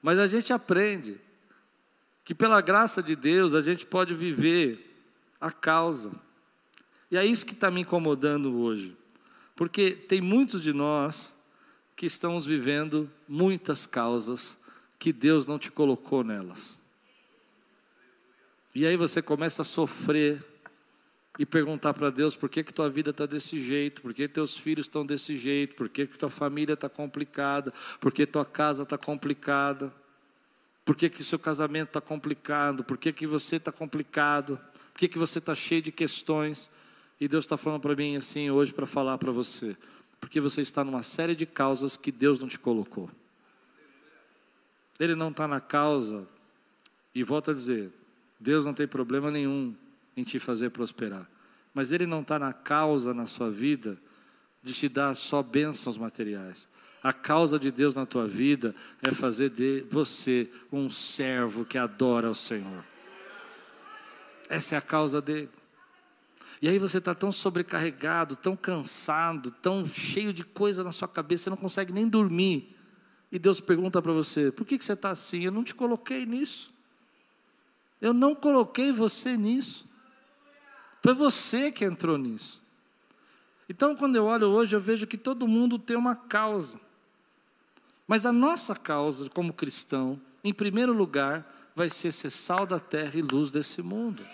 Mas 0.00 0.18
a 0.18 0.26
gente 0.26 0.50
aprende 0.50 1.20
que 2.24 2.34
pela 2.34 2.62
graça 2.62 3.02
de 3.02 3.14
Deus 3.14 3.52
a 3.52 3.60
gente 3.60 3.84
pode 3.84 4.14
viver 4.14 4.96
a 5.38 5.50
causa. 5.50 6.10
E 7.10 7.18
é 7.18 7.26
isso 7.26 7.44
que 7.44 7.52
está 7.52 7.70
me 7.70 7.82
incomodando 7.82 8.58
hoje. 8.58 8.96
Porque 9.62 9.92
tem 9.92 10.20
muitos 10.20 10.60
de 10.60 10.72
nós 10.72 11.32
que 11.94 12.04
estamos 12.04 12.44
vivendo 12.44 13.08
muitas 13.28 13.86
causas 13.86 14.58
que 14.98 15.12
Deus 15.12 15.46
não 15.46 15.56
te 15.56 15.70
colocou 15.70 16.24
nelas. 16.24 16.76
E 18.74 18.84
aí 18.84 18.96
você 18.96 19.22
começa 19.22 19.62
a 19.62 19.64
sofrer 19.64 20.44
e 21.38 21.46
perguntar 21.46 21.94
para 21.94 22.10
Deus 22.10 22.34
por 22.34 22.48
que, 22.48 22.64
que 22.64 22.74
tua 22.74 22.90
vida 22.90 23.10
está 23.10 23.24
desse 23.24 23.62
jeito, 23.62 24.02
por 24.02 24.12
que 24.12 24.26
teus 24.26 24.58
filhos 24.58 24.86
estão 24.86 25.06
desse 25.06 25.36
jeito, 25.36 25.76
por 25.76 25.88
que, 25.88 26.08
que 26.08 26.18
tua 26.18 26.28
família 26.28 26.74
está 26.74 26.88
complicada, 26.88 27.72
por 28.00 28.10
que 28.10 28.26
tua 28.26 28.44
casa 28.44 28.82
está 28.82 28.98
complicada, 28.98 29.94
por 30.84 30.96
que, 30.96 31.08
que 31.08 31.22
seu 31.22 31.38
casamento 31.38 31.90
está 31.90 32.00
complicado, 32.00 32.82
por 32.82 32.98
que, 32.98 33.12
que 33.12 33.28
você 33.28 33.58
está 33.58 33.70
complicado, 33.70 34.58
por 34.92 34.98
que, 34.98 35.06
que 35.06 35.20
você 35.20 35.38
está 35.38 35.54
cheio 35.54 35.82
de 35.82 35.92
questões. 35.92 36.68
E 37.22 37.28
Deus 37.28 37.44
está 37.44 37.56
falando 37.56 37.82
para 37.82 37.94
mim 37.94 38.16
assim 38.16 38.50
hoje 38.50 38.72
para 38.72 38.84
falar 38.84 39.16
para 39.16 39.30
você, 39.30 39.76
porque 40.20 40.40
você 40.40 40.60
está 40.60 40.82
numa 40.82 41.04
série 41.04 41.36
de 41.36 41.46
causas 41.46 41.96
que 41.96 42.10
Deus 42.10 42.40
não 42.40 42.48
te 42.48 42.58
colocou. 42.58 43.08
Ele 44.98 45.14
não 45.14 45.28
está 45.28 45.46
na 45.46 45.60
causa, 45.60 46.26
e 47.14 47.22
volta 47.22 47.52
a 47.52 47.54
dizer, 47.54 47.92
Deus 48.40 48.66
não 48.66 48.74
tem 48.74 48.88
problema 48.88 49.30
nenhum 49.30 49.72
em 50.16 50.24
te 50.24 50.40
fazer 50.40 50.70
prosperar, 50.70 51.30
mas 51.72 51.92
Ele 51.92 52.06
não 52.06 52.22
está 52.22 52.40
na 52.40 52.52
causa 52.52 53.14
na 53.14 53.24
sua 53.24 53.52
vida 53.52 53.96
de 54.60 54.74
te 54.74 54.88
dar 54.88 55.14
só 55.14 55.44
bênçãos 55.44 55.96
materiais. 55.96 56.66
A 57.00 57.12
causa 57.12 57.56
de 57.56 57.70
Deus 57.70 57.94
na 57.94 58.04
tua 58.04 58.26
vida 58.26 58.74
é 59.00 59.12
fazer 59.12 59.50
de 59.50 59.86
você 59.88 60.50
um 60.72 60.90
servo 60.90 61.64
que 61.64 61.78
adora 61.78 62.28
o 62.28 62.34
Senhor. 62.34 62.84
Essa 64.48 64.74
é 64.74 64.78
a 64.78 64.82
causa 64.82 65.22
dele. 65.22 65.61
E 66.62 66.68
aí 66.68 66.78
você 66.78 66.98
está 66.98 67.12
tão 67.12 67.32
sobrecarregado, 67.32 68.36
tão 68.36 68.54
cansado, 68.54 69.50
tão 69.50 69.84
cheio 69.84 70.32
de 70.32 70.44
coisa 70.44 70.84
na 70.84 70.92
sua 70.92 71.08
cabeça, 71.08 71.44
você 71.44 71.50
não 71.50 71.56
consegue 71.56 71.92
nem 71.92 72.08
dormir. 72.08 72.76
E 73.32 73.38
Deus 73.38 73.60
pergunta 73.60 74.00
para 74.00 74.12
você: 74.12 74.52
por 74.52 74.64
que, 74.64 74.78
que 74.78 74.84
você 74.84 74.92
está 74.92 75.10
assim? 75.10 75.44
Eu 75.44 75.50
não 75.50 75.64
te 75.64 75.74
coloquei 75.74 76.24
nisso. 76.24 76.72
Eu 78.00 78.14
não 78.14 78.32
coloquei 78.32 78.92
você 78.92 79.36
nisso. 79.36 79.88
Foi 81.02 81.14
você 81.14 81.72
que 81.72 81.84
entrou 81.84 82.16
nisso. 82.16 82.62
Então, 83.68 83.96
quando 83.96 84.14
eu 84.14 84.26
olho 84.26 84.46
hoje, 84.46 84.76
eu 84.76 84.80
vejo 84.80 85.04
que 85.04 85.18
todo 85.18 85.48
mundo 85.48 85.80
tem 85.80 85.96
uma 85.96 86.14
causa. 86.14 86.80
Mas 88.06 88.24
a 88.24 88.30
nossa 88.30 88.76
causa, 88.76 89.28
como 89.30 89.52
cristão, 89.52 90.20
em 90.44 90.52
primeiro 90.52 90.92
lugar, 90.92 91.72
vai 91.74 91.90
ser 91.90 92.12
ser 92.12 92.30
sal 92.30 92.66
da 92.66 92.78
terra 92.78 93.18
e 93.18 93.22
luz 93.22 93.50
desse 93.50 93.82
mundo. 93.82 94.24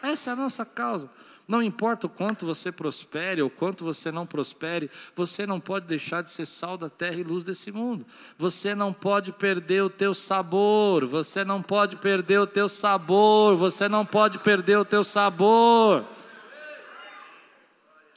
Essa 0.00 0.30
é 0.30 0.32
a 0.34 0.36
nossa 0.36 0.64
causa. 0.64 1.10
Não 1.46 1.62
importa 1.62 2.06
o 2.06 2.10
quanto 2.10 2.46
você 2.46 2.72
prospere 2.72 3.42
ou 3.42 3.50
quanto 3.50 3.84
você 3.84 4.10
não 4.10 4.26
prospere, 4.26 4.90
você 5.14 5.46
não 5.46 5.60
pode 5.60 5.86
deixar 5.86 6.22
de 6.22 6.30
ser 6.30 6.46
sal 6.46 6.78
da 6.78 6.88
terra 6.88 7.16
e 7.16 7.22
luz 7.22 7.44
desse 7.44 7.70
mundo. 7.70 8.06
Você 8.38 8.74
não 8.74 8.94
pode 8.94 9.30
perder 9.30 9.82
o 9.82 9.90
teu 9.90 10.14
sabor, 10.14 11.04
você 11.04 11.44
não 11.44 11.62
pode 11.62 11.96
perder 11.96 12.40
o 12.40 12.46
teu 12.46 12.66
sabor, 12.66 13.56
você 13.56 13.88
não 13.90 14.06
pode 14.06 14.38
perder 14.38 14.78
o 14.78 14.86
teu 14.86 15.04
sabor. 15.04 16.06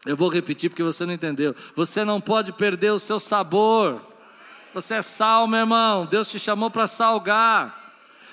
Eu 0.05 0.15
vou 0.15 0.29
repetir 0.29 0.69
porque 0.69 0.83
você 0.83 1.05
não 1.05 1.13
entendeu. 1.13 1.53
Você 1.75 2.05
não 2.05 2.21
pode 2.21 2.53
perder 2.53 2.91
o 2.91 2.99
seu 2.99 3.19
sabor. 3.19 4.01
Você 4.73 4.95
é 4.95 5.01
sal, 5.01 5.47
meu 5.47 5.59
irmão. 5.59 6.05
Deus 6.05 6.31
te 6.31 6.39
chamou 6.39 6.71
para 6.71 6.87
salgar. 6.87 7.76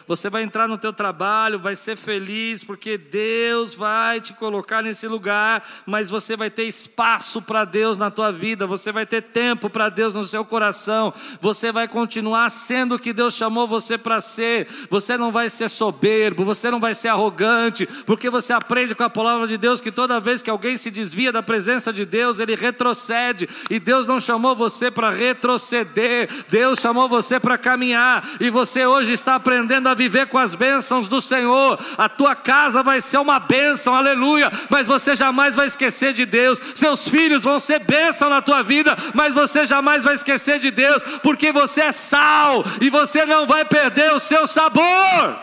Você 0.07 0.29
vai 0.29 0.43
entrar 0.43 0.69
no 0.69 0.77
teu 0.77 0.93
trabalho, 0.93 1.59
vai 1.59 1.75
ser 1.75 1.97
feliz, 1.97 2.63
porque 2.63 2.99
Deus 2.99 3.75
vai 3.75 4.21
te 4.21 4.33
colocar 4.33 4.83
nesse 4.83 5.09
lugar, 5.09 5.67
mas 5.87 6.11
você 6.11 6.37
vai 6.37 6.51
ter 6.51 6.65
espaço 6.65 7.41
para 7.41 7.65
Deus 7.65 7.97
na 7.97 8.11
tua 8.11 8.31
vida, 8.31 8.67
você 8.67 8.93
vai 8.93 9.07
ter 9.07 9.23
tempo 9.23 9.71
para 9.71 9.89
Deus 9.89 10.13
no 10.13 10.25
seu 10.25 10.45
coração, 10.45 11.13
você 11.41 11.73
vai 11.73 11.89
continuar 11.89 12.51
sendo 12.51 12.97
o 12.97 12.99
que 12.99 13.13
Deus 13.13 13.35
chamou 13.35 13.67
você 13.67 13.97
para 13.97 14.21
ser. 14.21 14.69
Você 14.91 15.17
não 15.17 15.33
vai 15.33 15.49
ser 15.49 15.69
soberbo, 15.71 16.45
você 16.45 16.71
não 16.71 16.81
vai 16.81 16.95
ser 16.95 17.09
arrogante, 17.09 17.87
porque 18.05 18.29
você 18.29 18.53
aprende 18.53 18.95
com 18.95 19.05
a 19.05 19.11
palavra 19.11 19.47
de 19.47 19.57
Deus 19.57 19.81
que 19.81 19.91
toda 19.91 20.21
vez 20.21 20.43
que 20.43 20.51
alguém 20.51 20.77
se 20.77 20.91
desvia 20.91 21.33
da 21.33 21.43
presença 21.43 21.93
de 21.93 22.05
Deus, 22.05 22.39
ele 22.39 22.55
retrocede, 22.55 23.49
e 23.71 23.81
Deus 23.81 24.07
não 24.07 24.21
chamou 24.21 24.55
você 24.55 24.91
para 24.91 25.11
retroceder, 25.11 26.29
Deus 26.49 26.79
chamou 26.79 27.09
você 27.09 27.41
para 27.41 27.57
caminhar, 27.57 28.29
e 28.41 28.51
você 28.51 28.87
hoje 28.87 29.13
está 29.13 29.35
aprendendo 29.37 29.89
a 29.89 29.94
viver 29.95 30.27
com 30.27 30.39
as 30.39 30.55
bênçãos 30.55 31.09
do 31.09 31.21
Senhor. 31.21 31.79
A 31.97 32.09
tua 32.09 32.35
casa 32.35 32.83
vai 32.83 33.01
ser 33.01 33.19
uma 33.19 33.39
bênção, 33.39 33.95
aleluia. 33.95 34.51
Mas 34.69 34.87
você 34.87 35.17
jamais 35.17 35.55
vai 35.55 35.67
esquecer 35.67 36.13
de 36.13 36.27
Deus. 36.27 36.61
Seus 36.75 37.07
filhos 37.09 37.43
vão 37.43 37.61
ser 37.61 37.81
bênção 37.81 38.29
na 38.29 38.43
tua 38.43 38.63
vida, 38.63 38.97
mas 39.15 39.35
você 39.35 39.67
jamais 39.67 40.05
vai 40.05 40.15
esquecer 40.15 40.59
de 40.59 40.71
Deus, 40.71 41.03
porque 41.23 41.53
você 41.53 41.83
é 41.83 41.93
sal 41.93 42.65
e 42.81 42.91
você 42.91 43.25
não 43.25 43.47
vai 43.47 43.65
perder 43.65 44.13
o 44.13 44.19
seu 44.19 44.47
sabor. 44.47 45.39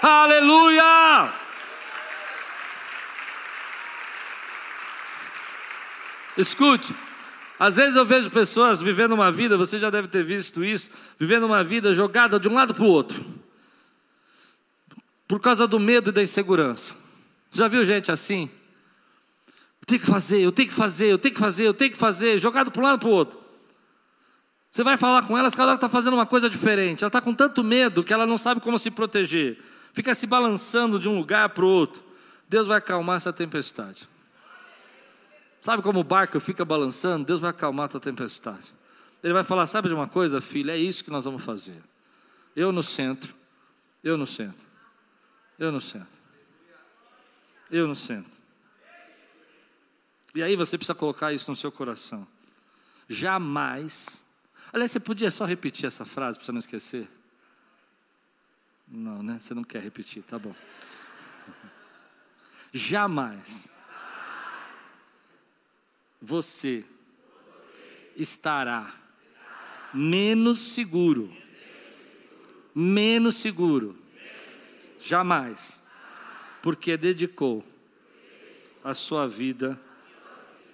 Aleluia! 0.00 1.32
Escute. 6.36 6.94
Às 7.58 7.76
vezes 7.76 7.96
eu 7.96 8.06
vejo 8.06 8.30
pessoas 8.30 8.80
vivendo 8.80 9.12
uma 9.12 9.32
vida, 9.32 9.56
você 9.56 9.78
já 9.78 9.90
deve 9.90 10.08
ter 10.08 10.22
visto 10.22 10.64
isso, 10.64 10.90
vivendo 11.18 11.44
uma 11.44 11.64
vida 11.64 11.92
jogada 11.92 12.38
de 12.38 12.48
um 12.48 12.54
lado 12.54 12.72
para 12.72 12.84
o 12.84 12.88
outro, 12.88 13.24
por 15.26 15.40
causa 15.40 15.66
do 15.66 15.80
medo 15.80 16.10
e 16.10 16.12
da 16.12 16.22
insegurança. 16.22 16.94
Você 17.50 17.58
já 17.58 17.68
viu 17.68 17.84
gente 17.84 18.12
assim? 18.12 18.48
Eu 19.80 19.86
tenho 19.86 20.00
que 20.00 20.06
fazer, 20.06 20.40
eu 20.40 20.52
tenho 20.52 20.68
que 20.68 20.74
fazer, 20.74 21.06
eu 21.06 21.18
tenho 21.18 21.34
que 21.34 21.40
fazer, 21.40 21.66
eu 21.66 21.74
tenho 21.74 21.90
que 21.90 21.98
fazer, 21.98 22.38
jogado 22.38 22.70
para 22.70 22.80
um 22.80 22.84
lado 22.84 23.00
para 23.00 23.08
o 23.08 23.12
outro. 23.12 23.48
Você 24.70 24.84
vai 24.84 24.96
falar 24.96 25.22
com 25.22 25.36
elas, 25.36 25.54
cada 25.54 25.68
hora 25.68 25.76
está 25.76 25.88
fazendo 25.88 26.14
uma 26.14 26.26
coisa 26.26 26.48
diferente. 26.48 27.02
Ela 27.02 27.08
está 27.08 27.20
com 27.20 27.34
tanto 27.34 27.64
medo 27.64 28.04
que 28.04 28.12
ela 28.12 28.26
não 28.26 28.38
sabe 28.38 28.60
como 28.60 28.78
se 28.78 28.90
proteger. 28.90 29.58
Fica 29.92 30.14
se 30.14 30.26
balançando 30.26 30.98
de 30.98 31.08
um 31.08 31.16
lugar 31.16 31.48
para 31.48 31.64
o 31.64 31.68
outro. 31.68 32.02
Deus 32.48 32.66
vai 32.66 32.78
acalmar 32.78 33.16
essa 33.16 33.32
tempestade. 33.32 34.08
Sabe 35.60 35.82
como 35.82 36.00
o 36.00 36.04
barco 36.04 36.38
fica 36.38 36.64
balançando? 36.64 37.24
Deus 37.24 37.40
vai 37.40 37.50
acalmar 37.50 37.86
a 37.86 37.88
tua 37.88 38.00
tempestade. 38.00 38.72
Ele 39.22 39.32
vai 39.32 39.44
falar: 39.44 39.66
Sabe 39.66 39.88
de 39.88 39.94
uma 39.94 40.08
coisa, 40.08 40.40
filho? 40.40 40.70
É 40.70 40.76
isso 40.76 41.02
que 41.02 41.10
nós 41.10 41.24
vamos 41.24 41.44
fazer. 41.44 41.82
Eu 42.54 42.72
no 42.72 42.82
centro, 42.82 43.34
eu 44.02 44.16
no 44.16 44.26
centro, 44.26 44.66
eu 45.58 45.70
no 45.70 45.80
centro, 45.80 46.18
eu 47.70 47.86
no 47.86 47.94
centro. 47.94 48.38
E 50.34 50.42
aí 50.42 50.56
você 50.56 50.76
precisa 50.76 50.94
colocar 50.94 51.32
isso 51.32 51.50
no 51.50 51.56
seu 51.56 51.72
coração. 51.72 52.26
Jamais. 53.08 54.24
Aliás, 54.72 54.90
você 54.90 55.00
podia 55.00 55.30
só 55.30 55.44
repetir 55.44 55.86
essa 55.86 56.04
frase 56.04 56.38
para 56.38 56.44
você 56.44 56.52
não 56.52 56.58
esquecer? 56.58 57.08
Não, 58.86 59.22
né? 59.22 59.38
Você 59.38 59.54
não 59.54 59.64
quer 59.64 59.82
repetir, 59.82 60.22
tá 60.22 60.38
bom. 60.38 60.54
Jamais 62.72 63.77
você 66.20 66.84
estará 68.16 68.94
menos 69.92 70.58
seguro. 70.58 71.32
Menos 72.74 73.36
seguro. 73.36 73.96
Jamais. 75.00 75.82
Porque 76.62 76.96
dedicou 76.96 77.64
a 78.84 78.94
sua 78.94 79.26
vida 79.26 79.80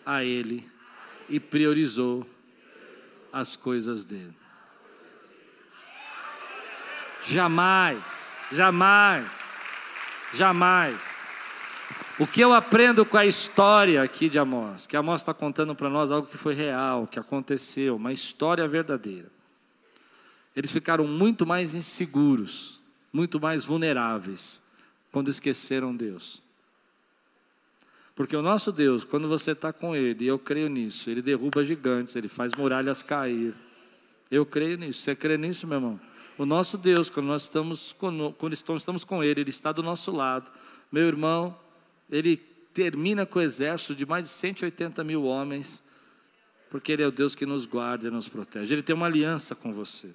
a 0.04 0.22
Ele 0.22 0.68
e 1.28 1.38
priorizou 1.38 2.26
as 3.32 3.56
coisas 3.56 4.04
dele. 4.04 4.34
Jamais, 7.26 8.28
jamais, 8.52 9.54
jamais. 10.34 11.13
O 12.16 12.28
que 12.28 12.40
eu 12.40 12.52
aprendo 12.52 13.04
com 13.04 13.16
a 13.16 13.26
história 13.26 14.00
aqui 14.00 14.28
de 14.28 14.38
Amós? 14.38 14.86
Que 14.86 14.96
Amós 14.96 15.20
está 15.20 15.34
contando 15.34 15.74
para 15.74 15.90
nós 15.90 16.12
algo 16.12 16.28
que 16.28 16.38
foi 16.38 16.54
real, 16.54 17.08
que 17.08 17.18
aconteceu, 17.18 17.96
uma 17.96 18.12
história 18.12 18.66
verdadeira. 18.68 19.28
Eles 20.54 20.70
ficaram 20.70 21.04
muito 21.04 21.44
mais 21.44 21.74
inseguros, 21.74 22.80
muito 23.12 23.40
mais 23.40 23.64
vulneráveis, 23.64 24.60
quando 25.10 25.28
esqueceram 25.28 25.94
Deus. 25.94 26.40
Porque 28.14 28.36
o 28.36 28.42
nosso 28.42 28.70
Deus, 28.70 29.02
quando 29.02 29.28
você 29.28 29.50
está 29.50 29.72
com 29.72 29.96
Ele, 29.96 30.24
e 30.24 30.28
eu 30.28 30.38
creio 30.38 30.68
nisso, 30.68 31.10
Ele 31.10 31.20
derruba 31.20 31.64
gigantes, 31.64 32.14
Ele 32.14 32.28
faz 32.28 32.52
muralhas 32.52 33.02
cair. 33.02 33.52
Eu 34.30 34.46
creio 34.46 34.78
nisso. 34.78 35.02
Você 35.02 35.16
crê 35.16 35.36
nisso, 35.36 35.66
meu 35.66 35.78
irmão? 35.78 36.00
O 36.38 36.46
nosso 36.46 36.78
Deus, 36.78 37.10
quando 37.10 37.26
nós 37.26 37.42
estamos 37.42 37.92
quando 37.92 38.52
estamos 38.52 39.02
com 39.02 39.24
Ele, 39.24 39.40
Ele 39.40 39.50
está 39.50 39.72
do 39.72 39.82
nosso 39.82 40.12
lado. 40.12 40.48
Meu 40.92 41.08
irmão, 41.08 41.56
ele 42.10 42.36
termina 42.74 43.24
com 43.24 43.38
o 43.38 43.42
exército 43.42 43.94
de 43.94 44.04
mais 44.04 44.24
de 44.24 44.30
180 44.30 45.02
mil 45.04 45.24
homens, 45.24 45.82
porque 46.68 46.90
Ele 46.90 47.02
é 47.02 47.06
o 47.06 47.12
Deus 47.12 47.36
que 47.36 47.46
nos 47.46 47.66
guarda 47.66 48.08
e 48.08 48.10
nos 48.10 48.28
protege. 48.28 48.74
Ele 48.74 48.82
tem 48.82 48.96
uma 48.96 49.06
aliança 49.06 49.54
com 49.54 49.72
você. 49.72 50.12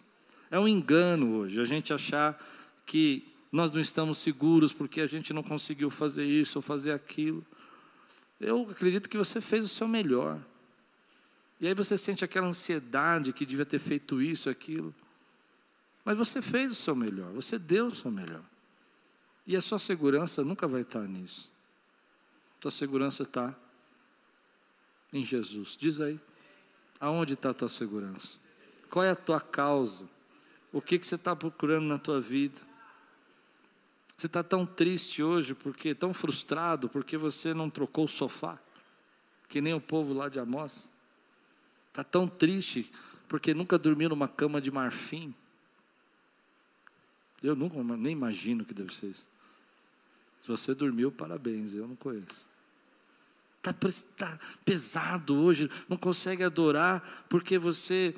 É 0.52 0.60
um 0.60 0.68
engano 0.68 1.38
hoje 1.38 1.62
a 1.62 1.64
gente 1.64 1.94
achar 1.94 2.38
que 2.86 3.26
nós 3.52 3.72
não 3.72 3.80
estamos 3.80 4.18
seguros 4.18 4.74
porque 4.74 5.00
a 5.00 5.08
gente 5.08 5.32
não 5.32 5.42
conseguiu 5.42 5.90
fazer 5.90 6.26
isso 6.26 6.60
ou 6.60 6.62
fazer 6.62 6.92
aquilo. 6.92 7.46
Eu 8.40 8.68
acredito 8.70 9.10
que 9.10 9.18
você 9.18 9.40
fez 9.40 9.64
o 9.64 9.70
seu 9.70 9.88
melhor. 9.88 10.40
E 11.62 11.68
aí 11.68 11.74
você 11.74 11.98
sente 11.98 12.24
aquela 12.26 12.48
ansiedade 12.48 13.34
que 13.34 13.46
devia 13.46 13.66
ter 13.66 13.80
feito 13.80 14.22
isso, 14.22 14.50
aquilo. 14.50 14.94
Mas 16.04 16.18
você 16.18 16.42
fez 16.42 16.72
o 16.72 16.76
seu 16.76 16.96
melhor, 16.96 17.32
você 17.32 17.60
deu 17.60 17.88
o 17.88 17.96
seu 17.96 18.10
melhor. 18.10 18.44
E 19.46 19.56
a 19.56 19.62
sua 19.62 19.80
segurança 19.80 20.44
nunca 20.44 20.68
vai 20.68 20.82
estar 20.82 21.08
nisso. 21.08 21.52
Tua 22.60 22.72
segurança 22.72 23.24
está 23.24 23.56
em 25.14 25.24
Jesus. 25.24 25.78
Diz 25.80 26.02
aí, 26.02 26.20
aonde 27.00 27.34
está 27.34 27.52
a 27.52 27.54
tua 27.54 27.70
segurança? 27.70 28.38
Qual 28.90 29.04
é 29.06 29.12
a 29.12 29.16
tua 29.16 29.40
causa? 29.40 30.10
O 30.72 30.82
que, 30.82 31.00
que 31.00 31.06
você 31.06 31.16
está 31.16 31.36
procurando 31.36 31.86
na 31.86 31.98
tua 31.98 32.20
vida? 32.20 32.60
Você 34.16 34.28
está 34.28 34.44
tão 34.44 34.66
triste 34.66 35.24
hoje, 35.24 35.56
porque 35.56 35.96
tão 35.96 36.14
frustrado, 36.14 36.90
porque 36.90 37.18
você 37.18 37.54
não 37.54 37.70
trocou 37.70 38.06
o 38.06 38.10
sofá, 38.10 38.60
que 39.48 39.62
nem 39.62 39.74
o 39.74 39.80
povo 39.80 40.14
lá 40.14 40.28
de 40.28 40.40
Amós. 40.40 40.92
Está 41.88 42.04
tão 42.04 42.28
triste, 42.28 42.92
porque 43.30 43.54
nunca 43.54 43.78
dormiu 43.78 44.10
numa 44.10 44.28
cama 44.28 44.60
de 44.60 44.70
marfim. 44.70 45.34
Eu 47.42 47.56
nunca 47.56 47.82
nem 47.82 48.12
imagino 48.12 48.66
que 48.66 48.74
deve 48.74 48.94
ser 48.94 49.08
isso. 49.08 49.28
Se 50.42 50.48
você 50.50 50.76
dormiu, 50.76 51.12
parabéns, 51.12 51.74
eu 51.74 51.88
não 51.88 51.96
conheço. 51.96 52.49
Está 53.64 53.74
tá 54.18 54.40
pesado 54.64 55.36
hoje, 55.36 55.70
não 55.88 55.98
consegue 55.98 56.44
adorar 56.44 57.26
porque 57.30 57.58
você 57.58 58.16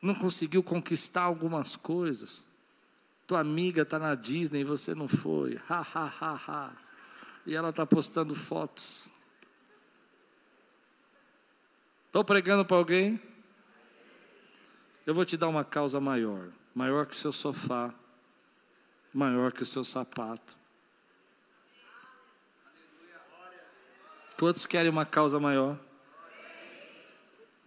não 0.00 0.14
conseguiu 0.14 0.62
conquistar 0.62 1.22
algumas 1.22 1.76
coisas. 1.76 2.44
Tua 3.26 3.40
amiga 3.40 3.82
está 3.82 3.98
na 3.98 4.14
Disney 4.14 4.60
e 4.60 4.64
você 4.64 4.94
não 4.94 5.08
foi. 5.08 5.60
Ha, 5.68 5.80
ha, 5.80 6.12
ha, 6.20 6.40
ha. 6.46 6.72
E 7.46 7.54
ela 7.54 7.70
está 7.70 7.84
postando 7.84 8.34
fotos. 8.34 9.12
Estou 12.06 12.24
pregando 12.24 12.64
para 12.64 12.76
alguém? 12.76 13.20
Eu 15.06 15.14
vou 15.14 15.24
te 15.24 15.36
dar 15.36 15.48
uma 15.48 15.64
causa 15.64 16.00
maior 16.00 16.50
maior 16.74 17.06
que 17.06 17.14
o 17.14 17.18
seu 17.18 17.32
sofá, 17.32 17.94
maior 19.12 19.52
que 19.52 19.62
o 19.62 19.66
seu 19.66 19.84
sapato. 19.84 20.56
Quantos 24.38 24.66
querem 24.66 24.90
uma 24.90 25.06
causa 25.06 25.38
maior? 25.38 25.78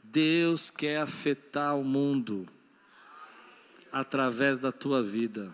Deus 0.04 0.70
quer 0.70 1.00
afetar 1.00 1.78
o 1.78 1.84
mundo 1.84 2.48
através 3.92 4.60
da 4.60 4.72
tua 4.72 5.02
vida. 5.02 5.54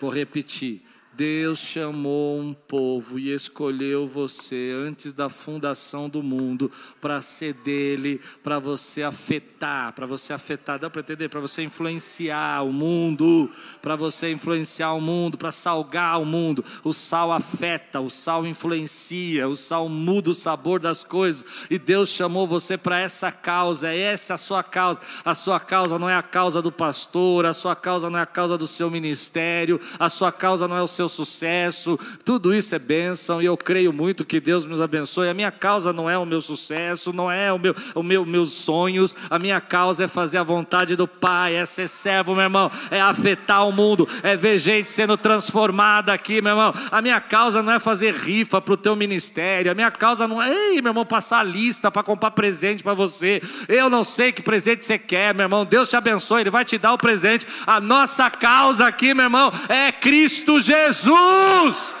Vou 0.00 0.10
repetir. 0.10 0.82
Deus 1.18 1.58
chamou 1.58 2.38
um 2.38 2.54
povo 2.54 3.18
e 3.18 3.34
escolheu 3.34 4.06
você 4.06 4.72
antes 4.72 5.12
da 5.12 5.28
fundação 5.28 6.08
do 6.08 6.22
mundo 6.22 6.70
para 7.00 7.20
ser 7.20 7.54
dele, 7.54 8.20
para 8.40 8.60
você 8.60 9.02
afetar, 9.02 9.92
para 9.94 10.06
você 10.06 10.32
afetar, 10.32 10.78
dá 10.78 10.88
para 10.88 11.00
entender? 11.00 11.28
Para 11.28 11.40
você 11.40 11.64
influenciar 11.64 12.64
o 12.64 12.72
mundo, 12.72 13.50
para 13.82 13.96
você 13.96 14.30
influenciar 14.30 14.92
o 14.92 15.00
mundo, 15.00 15.36
para 15.36 15.50
salgar 15.50 16.20
o 16.20 16.24
mundo. 16.24 16.64
O 16.84 16.92
sal 16.92 17.32
afeta, 17.32 17.98
o 17.98 18.08
sal 18.08 18.46
influencia, 18.46 19.48
o 19.48 19.56
sal 19.56 19.88
muda 19.88 20.30
o 20.30 20.34
sabor 20.36 20.78
das 20.78 21.02
coisas. 21.02 21.44
E 21.68 21.80
Deus 21.80 22.10
chamou 22.10 22.46
você 22.46 22.78
para 22.78 23.00
essa 23.00 23.32
causa, 23.32 23.92
é 23.92 23.98
essa 23.98 24.34
a 24.34 24.38
sua 24.38 24.62
causa. 24.62 25.00
A 25.24 25.34
sua 25.34 25.58
causa 25.58 25.98
não 25.98 26.08
é 26.08 26.14
a 26.14 26.22
causa 26.22 26.62
do 26.62 26.70
pastor, 26.70 27.44
a 27.44 27.52
sua 27.52 27.74
causa 27.74 28.08
não 28.08 28.20
é 28.20 28.22
a 28.22 28.26
causa 28.26 28.56
do 28.56 28.68
seu 28.68 28.88
ministério, 28.88 29.80
a 29.98 30.08
sua 30.08 30.30
causa 30.30 30.68
não 30.68 30.76
é 30.76 30.82
o 30.82 30.86
seu 30.86 31.07
sucesso, 31.08 31.98
tudo 32.24 32.54
isso 32.54 32.74
é 32.74 32.78
bênção 32.78 33.40
e 33.40 33.46
eu 33.46 33.56
creio 33.56 33.92
muito 33.92 34.24
que 34.24 34.40
Deus 34.40 34.64
nos 34.64 34.80
abençoe. 34.80 35.28
A 35.28 35.34
minha 35.34 35.50
causa 35.50 35.92
não 35.92 36.08
é 36.08 36.16
o 36.16 36.26
meu 36.26 36.40
sucesso, 36.40 37.12
não 37.12 37.30
é 37.30 37.52
o 37.52 37.58
meu, 37.58 37.74
o 37.94 38.02
meu 38.02 38.24
meus 38.24 38.52
sonhos, 38.52 39.14
a 39.28 39.38
minha 39.38 39.60
causa 39.60 40.04
é 40.04 40.08
fazer 40.08 40.38
a 40.38 40.42
vontade 40.42 40.96
do 40.96 41.08
Pai, 41.08 41.54
é 41.54 41.64
ser 41.64 41.88
servo, 41.88 42.34
meu 42.34 42.44
irmão, 42.44 42.70
é 42.90 43.00
afetar 43.00 43.66
o 43.66 43.72
mundo, 43.72 44.08
é 44.22 44.36
ver 44.36 44.58
gente 44.58 44.90
sendo 44.90 45.16
transformada 45.16 46.12
aqui, 46.12 46.40
meu 46.40 46.52
irmão. 46.52 46.74
A 46.90 47.00
minha 47.00 47.20
causa 47.20 47.62
não 47.62 47.72
é 47.72 47.78
fazer 47.78 48.14
rifa 48.14 48.60
para 48.60 48.74
o 48.74 48.76
teu 48.76 48.94
ministério, 48.94 49.70
a 49.70 49.74
minha 49.74 49.90
causa 49.90 50.28
não 50.28 50.42
é, 50.42 50.50
ei, 50.50 50.82
meu 50.82 50.90
irmão, 50.90 51.06
passar 51.06 51.40
a 51.40 51.42
lista 51.42 51.90
para 51.90 52.02
comprar 52.02 52.30
presente 52.32 52.82
para 52.82 52.94
você. 52.94 53.42
Eu 53.68 53.88
não 53.88 54.04
sei 54.04 54.32
que 54.32 54.42
presente 54.42 54.84
você 54.84 54.98
quer, 54.98 55.34
meu 55.34 55.44
irmão. 55.44 55.64
Deus 55.64 55.88
te 55.88 55.96
abençoe, 55.96 56.42
Ele 56.42 56.50
vai 56.50 56.64
te 56.64 56.78
dar 56.78 56.92
o 56.92 56.98
presente. 56.98 57.46
A 57.66 57.80
nossa 57.80 58.30
causa 58.30 58.86
aqui, 58.86 59.14
meu 59.14 59.24
irmão, 59.24 59.52
é 59.68 59.92
Cristo 59.92 60.60
Jesus. 60.60 60.87
Jesus. 60.88 61.94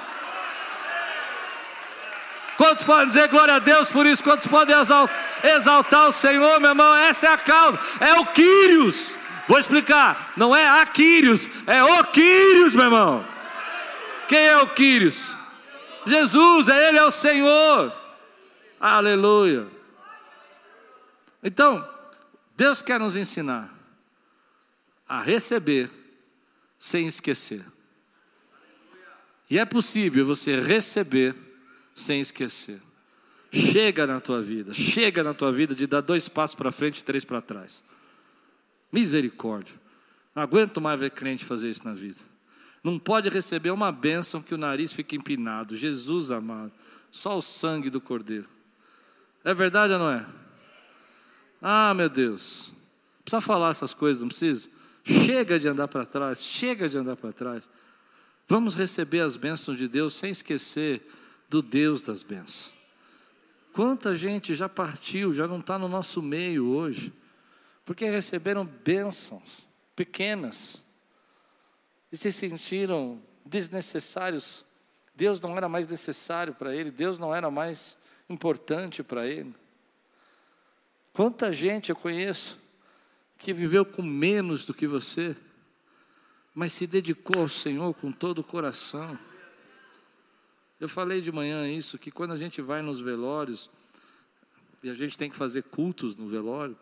Quantos 2.56 2.82
podem 2.82 3.06
dizer 3.06 3.28
glória 3.28 3.54
a 3.54 3.58
Deus 3.60 3.88
por 3.88 4.04
isso? 4.04 4.24
Quantos 4.24 4.46
podem 4.46 4.74
exaltar 5.44 6.08
o 6.08 6.12
Senhor, 6.12 6.58
meu 6.58 6.70
irmão? 6.70 6.96
Essa 6.96 7.28
é 7.28 7.32
a 7.32 7.38
causa, 7.38 7.78
é 8.00 8.14
o 8.14 8.26
Quírios. 8.26 9.14
Vou 9.46 9.58
explicar, 9.58 10.32
não 10.36 10.54
é 10.54 10.66
a 10.66 10.84
Quírios, 10.84 11.48
é 11.66 11.82
o 11.84 12.04
Quírios, 12.04 12.74
meu 12.74 12.84
irmão. 12.84 13.24
Quem 14.28 14.40
é 14.40 14.56
o 14.58 14.68
Quírios? 14.68 15.32
Jesus, 16.04 16.68
é 16.68 16.88
Ele 16.88 16.98
é 16.98 17.04
o 17.04 17.10
Senhor. 17.10 17.92
Aleluia. 18.80 19.68
Então, 21.42 21.88
Deus 22.56 22.82
quer 22.82 22.98
nos 22.98 23.16
ensinar 23.16 23.70
a 25.08 25.20
receber 25.20 25.90
sem 26.78 27.06
esquecer. 27.06 27.64
E 29.50 29.58
é 29.58 29.64
possível 29.64 30.26
você 30.26 30.60
receber 30.60 31.34
sem 31.94 32.20
esquecer. 32.20 32.80
Chega 33.50 34.06
na 34.06 34.20
tua 34.20 34.42
vida, 34.42 34.74
chega 34.74 35.24
na 35.24 35.32
tua 35.32 35.50
vida 35.50 35.74
de 35.74 35.86
dar 35.86 36.02
dois 36.02 36.28
passos 36.28 36.54
para 36.54 36.70
frente 36.70 36.98
e 36.98 37.04
três 37.04 37.24
para 37.24 37.40
trás. 37.40 37.82
Misericórdia. 38.92 39.74
Não 40.34 40.42
aguento 40.42 40.80
mais 40.80 41.00
ver 41.00 41.10
crente 41.10 41.44
fazer 41.44 41.70
isso 41.70 41.84
na 41.84 41.94
vida. 41.94 42.20
Não 42.84 42.98
pode 42.98 43.28
receber 43.28 43.70
uma 43.70 43.90
bênção 43.90 44.42
que 44.42 44.54
o 44.54 44.58
nariz 44.58 44.92
fique 44.92 45.16
empinado. 45.16 45.76
Jesus 45.76 46.30
amado, 46.30 46.72
só 47.10 47.36
o 47.36 47.42
sangue 47.42 47.90
do 47.90 48.00
Cordeiro. 48.00 48.46
É 49.42 49.54
verdade 49.54 49.94
ou 49.94 49.98
não 49.98 50.10
é? 50.10 50.26
Ah, 51.60 51.94
meu 51.94 52.08
Deus. 52.08 52.72
Precisa 53.24 53.40
falar 53.40 53.70
essas 53.70 53.94
coisas, 53.94 54.20
não 54.20 54.28
precisa? 54.28 54.68
Chega 55.04 55.58
de 55.58 55.68
andar 55.68 55.88
para 55.88 56.04
trás, 56.04 56.42
chega 56.42 56.88
de 56.88 56.98
andar 56.98 57.16
para 57.16 57.32
trás. 57.32 57.68
Vamos 58.48 58.74
receber 58.74 59.20
as 59.20 59.36
bênçãos 59.36 59.76
de 59.76 59.86
Deus 59.86 60.14
sem 60.14 60.30
esquecer 60.30 61.06
do 61.50 61.60
Deus 61.60 62.00
das 62.00 62.22
bênçãos. 62.22 62.72
Quanta 63.74 64.16
gente 64.16 64.54
já 64.54 64.70
partiu, 64.70 65.34
já 65.34 65.46
não 65.46 65.60
está 65.60 65.78
no 65.78 65.86
nosso 65.86 66.22
meio 66.22 66.66
hoje, 66.66 67.12
porque 67.84 68.08
receberam 68.08 68.64
bênçãos 68.64 69.68
pequenas 69.94 70.82
e 72.10 72.16
se 72.16 72.32
sentiram 72.32 73.22
desnecessários. 73.44 74.64
Deus 75.14 75.42
não 75.42 75.54
era 75.54 75.68
mais 75.68 75.86
necessário 75.86 76.54
para 76.54 76.74
ele, 76.74 76.90
Deus 76.90 77.18
não 77.18 77.34
era 77.34 77.50
mais 77.50 77.98
importante 78.30 79.02
para 79.02 79.26
ele. 79.26 79.54
Quanta 81.12 81.52
gente 81.52 81.90
eu 81.90 81.96
conheço 81.96 82.58
que 83.36 83.52
viveu 83.52 83.84
com 83.84 84.02
menos 84.02 84.64
do 84.64 84.72
que 84.72 84.86
você 84.86 85.36
mas 86.58 86.72
se 86.72 86.88
dedicou 86.88 87.42
ao 87.42 87.48
Senhor 87.48 87.94
com 87.94 88.10
todo 88.10 88.40
o 88.40 88.44
coração. 88.44 89.16
Eu 90.80 90.88
falei 90.88 91.20
de 91.20 91.30
manhã 91.30 91.70
isso, 91.70 91.96
que 91.96 92.10
quando 92.10 92.32
a 92.32 92.36
gente 92.36 92.60
vai 92.60 92.82
nos 92.82 93.00
velórios, 93.00 93.70
e 94.82 94.90
a 94.90 94.94
gente 94.94 95.16
tem 95.16 95.30
que 95.30 95.36
fazer 95.36 95.62
cultos 95.62 96.16
no 96.16 96.28
velório, 96.28 96.76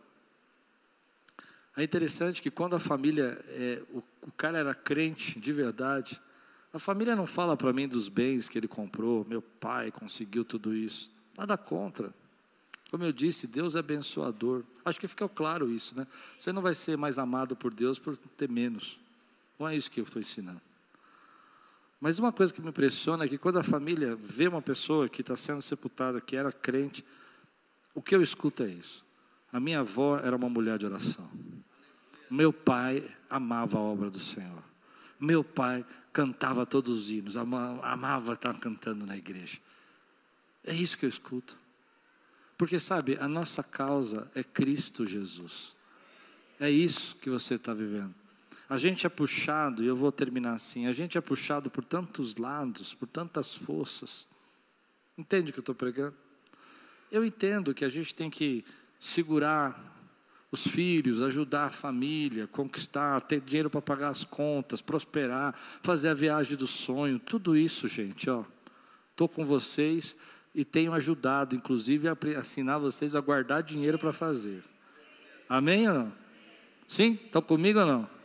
é 1.76 1.84
interessante 1.84 2.40
que 2.40 2.50
quando 2.50 2.74
a 2.74 2.78
família, 2.78 3.38
é, 3.48 3.82
o, 3.92 4.02
o 4.22 4.32
cara 4.34 4.56
era 4.56 4.74
crente 4.74 5.38
de 5.38 5.52
verdade, 5.52 6.18
a 6.72 6.78
família 6.78 7.14
não 7.14 7.26
fala 7.26 7.54
para 7.54 7.70
mim 7.70 7.86
dos 7.86 8.08
bens 8.08 8.48
que 8.48 8.56
ele 8.56 8.68
comprou, 8.68 9.26
meu 9.28 9.42
pai 9.42 9.90
conseguiu 9.90 10.42
tudo 10.42 10.74
isso, 10.74 11.10
nada 11.36 11.54
contra. 11.58 12.14
Como 12.90 13.04
eu 13.04 13.12
disse, 13.12 13.46
Deus 13.46 13.74
é 13.74 13.80
abençoador. 13.80 14.64
Acho 14.86 14.98
que 14.98 15.06
ficou 15.06 15.28
claro 15.28 15.70
isso, 15.70 15.94
né? 15.94 16.06
Você 16.38 16.50
não 16.50 16.62
vai 16.62 16.74
ser 16.74 16.96
mais 16.96 17.18
amado 17.18 17.54
por 17.54 17.74
Deus 17.74 17.98
por 17.98 18.16
ter 18.16 18.48
menos. 18.48 18.98
Não 19.58 19.68
é 19.68 19.76
isso 19.76 19.90
que 19.90 20.00
eu 20.00 20.04
estou 20.04 20.20
ensinando. 20.20 20.60
Mas 22.00 22.18
uma 22.18 22.32
coisa 22.32 22.52
que 22.52 22.60
me 22.60 22.68
impressiona 22.68 23.24
é 23.24 23.28
que 23.28 23.38
quando 23.38 23.58
a 23.58 23.62
família 23.62 24.14
vê 24.14 24.46
uma 24.46 24.60
pessoa 24.60 25.08
que 25.08 25.22
está 25.22 25.34
sendo 25.34 25.62
sepultada, 25.62 26.20
que 26.20 26.36
era 26.36 26.52
crente, 26.52 27.04
o 27.94 28.02
que 28.02 28.14
eu 28.14 28.22
escuto 28.22 28.62
é 28.62 28.68
isso. 28.68 29.04
A 29.50 29.58
minha 29.58 29.80
avó 29.80 30.18
era 30.18 30.36
uma 30.36 30.48
mulher 30.48 30.78
de 30.78 30.84
oração. 30.84 31.30
Meu 32.30 32.52
pai 32.52 33.08
amava 33.30 33.78
a 33.78 33.80
obra 33.80 34.10
do 34.10 34.20
Senhor. 34.20 34.62
Meu 35.18 35.42
pai 35.42 35.86
cantava 36.12 36.66
todos 36.66 36.98
os 36.98 37.10
hinos, 37.10 37.36
amava 37.36 38.34
estar 38.34 38.58
cantando 38.58 39.06
na 39.06 39.16
igreja. 39.16 39.58
É 40.62 40.74
isso 40.74 40.98
que 40.98 41.06
eu 41.06 41.10
escuto. 41.10 41.56
Porque, 42.58 42.78
sabe, 42.78 43.16
a 43.18 43.28
nossa 43.28 43.62
causa 43.62 44.30
é 44.34 44.42
Cristo 44.42 45.06
Jesus. 45.06 45.74
É 46.60 46.70
isso 46.70 47.16
que 47.16 47.30
você 47.30 47.54
está 47.54 47.72
vivendo. 47.72 48.14
A 48.68 48.76
gente 48.76 49.06
é 49.06 49.08
puxado, 49.08 49.82
e 49.82 49.86
eu 49.86 49.96
vou 49.96 50.10
terminar 50.10 50.54
assim: 50.54 50.86
a 50.86 50.92
gente 50.92 51.16
é 51.16 51.20
puxado 51.20 51.70
por 51.70 51.84
tantos 51.84 52.36
lados, 52.36 52.94
por 52.94 53.06
tantas 53.06 53.54
forças. 53.54 54.26
Entende 55.16 55.50
o 55.50 55.52
que 55.52 55.60
eu 55.60 55.62
estou 55.62 55.74
pregando? 55.74 56.14
Eu 57.10 57.24
entendo 57.24 57.72
que 57.72 57.84
a 57.84 57.88
gente 57.88 58.14
tem 58.14 58.28
que 58.28 58.64
segurar 58.98 59.94
os 60.50 60.66
filhos, 60.66 61.22
ajudar 61.22 61.66
a 61.66 61.70
família, 61.70 62.46
conquistar, 62.46 63.20
ter 63.20 63.40
dinheiro 63.40 63.70
para 63.70 63.82
pagar 63.82 64.08
as 64.08 64.24
contas, 64.24 64.80
prosperar, 64.80 65.54
fazer 65.82 66.08
a 66.08 66.14
viagem 66.14 66.56
do 66.56 66.66
sonho, 66.66 67.18
tudo 67.18 67.56
isso, 67.56 67.88
gente, 67.88 68.28
ó. 68.28 68.44
Estou 69.10 69.28
com 69.28 69.46
vocês 69.46 70.16
e 70.54 70.64
tenho 70.64 70.92
ajudado, 70.92 71.54
inclusive, 71.54 72.08
a 72.08 72.16
ensinar 72.38 72.78
vocês 72.78 73.14
a 73.14 73.20
guardar 73.20 73.62
dinheiro 73.62 73.98
para 73.98 74.12
fazer. 74.12 74.62
Amém 75.48 75.88
ou 75.88 75.94
não? 75.94 76.12
Sim? 76.86 77.12
Estão 77.14 77.42
comigo 77.42 77.80
ou 77.80 77.86
não? 77.86 78.15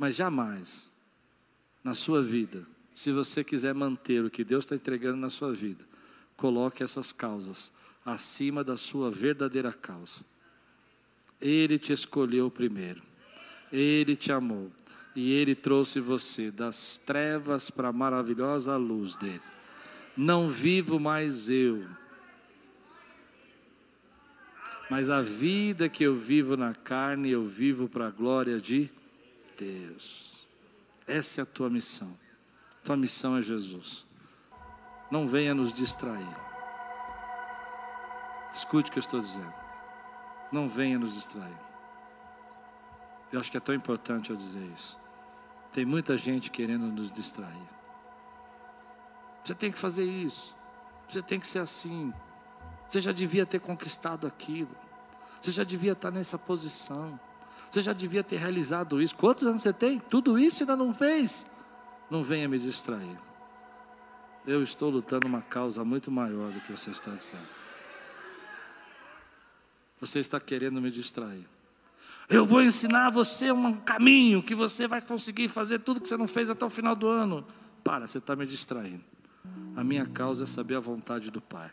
Mas 0.00 0.14
jamais, 0.14 0.90
na 1.84 1.92
sua 1.92 2.22
vida, 2.22 2.66
se 2.94 3.12
você 3.12 3.44
quiser 3.44 3.74
manter 3.74 4.24
o 4.24 4.30
que 4.30 4.42
Deus 4.42 4.64
está 4.64 4.74
entregando 4.74 5.18
na 5.18 5.28
sua 5.28 5.52
vida, 5.52 5.84
coloque 6.38 6.82
essas 6.82 7.12
causas 7.12 7.70
acima 8.02 8.64
da 8.64 8.78
sua 8.78 9.10
verdadeira 9.10 9.70
causa. 9.74 10.24
Ele 11.38 11.78
te 11.78 11.92
escolheu 11.92 12.50
primeiro, 12.50 13.02
Ele 13.70 14.16
te 14.16 14.32
amou 14.32 14.72
e 15.14 15.32
Ele 15.32 15.54
trouxe 15.54 16.00
você 16.00 16.50
das 16.50 16.96
trevas 16.96 17.70
para 17.70 17.88
a 17.88 17.92
maravilhosa 17.92 18.74
luz 18.78 19.16
dele. 19.16 19.42
Não 20.16 20.48
vivo 20.48 20.98
mais 20.98 21.50
eu, 21.50 21.84
mas 24.88 25.10
a 25.10 25.20
vida 25.20 25.90
que 25.90 26.04
eu 26.04 26.14
vivo 26.14 26.56
na 26.56 26.72
carne, 26.72 27.28
eu 27.28 27.44
vivo 27.44 27.86
para 27.86 28.06
a 28.06 28.10
glória 28.10 28.58
de 28.58 28.88
Deus. 29.60 30.48
Essa 31.06 31.40
é 31.40 31.42
a 31.42 31.46
tua 31.46 31.68
missão. 31.68 32.16
Tua 32.82 32.96
missão 32.96 33.36
é 33.36 33.42
Jesus. 33.42 34.06
Não 35.10 35.28
venha 35.28 35.54
nos 35.54 35.70
distrair. 35.70 36.36
Escute 38.54 38.88
o 38.88 38.92
que 38.92 38.98
eu 38.98 39.02
estou 39.02 39.20
dizendo. 39.20 39.52
Não 40.50 40.66
venha 40.66 40.98
nos 40.98 41.12
distrair. 41.14 41.58
Eu 43.30 43.38
acho 43.38 43.50
que 43.50 43.56
é 43.58 43.60
tão 43.60 43.74
importante 43.74 44.30
eu 44.30 44.36
dizer 44.36 44.64
isso. 44.74 44.98
Tem 45.72 45.84
muita 45.84 46.16
gente 46.16 46.50
querendo 46.50 46.86
nos 46.86 47.12
distrair. 47.12 47.68
Você 49.44 49.54
tem 49.54 49.70
que 49.70 49.78
fazer 49.78 50.04
isso. 50.04 50.56
Você 51.08 51.22
tem 51.22 51.38
que 51.38 51.46
ser 51.46 51.60
assim. 51.60 52.12
Você 52.86 53.00
já 53.00 53.12
devia 53.12 53.44
ter 53.44 53.60
conquistado 53.60 54.26
aquilo. 54.26 54.74
Você 55.40 55.52
já 55.52 55.64
devia 55.64 55.92
estar 55.92 56.10
nessa 56.10 56.38
posição. 56.38 57.20
Você 57.70 57.82
já 57.82 57.92
devia 57.92 58.24
ter 58.24 58.36
realizado 58.36 59.00
isso. 59.00 59.14
Quantos 59.14 59.46
anos 59.46 59.62
você 59.62 59.72
tem? 59.72 59.98
Tudo 59.98 60.38
isso 60.38 60.62
ainda 60.62 60.76
não 60.76 60.92
fez. 60.92 61.46
Não 62.10 62.24
venha 62.24 62.48
me 62.48 62.58
distrair. 62.58 63.16
Eu 64.46 64.62
estou 64.62 64.90
lutando 64.90 65.26
uma 65.26 65.42
causa 65.42 65.84
muito 65.84 66.10
maior 66.10 66.50
do 66.50 66.60
que 66.60 66.72
você 66.72 66.90
está 66.90 67.12
dizendo. 67.12 67.46
Você 70.00 70.18
está 70.18 70.40
querendo 70.40 70.80
me 70.80 70.90
distrair. 70.90 71.46
Eu 72.28 72.46
vou 72.46 72.62
ensinar 72.62 73.10
você 73.10 73.52
um 73.52 73.72
caminho 73.72 74.42
que 74.42 74.54
você 74.54 74.88
vai 74.88 75.00
conseguir 75.00 75.48
fazer 75.48 75.80
tudo 75.80 76.00
que 76.00 76.08
você 76.08 76.16
não 76.16 76.28
fez 76.28 76.50
até 76.50 76.64
o 76.64 76.70
final 76.70 76.96
do 76.96 77.06
ano. 77.06 77.46
Para, 77.84 78.06
você 78.06 78.18
está 78.18 78.34
me 78.34 78.46
distraindo. 78.46 79.04
A 79.76 79.84
minha 79.84 80.06
causa 80.06 80.44
é 80.44 80.46
saber 80.46 80.76
a 80.76 80.80
vontade 80.80 81.30
do 81.30 81.40
Pai 81.40 81.70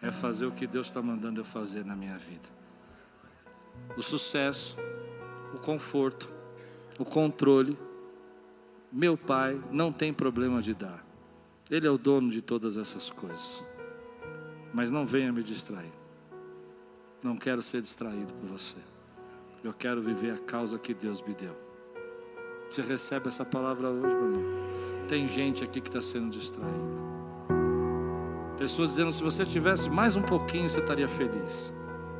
é 0.00 0.10
fazer 0.10 0.46
o 0.46 0.52
que 0.52 0.66
Deus 0.66 0.86
está 0.88 1.00
mandando 1.00 1.40
eu 1.40 1.44
fazer 1.44 1.84
na 1.84 1.96
minha 1.96 2.16
vida. 2.18 2.48
O 3.96 4.02
sucesso, 4.02 4.76
o 5.56 5.58
conforto, 5.58 6.30
o 6.98 7.04
controle, 7.04 7.76
meu 8.92 9.16
Pai 9.16 9.60
não 9.72 9.90
tem 9.90 10.12
problema 10.12 10.60
de 10.62 10.74
dar. 10.74 11.04
Ele 11.70 11.86
é 11.86 11.90
o 11.90 11.98
dono 11.98 12.30
de 12.30 12.40
todas 12.40 12.76
essas 12.76 13.10
coisas. 13.10 13.64
Mas 14.72 14.90
não 14.90 15.04
venha 15.04 15.32
me 15.32 15.42
distrair. 15.42 15.92
Não 17.22 17.36
quero 17.36 17.62
ser 17.62 17.80
distraído 17.80 18.32
por 18.34 18.50
você. 18.50 18.76
Eu 19.64 19.72
quero 19.72 20.02
viver 20.02 20.34
a 20.34 20.38
causa 20.38 20.78
que 20.78 20.94
Deus 20.94 21.22
me 21.22 21.34
deu. 21.34 21.56
Você 22.70 22.82
recebe 22.82 23.28
essa 23.28 23.44
palavra 23.44 23.88
hoje, 23.88 24.14
meu 24.14 24.32
irmão? 24.32 24.66
Tem 25.08 25.28
gente 25.28 25.64
aqui 25.64 25.80
que 25.80 25.88
está 25.88 26.02
sendo 26.02 26.30
distraída. 26.30 27.06
Pessoas 28.58 28.90
dizendo: 28.90 29.12
se 29.12 29.22
você 29.22 29.44
tivesse 29.44 29.88
mais 29.88 30.14
um 30.16 30.22
pouquinho, 30.22 30.68
você 30.68 30.80
estaria 30.80 31.08
feliz. 31.08 31.72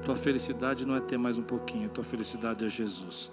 Tua 0.07 0.15
felicidade 0.15 0.87
não 0.87 0.95
é 0.95 1.01
ter 1.01 1.19
mais 1.19 1.37
um 1.37 1.43
pouquinho, 1.43 1.89
tua 1.89 2.05
felicidade 2.05 2.65
é 2.65 2.69
Jesus. 2.69 3.29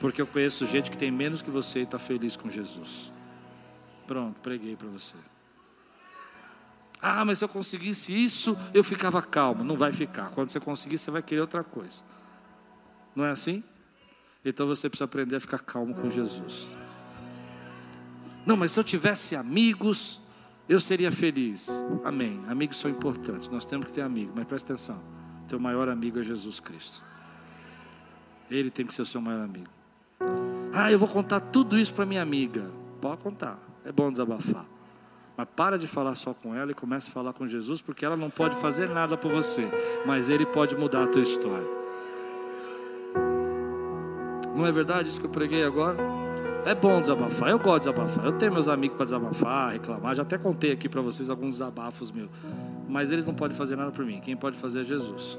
Porque 0.00 0.20
eu 0.20 0.26
conheço 0.26 0.66
gente 0.66 0.90
que 0.90 0.98
tem 0.98 1.12
menos 1.12 1.40
que 1.40 1.48
você 1.48 1.78
e 1.78 1.82
está 1.84 1.96
feliz 1.96 2.34
com 2.34 2.50
Jesus. 2.50 3.12
Pronto, 4.04 4.40
preguei 4.40 4.74
para 4.74 4.88
você. 4.88 5.14
Ah, 7.00 7.24
mas 7.24 7.38
se 7.38 7.44
eu 7.44 7.48
conseguisse 7.48 8.12
isso, 8.12 8.58
eu 8.74 8.82
ficava 8.82 9.22
calmo. 9.22 9.62
Não 9.62 9.76
vai 9.76 9.92
ficar. 9.92 10.30
Quando 10.30 10.48
você 10.48 10.58
conseguir, 10.58 10.98
você 10.98 11.08
vai 11.08 11.22
querer 11.22 11.40
outra 11.40 11.62
coisa. 11.62 12.02
Não 13.14 13.24
é 13.24 13.30
assim? 13.30 13.62
Então 14.44 14.66
você 14.66 14.88
precisa 14.88 15.04
aprender 15.04 15.36
a 15.36 15.40
ficar 15.40 15.60
calmo 15.60 15.94
com 15.94 16.10
Jesus. 16.10 16.66
Não, 18.44 18.56
mas 18.56 18.72
se 18.72 18.80
eu 18.80 18.82
tivesse 18.82 19.36
amigos, 19.36 20.20
eu 20.68 20.80
seria 20.80 21.12
feliz. 21.12 21.68
Amém. 22.04 22.40
Amigos 22.48 22.76
são 22.78 22.90
importantes. 22.90 23.48
Nós 23.48 23.64
temos 23.64 23.86
que 23.86 23.92
ter 23.92 24.02
amigos, 24.02 24.34
mas 24.34 24.48
presta 24.48 24.72
atenção. 24.72 25.17
Teu 25.48 25.58
maior 25.58 25.88
amigo 25.88 26.20
é 26.20 26.22
Jesus 26.22 26.60
Cristo. 26.60 27.02
Ele 28.50 28.70
tem 28.70 28.86
que 28.86 28.94
ser 28.94 29.02
o 29.02 29.06
seu 29.06 29.20
maior 29.20 29.42
amigo. 29.42 29.70
Ah, 30.72 30.92
eu 30.92 30.98
vou 30.98 31.08
contar 31.08 31.40
tudo 31.40 31.78
isso 31.78 31.92
para 31.92 32.04
minha 32.04 32.22
amiga. 32.22 32.70
Pode 33.00 33.22
contar. 33.22 33.58
É 33.84 33.90
bom 33.90 34.10
desabafar. 34.12 34.66
Mas 35.36 35.48
para 35.56 35.78
de 35.78 35.86
falar 35.86 36.14
só 36.16 36.34
com 36.34 36.54
ela 36.54 36.72
e 36.72 36.74
comece 36.74 37.08
a 37.08 37.12
falar 37.12 37.32
com 37.32 37.46
Jesus, 37.46 37.80
porque 37.80 38.04
ela 38.04 38.16
não 38.16 38.28
pode 38.28 38.56
fazer 38.56 38.88
nada 38.88 39.16
por 39.16 39.30
você, 39.30 39.66
mas 40.04 40.28
ele 40.28 40.44
pode 40.44 40.76
mudar 40.76 41.04
a 41.04 41.06
tua 41.06 41.22
história. 41.22 41.66
Não 44.54 44.66
é 44.66 44.72
verdade 44.72 45.08
isso 45.08 45.20
que 45.20 45.26
eu 45.26 45.30
preguei 45.30 45.64
agora? 45.64 45.96
É 46.66 46.74
bom 46.74 47.00
desabafar, 47.00 47.50
eu 47.50 47.58
gosto 47.58 47.84
de 47.84 47.90
desabafar. 47.92 48.24
Eu 48.24 48.32
tenho 48.32 48.52
meus 48.52 48.68
amigos 48.68 48.96
para 48.96 49.04
desabafar, 49.04 49.72
reclamar. 49.72 50.14
Já 50.14 50.22
até 50.22 50.36
contei 50.36 50.72
aqui 50.72 50.88
para 50.88 51.00
vocês 51.00 51.30
alguns 51.30 51.54
desabafos 51.54 52.10
meus. 52.10 52.28
Mas 52.88 53.12
eles 53.12 53.26
não 53.26 53.34
podem 53.34 53.56
fazer 53.56 53.76
nada 53.76 53.90
por 53.90 54.04
mim. 54.04 54.20
Quem 54.20 54.36
pode 54.36 54.56
fazer 54.56 54.80
é 54.80 54.84
Jesus. 54.84 55.38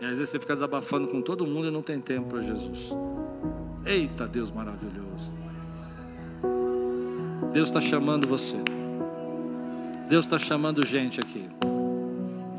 E 0.00 0.04
às 0.04 0.18
vezes 0.18 0.30
você 0.30 0.40
fica 0.40 0.52
desabafando 0.52 1.08
com 1.08 1.22
todo 1.22 1.46
mundo 1.46 1.68
e 1.68 1.70
não 1.70 1.82
tem 1.82 2.00
tempo 2.00 2.28
para 2.28 2.40
Jesus. 2.40 2.90
Eita 3.86 4.26
Deus 4.26 4.50
maravilhoso. 4.50 5.32
Deus 7.52 7.68
está 7.68 7.80
chamando 7.80 8.26
você. 8.26 8.56
Deus 10.08 10.24
está 10.24 10.38
chamando 10.38 10.84
gente 10.84 11.20
aqui 11.20 11.48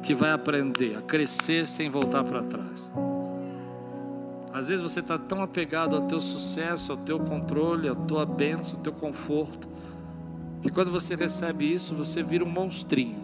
que 0.04 0.14
vai 0.14 0.32
aprender 0.32 0.98
a 0.98 1.02
crescer 1.02 1.66
sem 1.66 1.90
voltar 1.90 2.24
para 2.24 2.44
trás. 2.44 2.92
Às 4.54 4.68
vezes 4.68 4.84
você 4.84 5.00
está 5.00 5.18
tão 5.18 5.42
apegado 5.42 5.96
ao 5.96 6.04
teu 6.04 6.22
sucesso, 6.22 6.92
ao 6.92 6.98
teu 6.98 7.20
controle, 7.20 7.88
à 7.88 7.96
tua 7.96 8.26
bênção, 8.26 8.76
ao 8.76 8.84
teu 8.84 8.94
conforto, 8.94 9.68
que 10.62 10.70
quando 10.70 10.92
você 10.92 11.16
recebe 11.16 11.74
isso, 11.74 11.96
você 11.96 12.22
vira 12.22 12.44
um 12.44 12.50
monstrinho. 12.50 13.23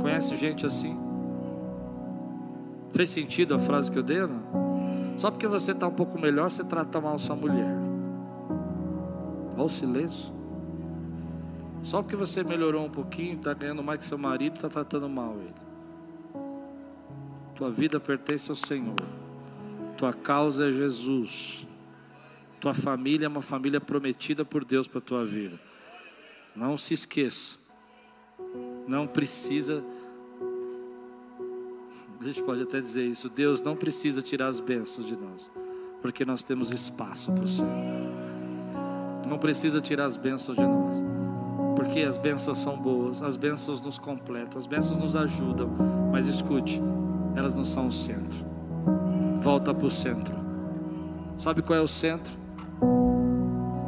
Conhece 0.00 0.36
gente 0.36 0.66
assim? 0.66 0.98
Fez 2.92 3.10
sentido 3.10 3.54
a 3.54 3.58
frase 3.58 3.90
que 3.90 3.98
eu 3.98 4.02
dei? 4.02 4.20
Não? 4.20 5.18
Só 5.18 5.30
porque 5.30 5.46
você 5.46 5.72
está 5.72 5.86
um 5.86 5.92
pouco 5.92 6.18
melhor, 6.18 6.50
você 6.50 6.64
trata 6.64 7.00
mal 7.00 7.18
sua 7.18 7.36
mulher. 7.36 7.76
Olha 9.54 9.64
o 9.64 9.68
silêncio. 9.68 10.32
Só 11.82 12.02
porque 12.02 12.16
você 12.16 12.42
melhorou 12.42 12.84
um 12.84 12.90
pouquinho, 12.90 13.36
está 13.36 13.52
ganhando 13.54 13.82
mais 13.82 14.00
que 14.00 14.06
seu 14.06 14.18
marido, 14.18 14.56
está 14.56 14.68
tratando 14.68 15.08
mal 15.08 15.34
ele. 15.34 15.54
Tua 17.54 17.70
vida 17.70 18.00
pertence 18.00 18.50
ao 18.50 18.56
Senhor. 18.56 18.96
Tua 19.96 20.12
causa 20.12 20.68
é 20.68 20.72
Jesus. 20.72 21.66
Tua 22.58 22.74
família 22.74 23.26
é 23.26 23.28
uma 23.28 23.42
família 23.42 23.80
prometida 23.80 24.44
por 24.44 24.64
Deus 24.64 24.88
para 24.88 25.00
tua 25.00 25.24
vida. 25.24 25.58
Não 26.56 26.76
se 26.76 26.94
esqueça. 26.94 27.58
Não 28.90 29.06
precisa. 29.06 29.82
A 32.20 32.24
gente 32.24 32.42
pode 32.42 32.62
até 32.62 32.80
dizer 32.80 33.06
isso. 33.06 33.30
Deus 33.30 33.62
não 33.62 33.76
precisa 33.76 34.20
tirar 34.20 34.48
as 34.48 34.60
bênçãos 34.60 35.06
de 35.06 35.16
nós, 35.16 35.50
porque 36.02 36.24
nós 36.24 36.42
temos 36.42 36.70
espaço 36.70 37.32
para 37.32 37.44
o 37.44 37.48
Senhor. 37.48 37.70
Não 39.26 39.38
precisa 39.38 39.80
tirar 39.80 40.06
as 40.06 40.16
bênçãos 40.16 40.58
de 40.58 40.66
nós, 40.66 40.96
porque 41.76 42.00
as 42.00 42.18
bênçãos 42.18 42.58
são 42.58 42.76
boas, 42.76 43.22
as 43.22 43.36
bênçãos 43.36 43.80
nos 43.80 43.98
completam, 43.98 44.58
as 44.58 44.66
bênçãos 44.66 44.98
nos 44.98 45.14
ajudam. 45.14 45.70
Mas 46.12 46.26
escute, 46.26 46.82
elas 47.36 47.54
não 47.54 47.64
são 47.64 47.86
o 47.86 47.92
centro 47.92 48.50
volta 49.40 49.72
para 49.72 49.86
o 49.86 49.90
centro. 49.90 50.34
Sabe 51.36 51.62
qual 51.62 51.78
é 51.78 51.82
o 51.82 51.88
centro? 51.88 52.32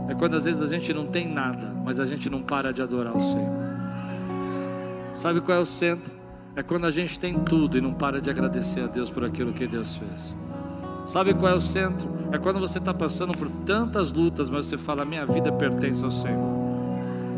É 0.09 0.15
quando 0.15 0.35
às 0.35 0.45
vezes 0.45 0.63
a 0.63 0.67
gente 0.67 0.93
não 0.93 1.07
tem 1.07 1.29
nada, 1.29 1.73
mas 1.85 2.01
a 2.01 2.07
gente 2.07 2.29
não 2.29 2.43
para 2.43 2.73
de 2.73 2.83
adorar 2.83 3.17
o 3.17 3.21
Senhor. 3.21 3.62
Sabe 5.15 5.41
qual 5.41 5.59
é 5.59 5.61
o 5.61 5.67
centro? 5.67 6.13
É 6.55 6.63
quando 6.63 6.87
a 6.87 6.91
gente 6.91 7.19
tem 7.19 7.39
tudo 7.39 7.79
e 7.79 7.81
não 7.81 7.95
para 7.95 8.21
de 8.21 8.29
agradecer 8.29 8.81
a 8.81 8.87
Deus 8.87 9.11
por 9.11 9.25
aquilo 9.25 9.53
que 9.53 9.67
Deus 9.67 9.97
fez. 9.97 10.37
Sabe 11.07 11.35
qual 11.35 11.53
é 11.53 11.55
o 11.55 11.61
centro? 11.61 12.09
É 12.31 12.39
quando 12.39 12.61
você 12.61 12.79
está 12.79 12.93
passando 12.93 13.37
por 13.37 13.49
tantas 13.65 14.13
lutas, 14.13 14.49
mas 14.51 14.67
você 14.67 14.79
fala: 14.79 15.05
minha 15.05 15.27
vida 15.27 15.51
pertence 15.53 16.05
ao 16.05 16.11
Senhor. 16.11 16.52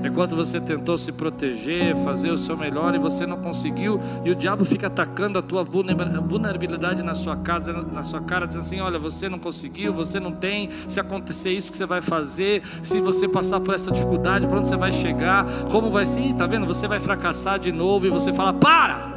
Enquanto 0.05 0.37
você 0.37 0.61
tentou 0.61 0.99
se 0.99 1.11
proteger, 1.11 1.97
fazer 1.97 2.31
o 2.31 2.37
seu 2.37 2.57
melhor 2.57 2.95
e 2.95 2.99
você 2.99 3.27
não 3.27 3.39
conseguiu, 3.39 3.99
e 4.23 4.31
o 4.31 4.35
diabo 4.35 4.65
fica 4.65 4.89
atacando 4.89 5.39
a 5.39 5.43
tua 5.43 5.65
vulnerabilidade 5.65 7.03
na 7.03 7.15
sua 7.15 7.37
casa, 7.39 7.73
na 7.73 8.03
sua 8.03 8.21
cara, 8.21 8.47
dizendo 8.47 8.63
assim: 8.63 8.81
olha, 8.81 8.99
você 8.99 9.29
não 9.29 9.39
conseguiu, 9.39 9.95
você 9.95 10.21
não 10.21 10.33
tem, 10.33 10.69
se 10.87 11.01
acontecer 11.01 11.53
isso 11.53 11.71
que 11.71 11.77
você 11.77 11.87
vai 11.87 12.03
fazer, 12.03 12.63
se 12.83 13.01
você 13.01 13.27
passar 13.27 13.61
por 13.61 13.75
essa 13.75 13.91
dificuldade, 13.91 14.47
para 14.47 14.59
onde 14.59 14.69
você 14.69 14.77
vai 14.77 14.93
chegar, 14.93 15.47
como 15.71 15.91
vai 15.91 16.05
ser, 16.05 16.21
está 16.21 16.47
vendo? 16.47 16.67
Você 16.67 16.87
vai 16.87 17.01
fracassar 17.01 17.59
de 17.59 17.73
novo 17.73 18.07
e 18.07 18.11
você 18.11 18.33
fala: 18.33 18.53
para! 18.53 19.13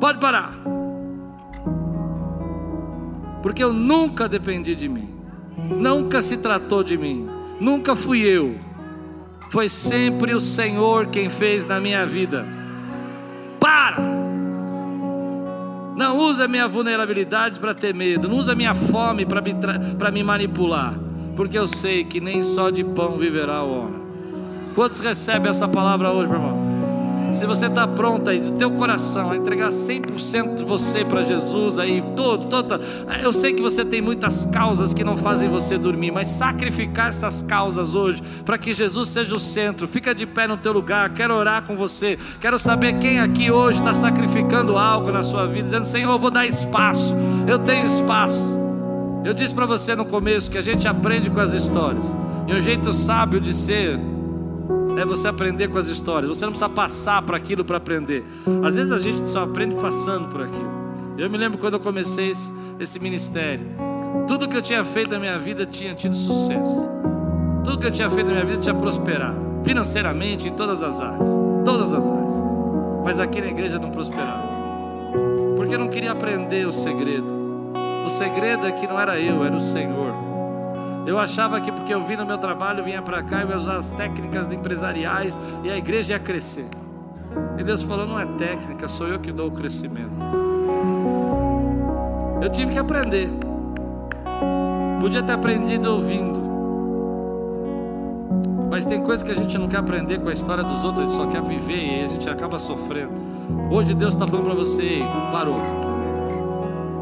Pode 0.00 0.18
parar! 0.18 0.52
Porque 3.42 3.62
eu 3.62 3.72
nunca 3.72 4.28
dependi 4.28 4.74
de 4.74 4.88
mim, 4.88 5.10
nunca 5.78 6.22
se 6.22 6.36
tratou 6.36 6.82
de 6.82 6.96
mim 6.96 7.42
Nunca 7.62 7.94
fui 7.94 8.22
eu, 8.22 8.56
foi 9.52 9.68
sempre 9.68 10.34
o 10.34 10.40
Senhor 10.40 11.08
quem 11.08 11.28
fez 11.28 11.66
na 11.66 11.78
minha 11.78 12.06
vida. 12.06 12.46
Para! 13.60 13.98
Não 15.94 16.16
usa 16.16 16.48
minha 16.48 16.66
vulnerabilidade 16.66 17.60
para 17.60 17.74
ter 17.74 17.94
medo, 17.94 18.30
não 18.30 18.38
usa 18.38 18.54
minha 18.54 18.74
fome 18.74 19.26
para 19.26 19.42
me, 19.42 19.52
me 20.10 20.24
manipular, 20.24 20.94
porque 21.36 21.58
eu 21.58 21.68
sei 21.68 22.02
que 22.02 22.18
nem 22.18 22.42
só 22.42 22.70
de 22.70 22.82
pão 22.82 23.18
viverá 23.18 23.62
o 23.62 23.78
homem. 23.78 24.00
Quantos 24.74 25.00
recebem 25.00 25.50
essa 25.50 25.68
palavra 25.68 26.10
hoje, 26.10 26.30
meu 26.30 26.40
irmão? 26.40 26.61
Se 27.32 27.46
você 27.46 27.66
está 27.66 27.88
pronto 27.88 28.28
aí, 28.28 28.40
do 28.40 28.52
teu 28.52 28.70
coração, 28.70 29.30
a 29.30 29.36
entregar 29.36 29.68
100% 29.68 30.54
de 30.54 30.64
você 30.64 31.04
para 31.04 31.22
Jesus 31.22 31.78
aí, 31.78 32.02
todo, 32.14 32.46
todo, 32.46 32.80
eu 33.22 33.32
sei 33.32 33.52
que 33.52 33.62
você 33.62 33.84
tem 33.84 34.00
muitas 34.02 34.44
causas 34.44 34.92
que 34.92 35.02
não 35.02 35.16
fazem 35.16 35.48
você 35.48 35.78
dormir, 35.78 36.10
mas 36.10 36.28
sacrificar 36.28 37.08
essas 37.08 37.42
causas 37.42 37.94
hoje, 37.94 38.22
para 38.44 38.58
que 38.58 38.72
Jesus 38.72 39.08
seja 39.08 39.34
o 39.34 39.38
centro, 39.40 39.88
fica 39.88 40.14
de 40.14 40.26
pé 40.26 40.46
no 40.46 40.56
teu 40.56 40.72
lugar, 40.72 41.10
quero 41.10 41.34
orar 41.34 41.62
com 41.62 41.74
você, 41.74 42.18
quero 42.40 42.58
saber 42.58 42.98
quem 42.98 43.18
aqui 43.18 43.50
hoje 43.50 43.78
está 43.78 43.94
sacrificando 43.94 44.76
algo 44.76 45.10
na 45.10 45.22
sua 45.22 45.46
vida, 45.46 45.62
dizendo, 45.62 45.84
Senhor, 45.84 46.12
eu 46.12 46.18
vou 46.18 46.30
dar 46.30 46.46
espaço, 46.46 47.14
eu 47.48 47.58
tenho 47.58 47.86
espaço. 47.86 48.60
Eu 49.24 49.32
disse 49.32 49.54
para 49.54 49.66
você 49.66 49.94
no 49.94 50.04
começo 50.04 50.50
que 50.50 50.58
a 50.58 50.62
gente 50.62 50.86
aprende 50.86 51.30
com 51.30 51.40
as 51.40 51.52
histórias, 51.52 52.14
e 52.46 52.52
um 52.52 52.60
jeito 52.60 52.92
sábio 52.92 53.40
de 53.40 53.54
ser 53.54 53.98
é 54.98 55.04
você 55.04 55.28
aprender 55.28 55.68
com 55.68 55.78
as 55.78 55.86
histórias. 55.86 56.28
Você 56.28 56.44
não 56.44 56.52
precisa 56.52 56.68
passar 56.68 57.22
para 57.22 57.36
aquilo 57.36 57.64
para 57.64 57.76
aprender. 57.76 58.24
Às 58.64 58.76
vezes 58.76 58.92
a 58.92 58.98
gente 58.98 59.26
só 59.28 59.44
aprende 59.44 59.74
passando 59.76 60.28
por 60.28 60.42
aquilo. 60.42 60.70
Eu 61.16 61.28
me 61.30 61.36
lembro 61.36 61.58
quando 61.58 61.74
eu 61.74 61.80
comecei 61.80 62.30
esse, 62.30 62.52
esse 62.78 62.98
ministério. 62.98 63.66
Tudo 64.26 64.48
que 64.48 64.56
eu 64.56 64.62
tinha 64.62 64.84
feito 64.84 65.10
na 65.10 65.18
minha 65.18 65.38
vida 65.38 65.66
tinha 65.66 65.94
tido 65.94 66.14
sucesso. 66.14 66.90
Tudo 67.64 67.78
que 67.78 67.86
eu 67.86 67.90
tinha 67.90 68.10
feito 68.10 68.26
na 68.26 68.34
minha 68.34 68.46
vida 68.46 68.60
tinha 68.60 68.74
prosperado. 68.74 69.36
Financeiramente, 69.64 70.48
em 70.48 70.52
todas 70.52 70.82
as 70.82 71.00
áreas. 71.00 71.28
Todas 71.64 71.94
as 71.94 72.08
áreas. 72.08 72.32
Mas 73.04 73.20
aqui 73.20 73.40
na 73.40 73.48
igreja 73.48 73.78
não 73.78 73.90
prosperava. 73.90 74.42
Porque 75.56 75.74
eu 75.74 75.78
não 75.78 75.88
queria 75.88 76.12
aprender 76.12 76.66
o 76.66 76.72
segredo. 76.72 77.42
O 78.04 78.08
segredo 78.08 78.66
é 78.66 78.72
que 78.72 78.86
não 78.86 78.98
era 78.98 79.18
eu, 79.18 79.44
era 79.44 79.54
o 79.54 79.60
Senhor. 79.60 80.12
Eu 81.06 81.18
achava 81.18 81.60
que 81.60 81.72
porque 81.72 81.92
eu 81.92 82.02
vim 82.02 82.16
no 82.16 82.24
meu 82.24 82.38
trabalho, 82.38 82.84
vinha 82.84 83.02
para 83.02 83.22
cá, 83.22 83.42
eu 83.42 83.50
ia 83.50 83.56
usar 83.56 83.76
as 83.76 83.90
técnicas 83.90 84.50
empresariais 84.52 85.38
e 85.64 85.70
a 85.70 85.76
igreja 85.76 86.14
ia 86.14 86.18
crescer. 86.18 86.66
E 87.58 87.64
Deus 87.64 87.82
falou: 87.82 88.06
não 88.06 88.18
é 88.18 88.26
técnica, 88.38 88.88
sou 88.88 89.08
eu 89.08 89.18
que 89.18 89.32
dou 89.32 89.48
o 89.48 89.50
crescimento. 89.50 90.12
Eu 92.40 92.50
tive 92.50 92.72
que 92.72 92.78
aprender. 92.78 93.28
Podia 95.00 95.22
ter 95.22 95.32
aprendido 95.32 95.92
ouvindo. 95.92 96.40
Mas 98.70 98.86
tem 98.86 99.02
coisas 99.02 99.22
que 99.22 99.30
a 99.30 99.34
gente 99.34 99.58
não 99.58 99.68
quer 99.68 99.78
aprender 99.78 100.18
com 100.20 100.28
a 100.28 100.32
história 100.32 100.64
dos 100.64 100.82
outros, 100.82 101.00
a 101.00 101.02
gente 101.02 101.16
só 101.16 101.26
quer 101.26 101.42
viver 101.42 102.00
e 102.00 102.04
a 102.04 102.08
gente 102.08 102.28
acaba 102.28 102.58
sofrendo. 102.58 103.12
Hoje 103.70 103.92
Deus 103.92 104.14
está 104.14 104.26
falando 104.26 104.46
para 104.46 104.54
você: 104.54 105.00
parou. 105.30 105.60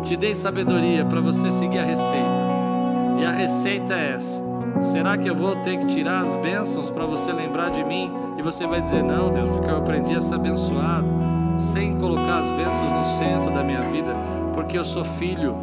Te 0.05 0.17
dei 0.17 0.35
sabedoria 0.35 1.05
para 1.05 1.21
você 1.21 1.51
seguir 1.51 1.79
a 1.79 1.85
receita. 1.85 2.50
E 3.21 3.25
a 3.25 3.33
receita 3.33 3.93
é 3.93 4.15
essa. 4.15 4.43
Será 4.81 5.19
que 5.19 5.29
eu 5.29 5.35
vou 5.35 5.55
ter 5.57 5.79
que 5.79 5.87
tirar 5.87 6.23
as 6.23 6.35
bênçãos 6.37 6.89
para 6.89 7.05
você 7.05 7.31
lembrar 7.31 7.71
de 7.71 7.85
mim? 7.85 8.11
E 8.39 8.43
você 8.43 8.67
vai 8.67 8.81
dizer: 8.81 9.03
Não, 9.03 9.31
Deus, 9.31 9.47
porque 9.51 9.71
eu 9.71 9.77
aprendi 9.77 10.15
a 10.15 10.21
ser 10.23 10.37
abençoado, 10.37 11.07
sem 11.59 11.99
colocar 11.99 12.39
as 12.39 12.51
bênçãos 12.51 12.91
no 12.91 13.05
centro 13.05 13.51
da 13.51 13.63
minha 13.63 13.83
vida, 13.83 14.15
porque 14.55 14.79
eu 14.79 14.85
sou 14.87 15.05
filho, 15.05 15.55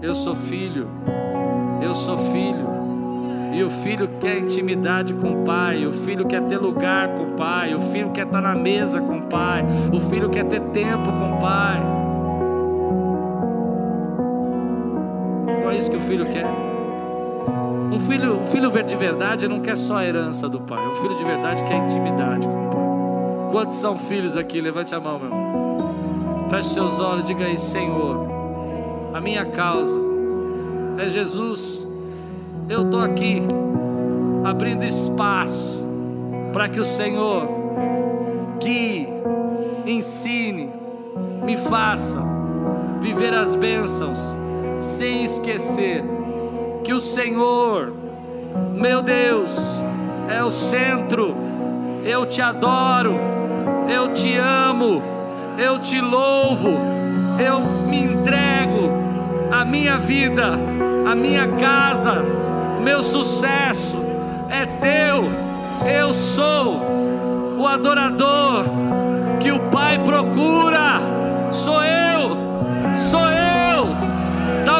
eu 0.00 0.14
sou 0.14 0.34
filho, 0.34 0.88
eu 1.82 1.94
sou 1.94 2.16
filho. 2.16 2.78
E 3.52 3.62
o 3.62 3.68
filho 3.68 4.08
quer 4.20 4.38
intimidade 4.38 5.12
com 5.12 5.42
o 5.42 5.44
pai, 5.44 5.84
o 5.84 5.92
filho 5.92 6.26
quer 6.26 6.42
ter 6.44 6.56
lugar 6.58 7.08
com 7.08 7.24
o 7.24 7.32
pai, 7.32 7.74
o 7.74 7.80
filho 7.80 8.10
quer 8.10 8.26
estar 8.26 8.40
na 8.40 8.54
mesa 8.54 9.00
com 9.00 9.18
o 9.18 9.26
pai, 9.26 9.62
o 9.92 10.00
filho 10.00 10.30
quer 10.30 10.44
ter 10.44 10.60
tempo 10.60 11.10
com 11.12 11.34
o 11.34 11.38
pai. 11.38 11.82
Não 15.62 15.70
é 15.70 15.76
isso 15.76 15.90
que 15.90 15.96
o 15.96 16.00
filho 16.00 16.24
quer. 16.24 16.67
Um 17.90 18.00
filho, 18.00 18.40
um 18.40 18.46
filho 18.46 18.70
de 18.70 18.96
verdade 18.96 19.48
não 19.48 19.60
quer 19.60 19.76
só 19.76 19.96
a 19.96 20.04
herança 20.04 20.48
do 20.48 20.60
pai. 20.60 20.86
Um 20.86 20.96
filho 20.96 21.16
de 21.16 21.24
verdade 21.24 21.64
quer 21.64 21.76
intimidade 21.78 22.46
com 22.46 22.66
o 22.66 22.70
pai. 22.70 23.52
Quantos 23.52 23.78
são 23.78 23.98
filhos 23.98 24.36
aqui? 24.36 24.60
Levante 24.60 24.94
a 24.94 25.00
mão, 25.00 25.18
meu 25.18 25.28
irmão. 25.28 26.48
Feche 26.50 26.70
seus 26.70 27.00
olhos, 27.00 27.24
diga 27.24 27.44
aí, 27.44 27.58
Senhor, 27.58 28.26
a 29.14 29.20
minha 29.20 29.44
causa 29.46 30.00
é 30.98 31.06
Jesus. 31.08 31.86
Eu 32.68 32.84
estou 32.84 33.00
aqui 33.00 33.42
abrindo 34.44 34.84
espaço 34.84 35.82
para 36.52 36.68
que 36.68 36.80
o 36.80 36.84
Senhor 36.84 37.48
guie, 38.60 39.08
ensine, 39.86 40.70
me 41.44 41.56
faça 41.56 42.20
viver 43.00 43.32
as 43.32 43.54
bênçãos 43.54 44.18
sem 44.80 45.24
esquecer 45.24 46.17
que 46.88 46.94
o 46.94 47.00
Senhor, 47.00 47.92
meu 48.74 49.02
Deus, 49.02 49.50
é 50.26 50.42
o 50.42 50.50
centro. 50.50 51.36
Eu 52.02 52.24
te 52.24 52.40
adoro, 52.40 53.14
eu 53.86 54.14
te 54.14 54.34
amo, 54.38 55.02
eu 55.58 55.78
te 55.80 56.00
louvo, 56.00 56.78
eu 57.38 57.60
me 57.86 58.04
entrego, 58.04 58.88
a 59.52 59.66
minha 59.66 59.98
vida, 59.98 60.58
a 61.06 61.14
minha 61.14 61.48
casa, 61.58 62.22
meu 62.82 63.02
sucesso 63.02 63.98
é 64.48 64.64
teu. 64.64 65.26
Eu 65.86 66.14
sou 66.14 66.80
o 67.58 67.66
adorador 67.66 68.64
que 69.38 69.52
o 69.52 69.60
Pai 69.68 70.02
procura. 70.02 71.02
Sou 71.52 71.84
eu, 71.84 72.34
sou 73.10 73.30
eu. 73.30 73.47